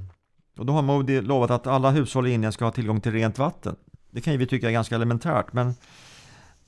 [0.58, 3.38] Och då har Modi lovat att alla hushåll i Indien ska ha tillgång till rent
[3.38, 3.76] vatten.
[4.10, 5.74] Det kan ju vi tycka är ganska elementärt, men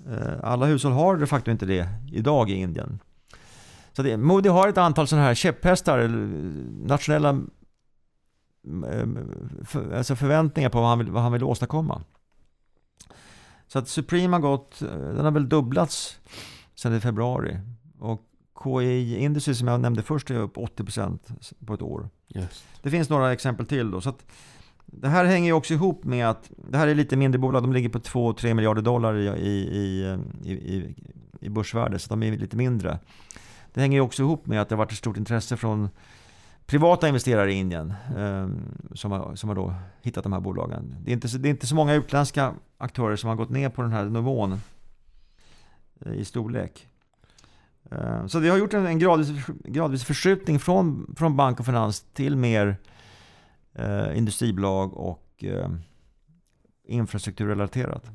[0.07, 2.99] eh, alla hushåll har de facto inte det idag i Indien.
[3.93, 6.11] Så det, Modi har ett antal sådana här käpphästar, eh,
[6.87, 7.29] nationella
[8.66, 9.16] mm,
[9.74, 12.03] eh, alltså förväntningar på vad han, vill, vad han vill åstadkomma.
[13.73, 16.20] Så att Supreme har gått, eh, den har väl dubblats
[16.74, 17.59] sedan i februari.
[17.99, 18.20] Och
[18.65, 22.09] KI Industries som jag nämnde först är upp 80% på ett år.
[22.28, 22.65] Just.
[22.82, 24.01] Det finns några exempel till då.
[24.01, 24.24] Så att
[24.86, 27.62] det här hänger ju också ihop med att det här är lite mindre bolag.
[27.62, 29.77] De ligger på 2-3 miljarder dollar i, i,
[30.44, 30.94] i, i,
[31.40, 32.99] i börsvärde, så de är lite mindre.
[33.74, 35.89] Det hänger ju också ihop med att det har varit ett stort intresse från
[36.67, 38.49] privata investerare i Indien eh,
[38.95, 40.97] som, har, som har då hittat de här bolagen.
[41.05, 43.83] Det är, inte, det är inte så många utländska aktörer som har gått ner på
[43.83, 44.61] den här nivån
[46.01, 46.89] eh, i storlek.
[47.91, 52.01] Ehm, så det har gjort en, en gradvis, gradvis förskjutning från, från bank och finans
[52.01, 52.77] till mer
[53.75, 55.71] eh, industribolag och eh,
[56.85, 58.11] infrastrukturrelaterat.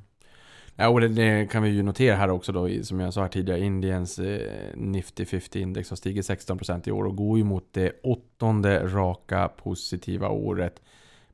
[0.79, 3.27] Ja, och det, det, kan vi ju notera här också då, som jag sa här
[3.27, 7.91] tidigare, Indiens eh, Nifty 50-index har stigit 16% i år och går ju mot det
[8.03, 10.81] åttonde raka positiva året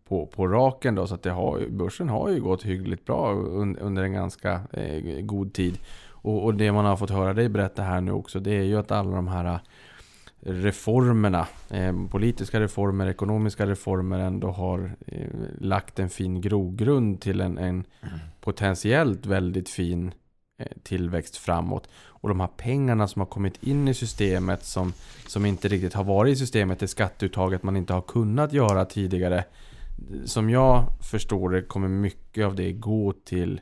[0.07, 3.77] på, på raken då, så att det har, börsen har ju gått hyggligt bra un,
[3.77, 5.77] under en ganska eh, god tid.
[6.09, 8.79] Och, och, det man har fått höra dig berätta här nu också, det är ju
[8.79, 9.59] att alla de här
[10.45, 17.57] reformerna, eh, politiska reformer, ekonomiska reformer ändå har eh, lagt en fin grogrund till en,
[17.57, 17.83] en
[18.41, 20.13] potentiellt väldigt fin
[20.59, 21.89] eh, tillväxt framåt.
[21.95, 24.93] Och de här pengarna som har kommit in i systemet som,
[25.27, 29.43] som inte riktigt har varit i systemet, det skatteuttaget man inte har kunnat göra tidigare.
[30.25, 33.61] Som jag förstår det kommer mycket av det gå till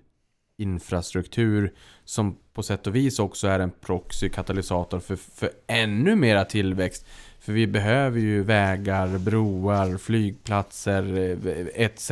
[0.62, 1.74] infrastruktur
[2.06, 7.06] som på sätt och vis också är en proxy-katalysator för, för ännu mera tillväxt.
[7.40, 12.12] För vi behöver ju vägar, broar, flygplatser eh, etc.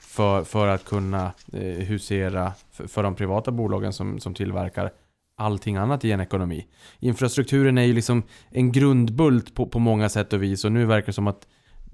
[0.00, 4.90] För, för att kunna eh, husera för, för de privata bolagen som, som tillverkar
[5.36, 6.66] allting annat i en ekonomi.
[6.98, 11.06] Infrastrukturen är ju liksom en grundbult på, på många sätt och vis och nu verkar
[11.06, 11.46] det som att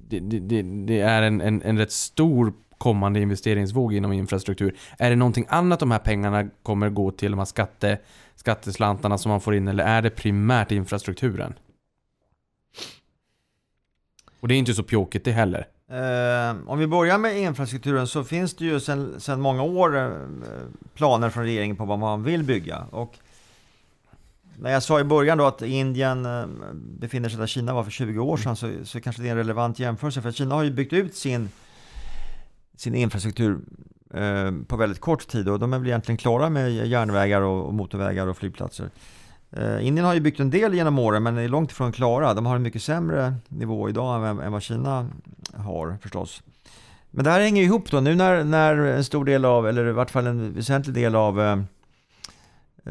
[0.09, 4.77] det, det, det är en, en, en rätt stor kommande investeringsvåg inom infrastruktur.
[4.99, 7.99] Är det någonting annat de här pengarna kommer gå till, de här skatte,
[8.35, 11.55] skatteslantarna som man får in, eller är det primärt infrastrukturen?
[14.41, 15.67] Och det är inte så pjåkigt det heller.
[15.91, 20.11] Eh, om vi börjar med infrastrukturen så finns det ju sedan många år eh,
[20.95, 22.87] planer från regeringen på vad man vill bygga.
[22.91, 23.15] Och
[24.59, 27.91] när jag sa i början då att Indien eh, befinner sig där Kina var för
[27.91, 30.23] 20 år sedan så, så kanske det är en relevant jämförelse.
[30.23, 31.49] För Kina har ju byggt ut sin
[32.77, 33.59] sin infrastruktur
[34.15, 37.75] eh, på väldigt kort tid och de är väl egentligen klara med järnvägar och, och
[37.75, 38.91] motorvägar och flygplatser.
[39.51, 42.35] Eh, Indien har ju byggt en del genom åren men är långt ifrån klara.
[42.35, 45.09] De har en mycket sämre nivå idag än, än vad Kina
[45.55, 46.43] har förstås.
[47.11, 49.93] Men det här hänger ihop då nu när, när en stor del av, eller i
[49.93, 51.59] vart fall en väsentlig del av eh,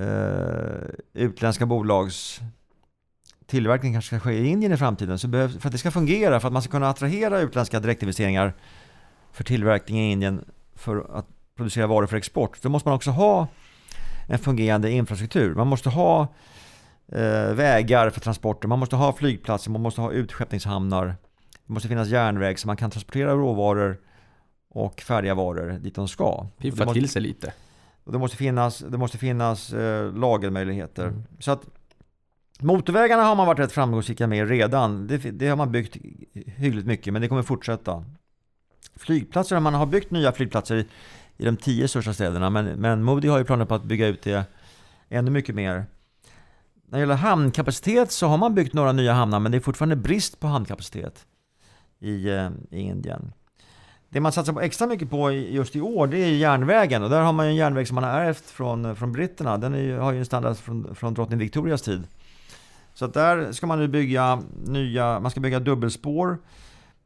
[0.04, 2.42] eh, utländska bolags
[3.46, 5.20] tillverkning kanske ska ske i Indien i framtiden.
[5.20, 8.54] Så behövs, för att det ska fungera, för att man ska kunna attrahera utländska direktinvesteringar
[9.36, 10.46] för tillverkning i Indien
[10.76, 11.26] för att
[11.56, 13.48] producera varor för export, då måste man också ha
[14.28, 15.56] en fungerande infrastruktur.
[15.56, 16.28] Man måste ha
[17.08, 21.06] eh, vägar för transporter, man måste ha flygplatser, man måste ha utskeppningshamnar.
[21.68, 23.98] Det måste finnas järnväg så man kan transportera råvaror
[24.70, 26.48] och färdiga varor dit de ska.
[26.58, 27.54] Piffa till sig lite.
[28.04, 31.08] Och det måste finnas, det måste finnas eh, lagermöjligheter.
[31.08, 31.24] Mm.
[31.40, 31.62] Så att
[32.60, 35.08] Motorvägarna har man varit rätt framgångsrika med redan.
[35.08, 35.98] Det, det har man byggt
[36.46, 38.04] hyggligt mycket men det kommer fortsätta
[38.96, 39.60] flygplatser.
[39.60, 40.86] Man har byggt nya flygplatser i,
[41.38, 42.50] i de tio största städerna.
[42.50, 44.46] Men, men Modi har ju planer på att bygga ut det
[45.10, 45.86] ännu mycket mer.
[46.88, 49.96] När det gäller hamnkapacitet så har man byggt några nya hamnar men det är fortfarande
[49.96, 51.26] brist på hamnkapacitet
[52.00, 53.34] i, eh, i Indien.
[54.10, 57.04] det man satsar på extra mycket på just i år, det är järnvägen.
[57.04, 59.58] Och där har man en järnväg som man har ärvt från, från britterna.
[59.58, 62.04] Den är, har ju en standard från, från drottning Victorias tid.
[62.94, 66.38] Så där ska man nu bygga nya, man ska bygga dubbelspår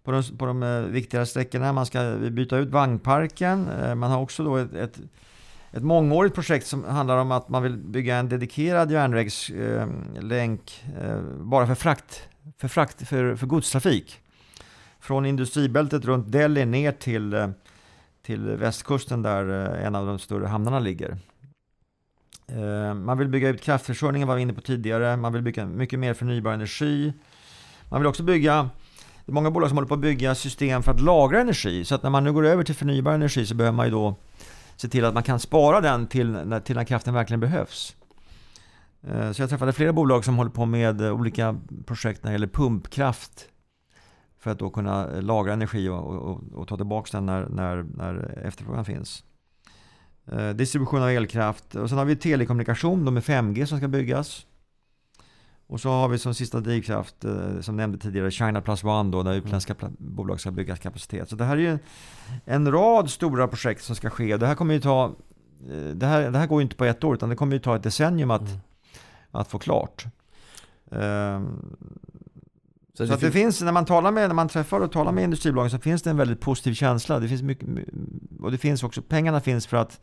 [0.09, 1.73] på de, på de eh, viktigare sträckorna.
[1.73, 3.67] Man ska byta ut vagnparken.
[3.69, 4.99] Eh, man har också då ett, ett,
[5.71, 11.67] ett mångårigt projekt som handlar om att man vill bygga en dedikerad järnvägslänk eh, bara
[11.67, 12.27] för frakt,
[12.57, 14.19] för, frakt för, för godstrafik.
[14.99, 17.53] Från industribältet runt Delhi ner till,
[18.21, 19.45] till västkusten där
[19.75, 21.17] en av de större hamnarna ligger.
[22.95, 25.17] Man vill bygga ut kraftförsörjningen, var vi inne på tidigare.
[25.17, 27.13] Man vill bygga mycket mer förnybar energi.
[27.89, 28.69] Man vill också bygga,
[29.29, 31.85] det är många bolag som håller på att bygga system för att lagra energi.
[31.85, 34.15] Så att när man nu går över till förnybar energi så behöver man ju då
[34.75, 37.95] se till att man kan spara den till när, till när kraften verkligen behövs.
[39.01, 42.47] Eh, så jag träffade flera bolag som håller på med olika projekt när det gäller
[42.47, 43.47] pumpkraft
[44.39, 48.41] för att då kunna lagra energi och, och, och ta tillbaka den när, när, när
[48.45, 49.23] efterfrågan finns.
[50.31, 54.45] Eh, distribution av elkraft och sen har vi telekommunikation med 5G som ska byggas.
[55.71, 59.23] Och så har vi som sista drivkraft, eh, som nämnde tidigare, China Plus One då,
[59.23, 61.29] där utländska pla- bolag ska bygga kapacitet.
[61.29, 61.77] Så det här är ju
[62.45, 64.37] en, rad stora projekt som ska ske.
[64.37, 65.05] Det här kommer ju ta,
[65.71, 67.59] eh, det här, det här går ju inte på ett år, utan det kommer ju
[67.59, 68.59] ta ett decennium att, Mm.
[69.31, 70.05] att få klart.
[70.91, 71.75] Ehm,
[72.93, 75.23] Så, så att det finns, när man talar med, när man träffar och talar med
[75.23, 77.19] industribolagen så finns det en väldigt positiv känsla.
[77.19, 77.67] Det finns mycket,
[78.41, 79.99] och det finns också, pengarna finns för att,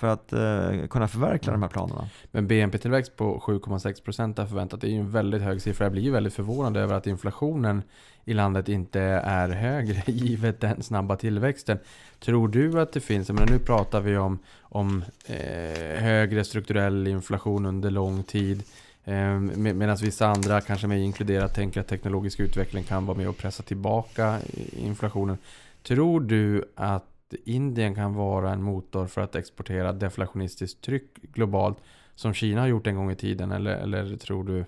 [0.00, 2.08] för att eh, kunna förverkliga de här planerna.
[2.30, 4.80] Men BNP-tillväxt på 7,6% är förväntat.
[4.80, 5.84] Det är ju en väldigt hög siffra.
[5.84, 7.82] Jag blir ju väldigt förvånad över att inflationen
[8.24, 11.78] i landet inte är högre givet den snabba tillväxten.
[12.20, 17.66] Tror du att det finns, men nu pratar vi om, om eh, högre strukturell inflation
[17.66, 18.62] under lång tid.
[19.04, 23.28] Eh, med, Medan vissa andra, kanske mig inkluderat, tänker att teknologisk utveckling kan vara med
[23.28, 24.38] och pressa tillbaka
[24.72, 25.38] inflationen.
[25.82, 27.09] Tror du att
[27.44, 31.78] Indien kan vara en motor för att exportera deflationistiskt tryck globalt
[32.14, 34.64] som Kina har gjort en gång i tiden eller, eller tror du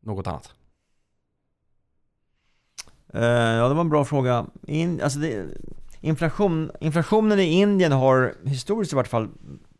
[0.00, 0.54] något annat?
[3.14, 4.46] Eh, ja, det var en bra fråga.
[4.66, 5.46] In, alltså det,
[6.00, 9.28] inflation, inflationen i Indien har historiskt i vart fall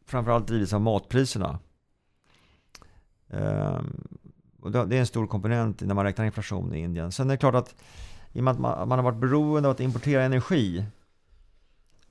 [0.07, 1.59] framförallt drivits av matpriserna.
[3.31, 4.09] Ehm,
[4.61, 7.13] och det det är en stor komponent när man räknar inflation i Indien.
[7.13, 7.75] Sen är det klart att
[8.33, 10.85] i och med att man, man har varit beroende av att importera energi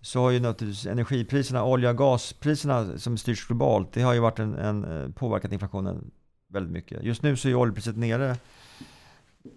[0.02, 4.40] så har ju naturligtvis energipriserna, olja och gaspriserna som styrs globalt, det har ju varit
[4.40, 6.12] en, en, eh, påverkat inflationen
[6.50, 7.04] väldigt mycket.
[7.04, 8.36] Just nu så är oljepriset nere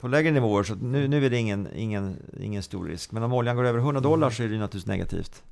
[0.01, 3.13] på lägre nivåer så nu, nu är det ingen, ingen, ingen stor risk.
[3.13, 5.43] Men om oljan går över 100 dollar så är det ju naturligtvis negativt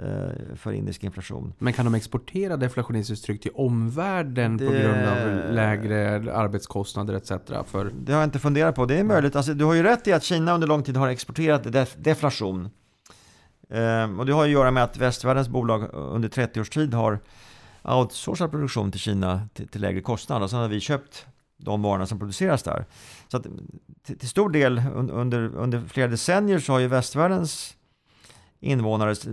[0.00, 1.52] eh, för indisk inflation.
[1.58, 7.32] Men kan de exportera deflationistiskt tryck till omvärlden på Det- grund av lägre arbetskostnader etc?
[7.66, 8.84] För Det har jag inte funderat på.
[8.84, 9.36] Det är möjligt.
[9.36, 12.68] Alltså, du har ju rätt i att Kina under lång tid har exporterat def deflation.
[13.70, 17.18] Ehm, och det har att göra med att västvärldens bolag under 30 års tid har
[17.82, 20.42] outsourcat produktion till Kina till, till lägre kostnad.
[20.42, 21.26] Och sen har vi köpt
[21.56, 22.84] de varorna som produceras där.
[23.28, 23.46] Så att,
[24.02, 27.74] till, till stor del under, under flera decennier så har ju västvärldens
[28.60, 29.32] invånares eh,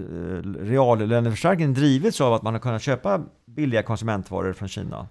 [0.59, 5.07] reallöneförstärkning drivits av att man har kunnat köpa billiga konsumentvaror från Kina.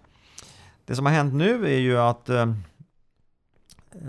[0.85, 2.55] Det som har hänt nu är ju att eh,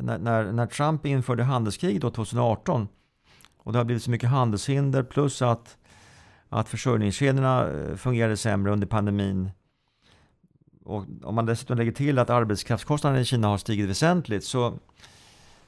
[0.02, 2.88] när, när, när Trump införde handelskrig 2018
[3.66, 5.78] och det har blivit så mycket handelshinder plus att,
[6.50, 9.52] att försörjningskedjorna eh, fungerade sämre under pandemin.
[10.84, 14.74] Och om man dessutom lägger till att arbetskraftskostnaderna i Kina har stigit väsentligt så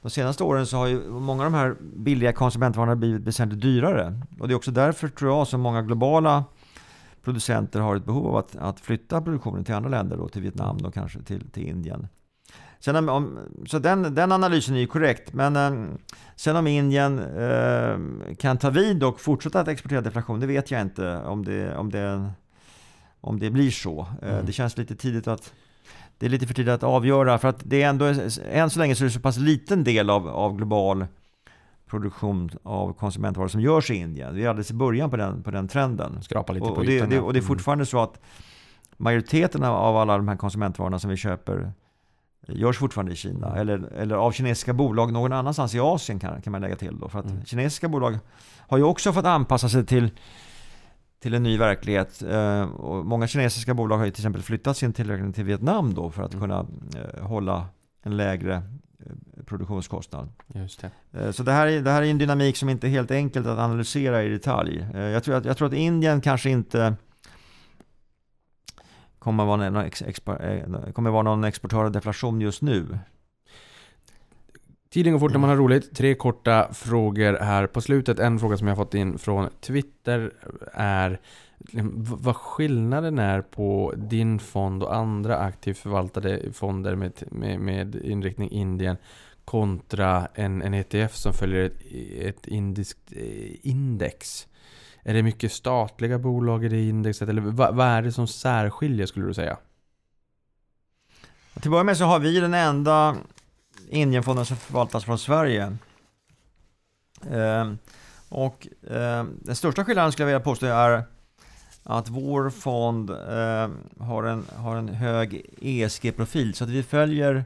[0.02, 4.22] de senaste åren så har ju många av de här billiga konsumentvarorna blivit väsentligt dyrare.
[4.40, 6.44] Och det är också därför tror jag som många globala
[7.24, 10.78] producenter har ett behov av att, att flytta produktionen till andra länder, då, till Vietnam
[10.78, 12.08] och kanske till, till Indien.
[12.80, 15.90] Sen om, så den, den analysen är ju korrekt, men eh,
[16.36, 17.98] sen om Indien eh,
[18.38, 21.90] kan ta vid och fortsätta att exportera deflation, det vet jag inte om det, om
[21.92, 22.32] det,
[23.22, 24.00] om det blir så.
[24.22, 24.46] Eh, Mm.
[24.46, 25.54] Det känns lite tidigt att
[26.18, 28.06] det är lite för tidigt att avgöra för att det är ändå,
[28.52, 31.06] än så länge så är det så pass liten del av, av global
[31.90, 34.36] produktion av konsumentvaror som görs i Indien.
[34.36, 36.22] Vi är alldeles i början på den, på den trenden.
[36.22, 37.48] skrapa lite Och, på och, det, det, och det är Mm.
[37.48, 38.20] fortfarande så att
[38.98, 41.72] majoriteten av- av alla de här konsumentvarorna som vi köper
[42.48, 43.48] görs fortfarande i Kina.
[43.48, 43.60] Mm.
[43.60, 47.10] Eller, eller av kinesiska bolag någon annanstans i Asien kan, kan man lägga till då.
[47.10, 47.46] För att Mm.
[47.46, 48.20] kinesiska bolag
[48.60, 50.10] har ju också fått anpassa sig till,
[51.20, 52.22] till en ny verklighet.
[52.30, 56.12] Eh, och många kinesiska bolag har ju till exempel flyttat sin tillverkning till Vietnam då
[56.12, 56.42] för att Mm.
[56.50, 56.66] kunna
[57.02, 57.66] eh, hålla
[58.04, 60.30] en lägre eh, produktionskostnad.
[60.48, 61.34] Just det.
[61.34, 63.60] Så det här, är, det här är en dynamik som inte är helt enkelt att
[63.60, 64.88] analysera i detalj.
[64.94, 66.96] Jag tror att, jag tror att Indien kanske inte
[69.20, 73.00] kommer vara någon, ex, expo, eh, kommer vara någon exportör av deflation just nu.
[74.90, 75.96] Tiden går fort när man har roligt.
[75.96, 78.20] Tre korta frågor här på slutet.
[78.20, 80.34] En fråga som jag har fått in från Twitter
[80.74, 81.20] är
[81.60, 87.96] liksom, vad skillnaden är på din fond och andra aktivt förvaltade fonder med, med, med
[87.96, 88.98] inriktning Indien
[89.46, 91.82] kontra en, en ETF som följer ett,
[92.20, 94.48] ett indiskt eh, index.
[95.08, 97.30] Är det mycket statliga bolag i det indexet?
[97.30, 99.58] Eller vad, vad är det som särskiljer skulle du säga?
[101.54, 103.18] Till att börja med så har vi den enda
[103.90, 105.78] Indienfonden som förvaltas från Sverige.
[107.32, 107.72] Eh,
[108.30, 111.04] och eh, den största skillnaden skulle jag vilja påstå är
[111.84, 113.70] att vår fond eh,
[114.00, 117.46] har, en, har en hög ESG-profil så att vi följer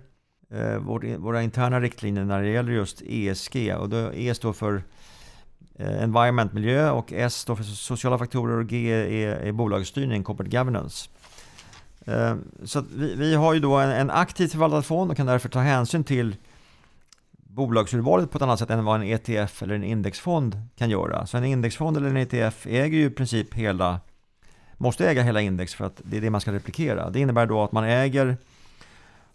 [0.49, 4.83] eh, vår, våra interna riktlinjer när det gäller just ESG och då E står för
[5.81, 10.57] Eh, environment, miljö och S står för sociala faktorer och G är, är bolagsstyrning, corporate
[10.57, 11.09] governance.
[12.05, 15.25] Eh, så att vi, vi har ju då en, en aktivt förvaltad fond och kan
[15.25, 16.35] därför ta hänsyn till
[17.31, 21.25] bolagsurvalet på ett annat sätt än vad en ETF eller en indexfond kan göra.
[21.25, 23.99] Så en indexfond eller en ETF äger ju i princip hela,
[24.77, 27.09] måste äga hela index för att det är det man ska replikera.
[27.09, 28.37] Det innebär då att man äger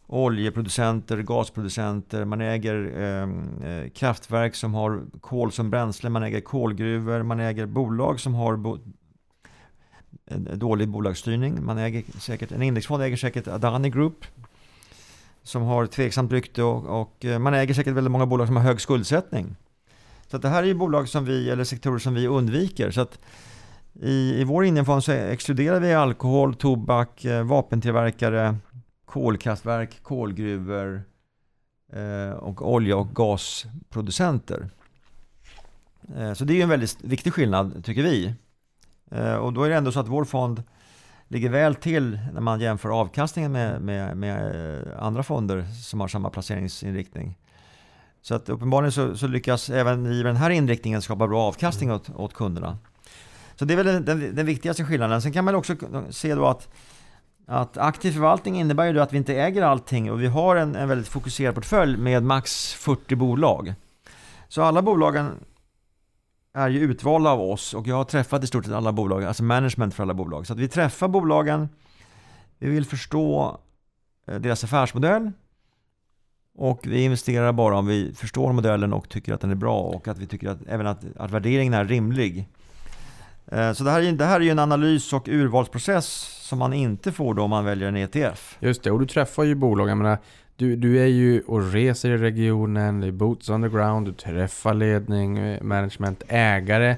[0.07, 7.23] oljeproducenter, gasproducenter, man äger ehm, eh, kraftverk som har kol som bränsle, man äger kolgruvor,
[7.23, 8.79] man äger bolag som har bo-
[10.55, 11.65] dålig bolagsstyrning.
[11.65, 14.25] Man äger säkert, en indexfond äger säkert Adani Group
[15.43, 18.63] som har tveksamt rykte och, och eh, man äger säkert väldigt många bolag som har
[18.63, 19.57] hög skuldsättning.
[20.27, 22.91] Så att det här är ju bolag som vi, eller sektorer som vi undviker.
[22.91, 23.19] Så att
[24.03, 28.57] i, i vår Indienfond så exkluderar vi alkohol, tobak, eh, vapentillverkare,
[29.07, 31.03] kolkraftverk, kolgruvor
[31.93, 34.71] eh, och olja och gasproducenter.
[36.17, 38.35] Eh, så det är ju en väldigt viktig skillnad tycker vi.
[39.11, 40.63] Eh, Och då är det ändå så att vår fond
[41.29, 46.31] ligger väl till när man jämför avkastningen med, med, med andra fonder som har samma
[46.31, 47.39] placeringsinriktning.
[48.23, 52.11] Så att uppenbarligen så, så lyckas även i den här inriktningen skapa bra avkastning åt,
[52.11, 52.79] åt kunderna.
[53.57, 55.23] Så det är väl den, den, den viktigaste skillnaden.
[55.23, 55.77] Sen kan man också
[56.11, 56.69] se då att,
[57.47, 60.77] att aktiv förvaltning innebär ju då att vi inte äger allting och vi har en,
[60.77, 63.75] en väldigt fokuserad portfölj med max 40 bolag.
[64.49, 65.45] Så alla bolagen
[66.55, 69.43] är ju utvalda av oss och jag har träffat i stort sett alla bolag, alltså
[69.43, 70.47] management för alla bolag.
[70.47, 71.69] Så att vi träffar bolagen,
[72.59, 73.59] vi vill förstå
[74.27, 75.33] eh, deras affärsmodell
[76.55, 80.09] och vi investerar bara om vi förstår modellen och tycker att den är bra och
[80.09, 82.49] att vi tycker att även att, att värderingen är rimlig.
[83.47, 86.73] Eh, så det här, är, det här är ju en analys och urvalsprocess som man
[86.73, 88.57] inte får då om man väljer en ETF.
[88.61, 89.89] Just det, och du träffar ju bolag.
[89.89, 90.19] Jag menar,
[90.57, 94.13] du, du är ju och reser i regionen, det är boots on the ground, du
[94.13, 96.97] träffar ledning, eh, management, ägare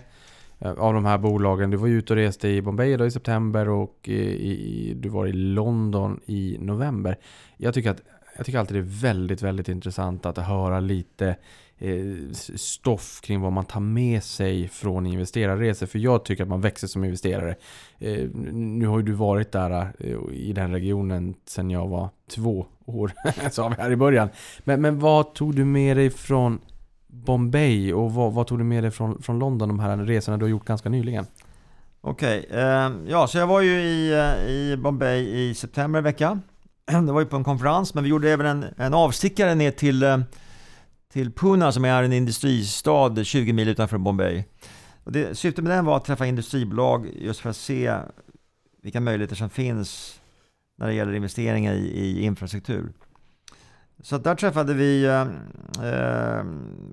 [0.59, 1.71] eh, av de här bolagen.
[1.71, 4.95] Du var ju ute och reste i Bombay då i september och eh, i, i,
[4.95, 7.19] du var i London i november.
[7.57, 8.03] Jag tycker, att,
[8.37, 11.37] jag tycker alltid det är väldigt, väldigt intressant att höra lite
[11.81, 15.87] Eh, stoff kring vad man tar med sig från investerarresor.
[15.87, 17.55] För jag tycker att man växer som investerare.
[17.99, 22.67] Eh, nu har ju du varit där eh, i den regionen sedan jag var två
[22.85, 23.13] år,
[23.51, 24.29] sa vi här i början.
[24.65, 26.61] Men, men vad tog du med dig från
[27.07, 30.45] Bombay och vad, vad tog du med dig från, från London, de här resorna du
[30.45, 31.27] har gjort ganska nyligen?
[32.01, 34.13] Okej, eh, ja så jag var ju i,
[34.49, 36.41] i Bombay i september en vecka.
[36.87, 40.03] Det var ju på en konferens, men vi gjorde även en, en avstickare ner till,
[40.03, 40.19] eh,
[41.13, 44.45] till Pune som är en industristad 20 mil utanför Bombay.
[45.05, 47.95] Och det, syftet med den var att träffa industribolag just för att se
[48.83, 50.21] vilka möjligheter som finns
[50.77, 52.93] när det gäller investeringar i, i infrastruktur.
[54.03, 56.41] Så där träffade vi eh,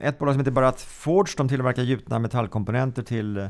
[0.07, 1.33] ett bolag som heter Bharat Forge.
[1.37, 3.49] De tillverkar gjutna metallkomponenter till,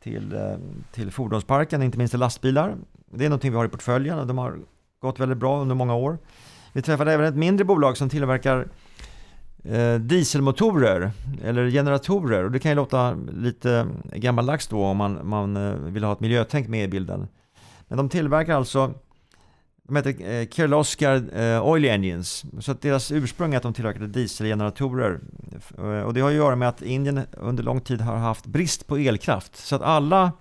[0.00, 0.56] till, eh,
[0.92, 2.76] till fordonsparken, inte minst till lastbilar.
[3.10, 4.58] Det är någonting vi har i portföljen och de har
[5.00, 6.18] gått väldigt bra under många år.
[6.72, 8.66] Vi träffade även ett mindre bolag som tillverkar eh,
[9.70, 11.10] Eh, dieselmotorer
[11.44, 16.04] eller generatorer och det kan ju låta lite gammaldags då om man, man eh, vill
[16.04, 17.28] ha ett miljötänk med i bilden.
[17.88, 18.94] Men de tillverkar alltså
[19.82, 21.22] de heter eh, Kirloskar
[21.60, 22.44] Oil Engines.
[22.60, 25.20] Så att deras ursprung är att de tillverkade dieselgeneratorer.
[26.04, 28.96] Och det har att göra med att Indien under lång tid har haft brist på
[28.96, 29.56] elkraft.
[29.56, 30.32] Så att alla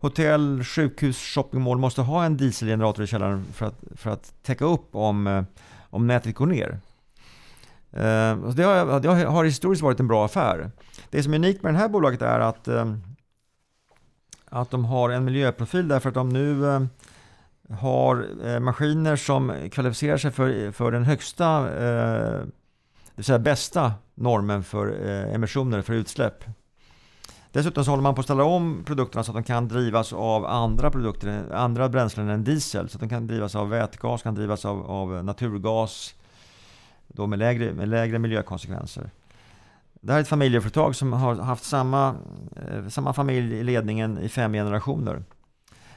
[0.00, 4.88] hotell, sjukhus, shoppingmål måste ha en dieselgenerator i källaren för att, för att täcka upp
[4.94, 5.46] om,
[5.90, 6.80] om nätet går ner.
[7.96, 10.70] Eh, alltså det har, det har historiskt varit en bra affär.
[11.10, 12.94] Det som är unikt med det här bolaget är att, eh,
[14.44, 16.82] att de har en miljöprofil därför att de nu eh,
[17.76, 22.46] har maskiner som kvalificerar sig för, för den högsta, det
[23.14, 24.88] vill säga bästa normen för
[25.34, 26.44] emissioner, för utsläpp.
[27.52, 30.46] Dessutom så håller man på att ställa om produkterna så att de kan drivas av
[30.46, 32.88] andra produkter, andra bränslen än diesel.
[32.88, 36.14] Så att de kan drivas av vätgas, kan drivas av, av naturgas
[37.08, 39.10] då med lägre, med lägre miljökonsekvenser.
[40.00, 42.14] Det här är ett familjeföretag som har haft samma,
[42.56, 45.22] eh, samma familj i ledningen i fem generationer.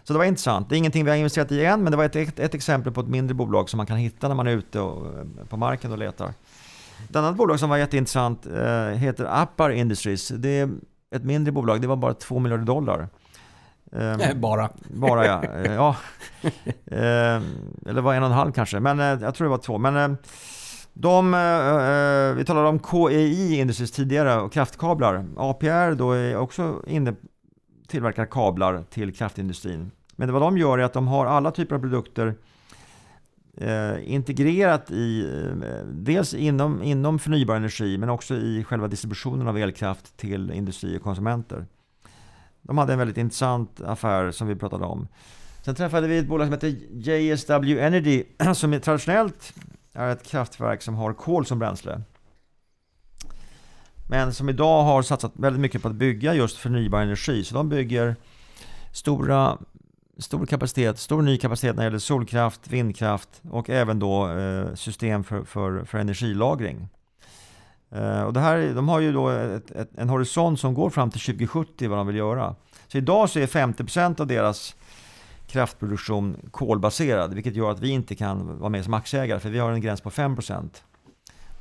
[0.03, 0.69] Så det var intressant.
[0.69, 2.93] Det är ingenting vi har investerat i än, men det var ett, ett, ett exempel
[2.93, 5.57] på ett mindre bolag som man kan hitta när man är ute och, eh, på
[5.57, 6.33] marken och letar.
[7.09, 10.27] Ett annat bolag som var jätteintressant eh, heter Appar Industries.
[10.27, 10.69] Det är
[11.15, 13.07] ett mindre bolag, det var bara 2 miljarder dollar.
[13.91, 14.69] Eh, Bara.
[14.89, 15.43] bara ja.
[15.53, 15.95] Eh, ja.
[16.85, 17.41] Eh,
[17.87, 19.77] eller var en och en halv kanske, men eh, jag tror det var två.
[19.77, 20.17] Men eh,
[21.01, 25.25] de, eh, eh, vi talade om KEI Industries tidigare och kraftkablar.
[25.37, 27.15] APR då är också inne,
[27.87, 29.91] tillverkar kablar till kraftindustrin.
[30.15, 32.35] Men vad de gör är att de har alla typer av produkter
[33.57, 35.21] eh, integrerat i,
[35.63, 40.97] eh, dels inom, inom förnybar energi men också i själva distributionen av elkraft till industri
[40.97, 41.65] och konsumenter.
[42.61, 45.07] De hade en väldigt intressant affär som vi pratade om.
[45.61, 48.23] Sen träffade vi ett bolag som heter JSW Energy
[48.53, 49.53] som är traditionellt
[49.99, 52.01] är ett kraftverk som har kol som bränsle.
[54.09, 57.43] Men som idag har satsat väldigt mycket på att bygga just förnybar energi.
[57.43, 58.15] Så de bygger
[58.91, 59.57] stora,
[60.17, 65.23] stor kapacitet, stor ny kapacitet när det gäller solkraft, vindkraft och även då eh, system
[65.23, 66.87] för, för, för energilagring.
[67.91, 71.11] Eh, och det här, de har ju då ett, ett, en horisont som går fram
[71.11, 72.55] till 2070 vad de vill göra.
[72.87, 74.75] Så idag så är 50% av deras
[75.49, 79.71] kraftproduktion kolbaserad, vilket gör att vi inte kan vara med som aktieägare, för vi har
[79.71, 80.69] en gräns på 5%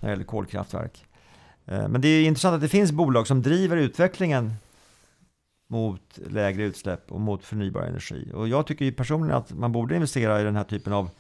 [0.01, 1.05] när det gäller kolkraftverk.
[1.67, 4.55] Eh, men det är intressant att det finns bolag som driver utvecklingen
[5.71, 8.33] mot lägre utsläpp och mot förnybar energi.
[8.35, 11.11] Och jag tycker ju personligen att man borde investera i den här typen av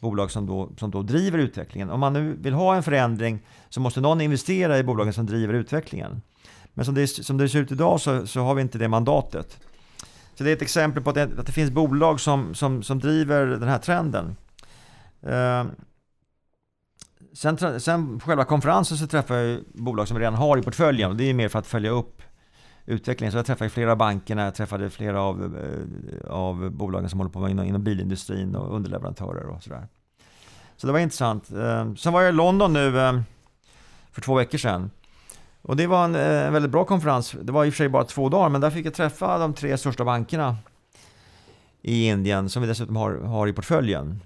[0.00, 1.90] bolag som då, som då driver utvecklingen.
[1.90, 5.54] Om man nu vill ha en förändring så måste någon investera i bolagen som driver
[5.54, 6.22] utvecklingen.
[6.74, 9.60] Men som det, som det ser ut idag så, så har vi inte det mandatet.
[10.34, 12.98] Så det är ett exempel på att det, att det finns bolag som, som, som
[12.98, 14.36] driver den här trenden.
[15.22, 15.64] Eh,
[17.32, 21.10] sen, sen på själva konferensen så träffar jag bolag som vi redan har i portföljen
[21.10, 22.22] och det är mer för att följa upp
[22.86, 23.32] utvecklingen.
[23.32, 27.32] Så jag träffade flera av bankerna, jag träffade flera av, eh, av bolagen som håller
[27.32, 29.88] på inom, inom bilindustrin och underleverantörer och sådär.
[30.76, 31.50] Så det var intressant.
[31.50, 33.20] Eh, Sen var jag i London nu eh,
[34.12, 34.90] för två veckor sedan.
[35.64, 37.36] Och det var en, en väldigt bra konferens.
[37.42, 39.54] Det var i och för sig bara två dagar, men där fick jag träffa de
[39.54, 40.56] tre största bankerna
[41.82, 44.20] i Indien som vi dessutom har, har i portföljen.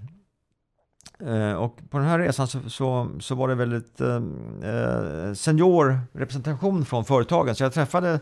[1.27, 4.23] Eh, och på den här resan så, så, så var det väldigt eh,
[4.63, 7.55] eh, senior representation från företagen.
[7.55, 8.21] Så jag träffade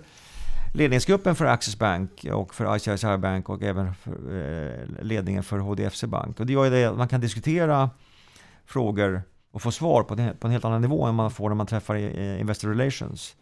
[0.75, 6.07] ledningsgruppen för Access Bank och för ICICI Bank och även för, eh, ledningen för HDFC
[6.07, 6.41] Bank.
[6.41, 7.91] Och det gör ju det att man kan diskutera
[8.67, 9.23] frågor
[9.57, 11.67] och få svar på, det, på en helt annan nivå än man får när man
[11.67, 13.37] träffar i- Investor Relations.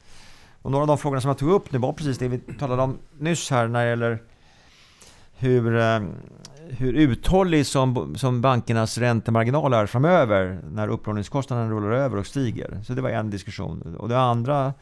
[0.62, 2.82] Och några av de frågorna som jag tog upp nu var precis det vi talade
[2.82, 4.22] om nyss här när det gäller
[5.32, 6.00] hur, eh,
[6.68, 12.80] hur uthållig som, som bankernas räntemarginal är framöver när upplåningskostnaden rullar över och stiger.
[12.84, 13.96] Så det var en diskussion.
[13.98, 14.74] Och det andra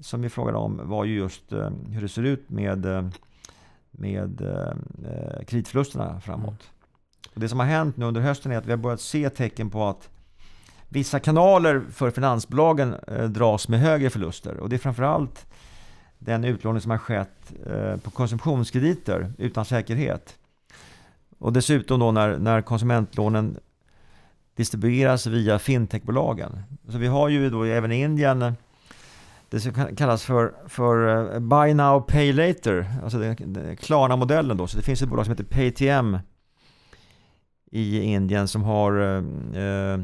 [0.00, 3.08] som vi frågade om var ju just eh, hur det ser ut med, eh,
[3.90, 6.70] med eh, kreditförlusterna framåt.
[7.34, 9.70] Och det som har hänt nu under hösten är att vi har börjat se tecken
[9.70, 10.08] på att
[10.96, 14.56] vissa kanaler för finansbolagen eh, dras med högre förluster.
[14.56, 15.46] Och det är framförallt
[16.18, 20.36] den utlåning som har skett eh, på konsumtionskrediter utan säkerhet.
[21.38, 23.58] Och dessutom då när, när konsumentlånen
[24.54, 26.62] distribueras via fintechbolagen.
[26.88, 28.52] Så vi har ju då även i Indien eh,
[29.50, 34.66] det som kallas för, för Buy Now Pay Later, alltså den, Klarna-modellen då.
[34.66, 36.18] Så det finns ett bolag som heter Paytm
[37.70, 39.00] i Indien som har
[39.56, 39.98] eh,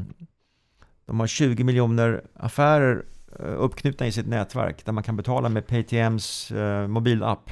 [1.05, 3.05] de har 20 miljoner affärer
[3.39, 7.51] eh, uppknutna i sitt nätverk där man kan betala med Paytms eh, mobilapp.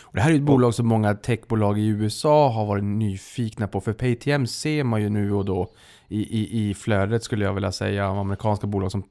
[0.00, 3.80] Och det här är ett bolag som många techbolag i USA har varit nyfikna på.
[3.80, 5.72] För Paytm ser man ju nu och då
[6.08, 9.04] i, i, i flödet skulle jag vilja säga av amerikanska bolag som...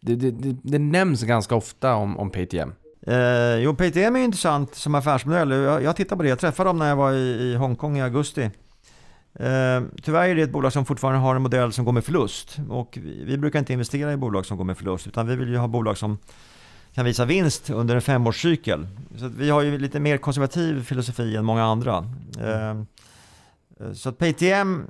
[0.00, 2.72] Det, det, det, det nämns ganska ofta om, om Paytm.
[3.06, 5.50] Eh, jo, Paytm är intressant som affärsmodell.
[5.50, 8.02] Jag, jag tittade på det, jag träffade dem när jag var i, i Hongkong i
[8.02, 8.50] augusti.
[9.34, 12.58] Eh, tyvärr är det ett bolag som fortfarande har en modell som går med förlust.
[12.68, 15.56] Och vi, brukar inte investera i bolag som går med förlust, utan vi vill ju
[15.56, 16.18] ha bolag som
[16.94, 18.86] kan visa vinst under en femårscykel.
[19.16, 21.96] Så att vi har ju lite mer konservativ filosofi än många andra.
[22.40, 22.82] Eh,
[23.92, 24.86] så att PTM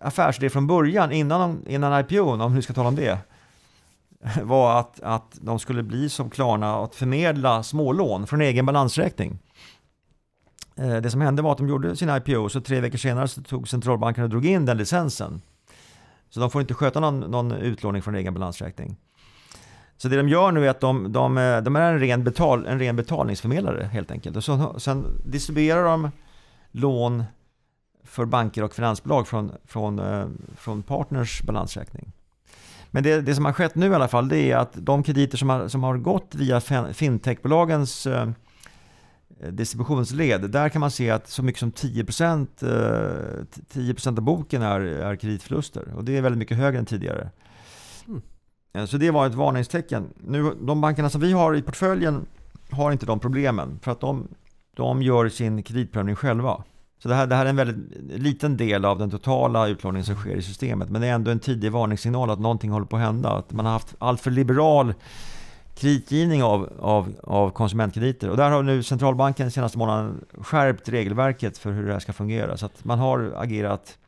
[0.00, 3.18] affärsidé från början, innan, innan IPO, om vi ska tala om det,
[4.42, 9.38] var att, att de skulle bli som Klarna att förmedla smålån från egen balansräkning.
[10.80, 13.42] Eh, det som hände var att de gjorde sin IPO, så tre veckor senare så
[13.42, 15.42] tog centralbanken och drog in den licensen.
[16.30, 18.96] Så de får inte sköta någon, någon utlåning från egen balansräkning.
[19.96, 22.66] Så det de gör nu är att de, de, eh, de är en ren, betal,
[22.66, 24.36] en ren betalningsförmedlare helt enkelt.
[24.36, 26.10] Och så, sen distribuerar de
[26.70, 27.24] lån
[28.04, 30.26] för banker och finansbolag från, från, eh,
[30.56, 32.12] från partners balansräkning.
[32.90, 35.38] Men det, det som har skett nu i alla fall, det är att de krediter
[35.38, 36.60] som har, som har gått via
[36.92, 38.30] fintechbolagens eh,
[39.48, 44.80] distributionsled, där kan man se att så mycket som 10%, eh, 10% av boken är,
[44.80, 45.92] är kreditförluster.
[45.96, 47.30] Och det är väldigt mycket högre än tidigare.
[48.08, 48.22] Mm.
[48.72, 50.08] Eh, Så det var ett varningstecken.
[50.26, 52.26] Nu, de bankerna som vi har i portföljen
[52.70, 53.78] har inte de problemen.
[53.82, 54.28] För att de,
[54.76, 56.64] de gör sin kreditprövning själva.
[57.02, 60.14] Så det här, det här är en väldigt liten del av den totala utlåningen som
[60.14, 60.90] sker i systemet.
[60.90, 63.30] Men det är ändå en tidig varningssignal att någonting håller på att hända.
[63.30, 64.94] Att man har haft alltför liberal
[65.80, 68.30] kreditgivning av, av, av konsumentkrediter.
[68.30, 72.56] Och där har nu centralbanken senaste månaden skärpt regelverket för hur det här ska fungera.
[72.56, 73.98] Så att man har agerat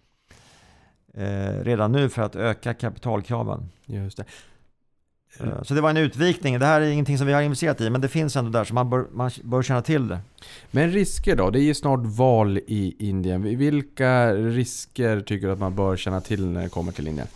[1.15, 3.69] eh, redan nu för att öka kapitalkraven.
[3.86, 4.24] Just det.
[5.40, 6.59] Eh, Så det var en utvikning.
[6.59, 8.74] Det här är ingenting som vi har investerat i, men det finns ändå där, så
[8.74, 10.19] man bör, man bör känna till det.
[10.70, 11.51] Men risker då?
[11.51, 13.43] Det är ju snart val i Indien.
[13.43, 17.28] Vilka risker tycker du att man bör känna till när det kommer till Indien?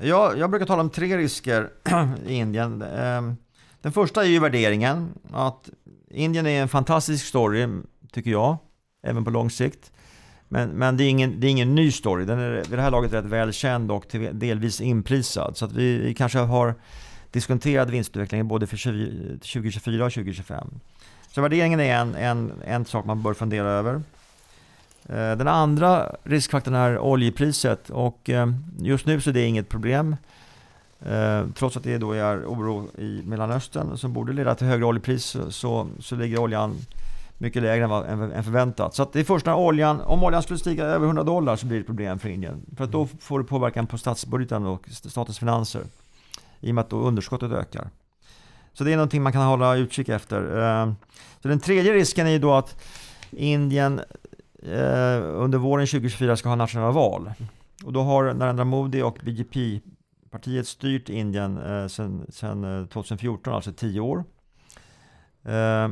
[0.00, 1.70] Jag, jag brukar tala om tre risker
[2.26, 2.82] i Indien.
[2.82, 3.36] Ehm,
[3.80, 5.08] den första är ju värderingen.
[5.32, 5.70] Att
[6.10, 7.68] Indien är en fantastisk story,
[8.12, 8.56] tycker jag,
[9.02, 9.92] även på lång sikt.
[10.48, 12.24] Men, men det, är ingen, det är ingen ny story.
[12.24, 15.56] Den är vid det här laget rätt välkänd och till, delvis inprisad.
[15.56, 16.74] Så att vi, vi kanske har
[17.30, 20.68] diskonterad vinstutvecklingen både för 20, 2024 och 2025.
[21.34, 24.02] Så värderingen är en, en, en sak man bör fundera över.
[25.08, 28.46] Eh, Den andra riskfaktorn är oljepriset och eh,
[28.78, 30.16] just nu så är det inget problem.
[31.06, 35.36] Eh, Trots att det då är oro i Mellanöstern som borde leda till högre oljepris
[35.50, 36.76] så- så, ligger oljan
[37.38, 38.94] mycket lägre än, vad, än, än förväntat.
[38.94, 41.76] Så det är först när oljan, om oljan skulle stiga över 100 dollar så blir
[41.76, 42.60] det ett problem för Indien.
[42.76, 45.82] För att då får det påverkan på statsbudgeten och statens finanser.
[46.60, 47.90] I och med att då underskottet ökar.
[48.72, 50.40] Så det är någonting man kan hålla utkik efter.
[51.42, 52.82] Så den tredje risken är då att
[53.30, 54.00] Indien
[54.62, 57.32] eh, under våren 2024 ska ha nationella val.
[57.84, 64.00] Och då har Narendra Modi och BJP-partiet styrt Indien eh, sedan, 2014, eh, alltså 10
[64.00, 64.24] år.
[65.44, 65.88] Eh,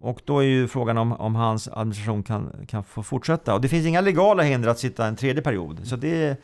[0.00, 3.54] och då är ju frågan om, om hans administration kan, kan få fortsätta.
[3.54, 5.80] Och det finns inga legala hinder att sitta en tredje period.
[5.84, 6.40] Så det,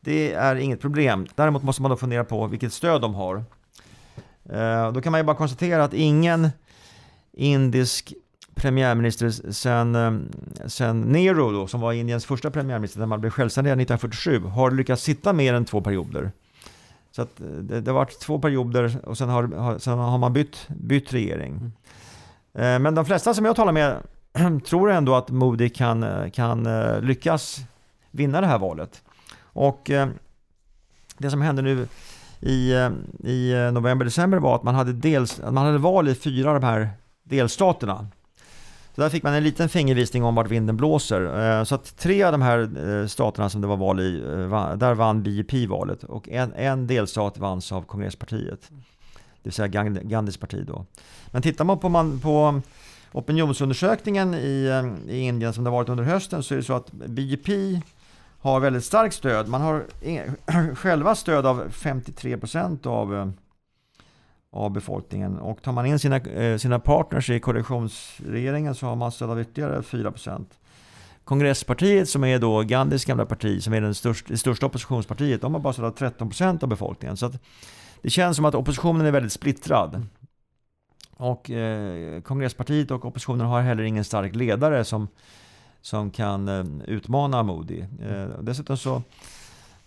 [0.00, 1.26] det är inget problem.
[1.34, 3.44] Däremot måste man då fundera på vilket stöd de har.
[4.50, 6.48] Eh, då kan man ju bara konstatera att ingen
[7.32, 8.14] indisk
[8.56, 10.12] premiärminister sen, eh,
[10.66, 15.02] sen Nehru då, som var Indiens första premiärminister när man blev självständig 1947, har lyckats
[15.02, 16.30] sitta mer än två perioder.
[17.10, 20.18] Så att eh, det, det har varit två perioder och sen har, har, sen har
[20.18, 21.72] man bytt, bytt regering.
[22.54, 23.96] Eh, Men de flesta som jag talar med
[24.66, 26.68] tror ändå att Modi kan, kan
[27.00, 27.60] lyckas
[28.10, 29.02] vinna det här valet.
[29.42, 29.90] Och
[31.18, 31.88] det som hände nu
[32.40, 32.72] i,
[33.24, 36.90] i november-december var att man hade, dels, man hade val i fyra av de här
[37.22, 38.06] delstaterna.
[38.96, 41.58] Så där fick man en liten fingervisning om vart vinden blåser.
[41.58, 42.58] Eh, Så att tre av de här
[43.00, 46.86] eh, staterna som det var val i, eh, där vann BJP valet och en, en
[46.86, 48.60] delstat vanns av kongresspartiet.
[48.70, 50.84] Det vill säga Gand- Gandhis parti då.
[51.30, 52.60] Men tittar man på, man, på
[53.12, 57.80] opinionsundersökningen i, i Indien som det varit under hösten så är det så att BJP
[58.40, 59.48] har väldigt starkt stöd.
[59.48, 59.84] Man har
[60.74, 63.28] själva stöd av 53% av, eh,
[64.52, 65.38] av befolkningen.
[65.38, 69.40] Och tar man in sina, eh, sina partners i koalitionsregeringen så har man stöd av
[69.40, 70.58] ytterligare 4%.
[71.24, 75.54] Kongresspartiet som är då Gandhis gamla parti, som är den största, det största oppositionspartiet, de
[75.54, 77.16] har bara stöd av 13% av befolkningen.
[77.16, 77.42] Så att
[78.02, 80.06] det känns som att oppositionen är väldigt splittrad.
[81.16, 85.08] Och eh, kongresspartiet och oppositionen har heller ingen stark ledare som,
[85.80, 87.86] som kan eh, utmana Modi.
[88.02, 89.02] Eh, dessutom så,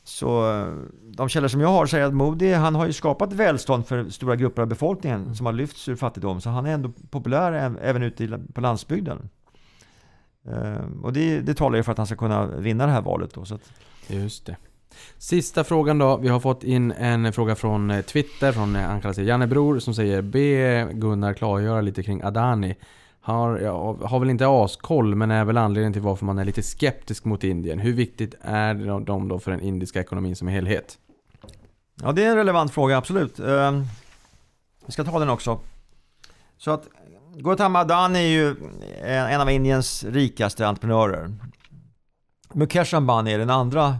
[0.09, 0.65] så
[1.03, 4.35] de källor som jag har säger att Modi, han har ju skapat välstånd för stora
[4.35, 6.41] grupper av befolkningen som har lyfts ur fattigdom.
[6.41, 9.29] Så han är ändå populär äv- även ute på landsbygden.
[10.47, 13.33] Eh, och det, det talar ju för att han ska kunna vinna det här valet
[13.33, 13.45] då.
[13.45, 13.71] Så att,
[14.07, 14.55] Just det.
[15.17, 16.17] Sista frågan då.
[16.17, 19.93] Vi har fått in en fråga från eh, Twitter, från han kallar sig Jannebror, som
[19.95, 22.75] säger Be Gunnar klargöra lite kring Adani.
[23.29, 26.63] Har, ja, har väl inte askoll, men är väl anledningen till varför man är lite
[26.63, 27.79] skeptisk mot Indien.
[27.79, 28.73] Hur viktigt är
[29.05, 30.97] de- då för den indiska ekonomin som helhet?
[32.01, 33.39] Ja, det är en relevant fråga, absolut.
[33.39, 33.81] Eh,
[34.85, 35.59] vi ska ta den också.
[36.57, 36.87] Så att
[37.35, 38.55] Gautam Adani är ju
[39.01, 41.33] en, en av Indiens rikaste entreprenörer.
[42.53, 43.97] Mukesh Ambani är den andra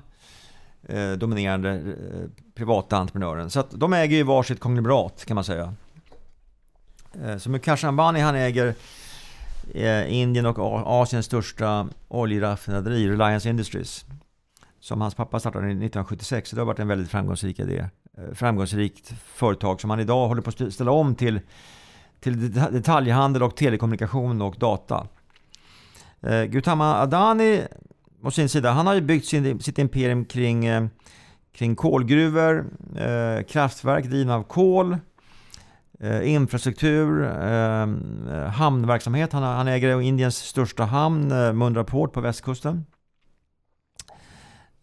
[0.88, 3.49] eh, dominerande eh, privata entreprenören.
[3.49, 5.73] Så att de äger ju varsitt konglomerat kan man säga.
[7.26, 8.76] Eh, så Mukesh Ambani han äger
[9.74, 10.58] eh, Indien och
[11.02, 14.06] Asiens största oljeraffinaderi, Reliance Industries.
[14.80, 16.50] Som hans pappa startade 1976.
[16.50, 17.90] Så det har varit en väldigt framgångsrik idé.
[18.18, 21.40] Eh, framgångsrikt företag som han idag håller på att ställa om till,
[22.20, 25.08] till detaljhandel och telekommunikation och data.
[26.22, 27.62] Eh, Gautama Adani
[28.22, 30.88] å sin sida, han har ju byggt sin, sitt imperium kring, eh,
[31.52, 32.66] kring kolgruvor,
[32.96, 34.98] eh, kraftverk drivna av kol,
[36.00, 39.34] eh, infrastruktur, ehm, eh, hamnverksamhet.
[39.34, 42.86] Han, han äger Indiens största hamn, eh, Mundra Port på västkusten.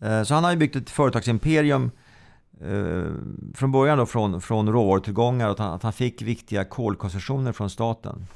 [0.01, 1.91] Eh, så han har ju byggt ett företagsimperium
[2.61, 3.05] eh,
[3.55, 7.71] från början då från, från råvarutillgångar och att han, att han fick viktiga kolkoncessioner från
[7.71, 8.27] staten.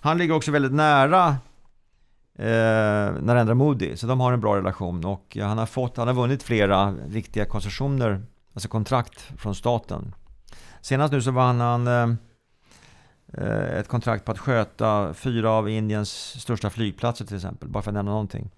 [0.00, 1.28] Han ligger också väldigt nära
[2.38, 6.14] eh, Narendra Modi, så de har en bra relation och han har, fått, han har
[6.14, 8.22] vunnit flera viktiga koncessioner,
[8.52, 10.14] alltså kontrakt från staten.
[10.86, 12.08] Senast nu så vann han eh,
[13.32, 17.90] eh, ett kontrakt på att sköta fyra av Indiens största flygplatser till exempel, bara för
[17.90, 18.50] att nämna någonting.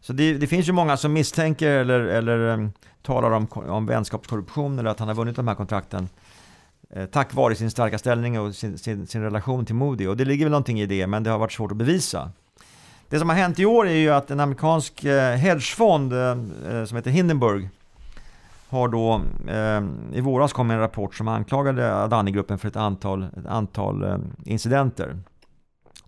[0.00, 2.68] Så det, det finns ju många som misstänker eller, eller eh,
[3.02, 6.08] talar om, om vänskapskorruption eller att han har vunnit de här kontrakten
[7.10, 10.06] tack vare sin starka ställning och sin, sin, sin, relation till Moody.
[10.06, 12.30] Och det ligger väl någonting i det, men det har varit svårt att bevisa.
[13.08, 16.12] Det som har hänt i år är ju att en amerikansk hedgefond
[16.86, 17.68] som heter Hindenburg
[18.68, 19.82] har då eh,
[20.18, 25.18] i våras kom en rapport som anklagade Adani-gruppen för ett antal, ett antal eh, incidenter.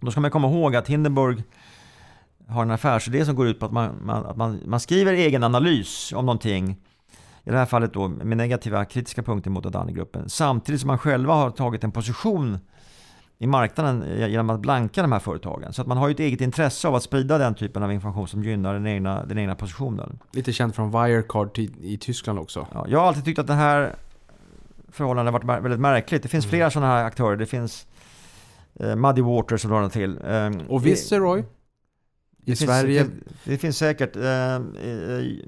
[0.00, 1.42] Då ska man komma ihåg att Hindenburg
[2.48, 5.44] har en affärsidé som går ut på att man, man, att man, man skriver egen
[5.44, 6.76] analys om någonting.
[7.44, 10.28] I det här fallet då med negativa kritiska punkter mot Adani-gruppen.
[10.28, 12.58] Samtidigt som man själva har tagit en position
[13.42, 15.72] i marknaden genom att blanka de här företagen.
[15.72, 18.28] Så att man har ju ett eget intresse av att sprida den typen av information
[18.28, 20.18] som gynnar den egna, den egna positionen.
[20.32, 22.66] Lite känt från Wirecard i Tyskland också.
[22.72, 23.94] Ja, jag har alltid tyckt att det här
[24.88, 26.22] förhållandet har varit väldigt märkligt.
[26.22, 26.50] Det finns mm.
[26.50, 27.36] flera sådana här aktörer.
[27.36, 27.86] Det finns
[28.80, 30.18] eh, Muddy Water som drar till.
[30.24, 31.40] Eh, och Viceroy?
[31.40, 33.04] I det Sverige?
[33.04, 34.16] Finns, det, det, finns säkert.
[34.16, 34.60] Eh, eh,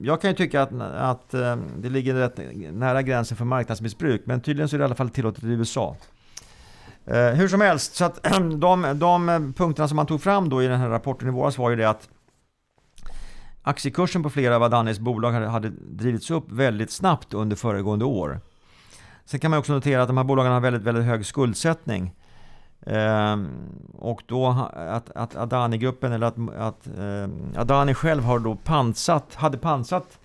[0.01, 2.41] jag kan ju tycka att, att eh, det ligger rätt
[2.73, 4.23] nära gränsen för marknadsmissbruk.
[4.25, 5.97] Men tydligen så är det i alla fall tillåtet i USA.
[7.07, 8.23] Eh, hur som helst, så att
[8.61, 11.71] de, de punkterna som man tog fram då i den här rapporten i våras var
[11.71, 12.09] ju det att
[13.63, 18.41] aktiekursen på flera av Adanis bolag hade, hade drivits upp väldigt snabbt under föregående år.
[19.25, 22.15] Sen kan man också notera att de här bolagen har väldigt, väldigt hög skuldsättning.
[22.87, 23.49] Ehm,
[23.99, 29.59] och då att, att Adani-gruppen, eller att, att eh, Adani själv har då pansat, hade
[29.59, 30.19] pansat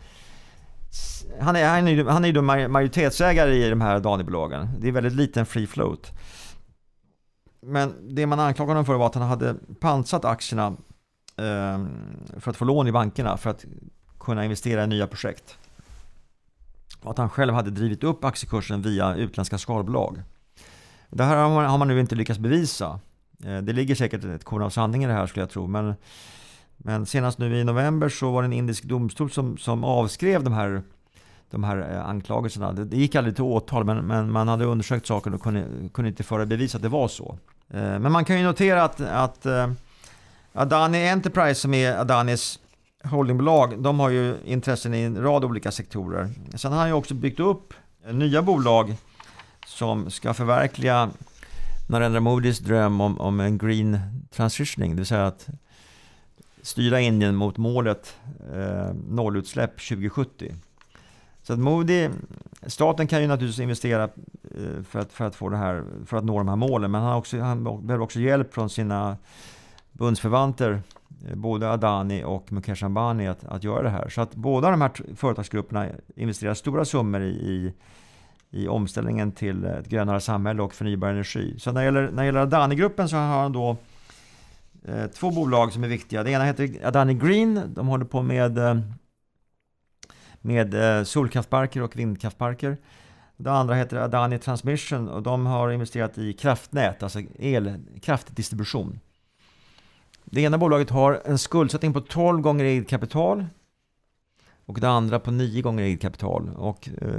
[1.39, 4.69] han är, han, är, han är ju majoritetsägare i de här Adani-bolagen.
[4.79, 6.11] Det är väldigt liten free float.
[7.61, 10.73] Men det man anklagade honom för var att han hade pansat aktierna
[11.37, 11.89] ehm,
[12.37, 13.65] för att få lån i bankerna för att
[14.19, 15.57] kunna investera i nya projekt.
[17.01, 20.21] Och att han själv hade drivit upp aktiekursen via utländska skalbolag.
[21.09, 22.99] Det här har man, nu inte lyckats bevisa.
[23.45, 25.67] Eh, det ligger säkert ett korn av sanning i det här skulle jag tro.
[25.67, 25.95] Men,
[26.77, 30.53] men senast nu i november så var det en indisk domstol som, som avskrev de
[30.53, 30.83] här,
[31.51, 32.71] de här eh, anklagelserna.
[32.71, 36.23] Det, gick aldrig till åtal men, men man hade undersökt saken och kunde, kunde inte
[36.23, 37.37] föra bevis att det var så.
[37.69, 39.71] Eh, men man kan ju notera att, att eh,
[40.53, 42.59] Adani Enterprise som är Adanis
[43.03, 46.29] holdingbolag, de har ju intressen i en rad olika sektorer.
[46.55, 47.73] Sen har han ju också byggt upp
[48.11, 48.95] nya bolag
[49.65, 51.09] som ska förverkliga
[51.89, 53.99] Narendra Modis dröm om, om en green
[54.31, 55.47] transitioning, det vill säga att
[56.61, 58.15] styra Indien mot målet
[58.53, 60.53] eh, nollutsläpp 2070.
[61.47, 62.09] Så att Moody,
[62.65, 66.23] staten kan ju naturligtvis investera eh, för, att, för, att få det här, för att
[66.23, 69.17] nå de här målen, men han, också, han behöver också hjälp från sina
[69.91, 70.81] bundsförvanter,
[71.27, 74.09] eh, både Adani och Mukesh Ambani, att, att göra det här.
[74.09, 77.73] Så att båda de här företagsgrupperna investerar stora summor i, i
[78.51, 81.55] i omställningen till ett grönare samhälle och förnybar energi.
[81.59, 83.77] Så när det gäller, när det gäller Adani-gruppen så har han då
[84.85, 86.23] eh, två bolag som är viktiga.
[86.23, 87.61] Det ena heter Adani Green.
[87.67, 88.77] De håller på med, eh,
[90.47, 92.77] med eh, solkraftparker och vindkraftparker.
[93.37, 98.99] Det andra heter Adani Transmission och de har investerat i kraftnät, alltså elkraftdistribution.
[100.25, 103.45] Det ena bolaget har en skuldsättning på 12 gånger eget kapital
[104.65, 106.49] och det andra på nio gånger eget kapital.
[106.55, 107.11] Och, eh,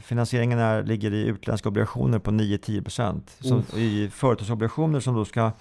[0.00, 5.52] finansieringen är, ligger i utländska obligationer på 9-10% i företagsobligationer som då ska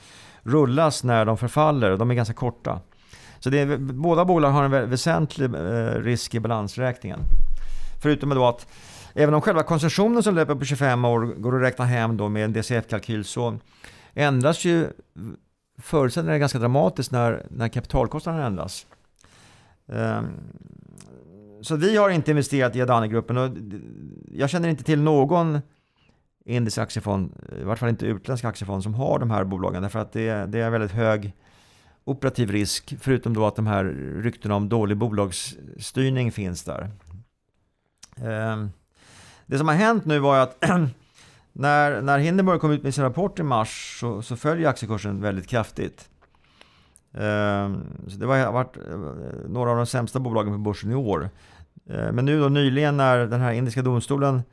[0.43, 1.97] rullas när de förfaller.
[1.97, 2.79] De är ganska korta.
[3.43, 7.19] Så det är, båda bolag har en väsentlig eh, risk i balansräkningen.
[8.01, 8.67] Förutom då att
[9.13, 12.45] även om själva koncessionen som löper på 25 år går att räkna hem då med
[12.45, 13.57] en DCF-kalkyl så
[14.13, 14.87] ändras ju
[15.81, 18.85] förutsättningarna ganska dramatiskt när, när kapitalkostnaden ändras.
[19.85, 20.27] Um,
[21.61, 23.49] så vi har inte investerat i Adani-gruppen och
[24.31, 25.59] jag känner inte till någon
[26.45, 29.81] indisk aktiefond, i vart fall inte utländsk aktiefond, som har de här bolagen.
[29.81, 31.33] Därför att det det är väldigt hög
[32.03, 33.83] operativ risk, förutom då att de här
[34.21, 36.91] ryktena om dålig bolagsstyrning finns där.
[38.17, 38.69] Ehm,
[39.45, 40.63] det som har hänt nu var att
[41.53, 45.47] när, när Hindenburg kom ut med sin rapport i mars så, så följer aktiekursen väldigt
[45.47, 46.09] kraftigt.
[47.13, 48.97] Ehm, så det har varit eh,
[49.47, 51.29] några av de sämsta bolagen på börsen i år.
[51.89, 54.43] Ehm, men nu då nyligen när den här indiska domstolen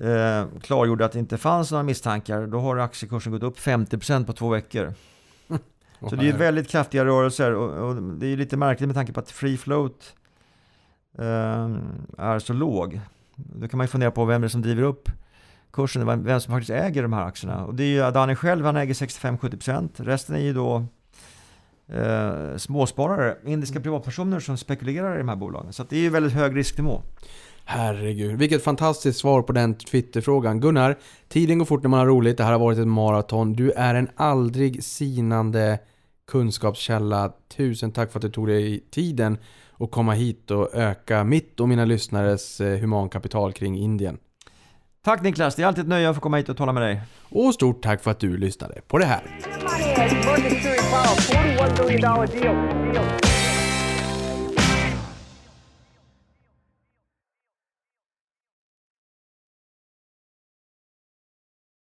[0.00, 4.32] eh, klargjorde att det inte fanns några misstankar, då har aktiekursen gått upp 50% på
[4.32, 4.94] två veckor.
[6.00, 9.20] Så det är väldigt kraftiga rörelser och, och det är lite märkligt med tanke på
[9.20, 10.14] att free float
[11.18, 11.76] eh,
[12.18, 13.00] är så låg.
[13.34, 15.08] Då kan man ju fundera på vem det är som driver upp
[15.72, 17.64] kursen, vem vem som faktiskt äger de här aktierna.
[17.64, 19.88] Och det är ju Adani själv, han äger 65-70%.
[19.96, 20.84] Resten är ju då
[21.88, 25.72] eh, småsparare, indiska privatpersoner som spekulerar i de här bolagen.
[25.72, 27.02] Så det är ju väldigt hög risknivå.
[27.70, 30.60] Herregud, vilket fantastiskt svar på den Twitterfrågan.
[30.60, 32.36] Gunnar, tiden går fort när man har roligt.
[32.36, 33.52] Det här har varit ett maraton.
[33.52, 35.78] Du är en aldrig sinande
[36.30, 37.32] kunskapskälla.
[37.56, 39.38] Tusen tack för att du tog dig tiden
[39.78, 44.18] att komma hit och öka mitt och mina lyssnares eh, humankapital kring Indien.
[45.04, 47.00] Tack Niklas, det är alltid ett nöje att få komma hit och tala med dig.
[47.30, 49.22] Och stort tack för att du lyssnade på det här.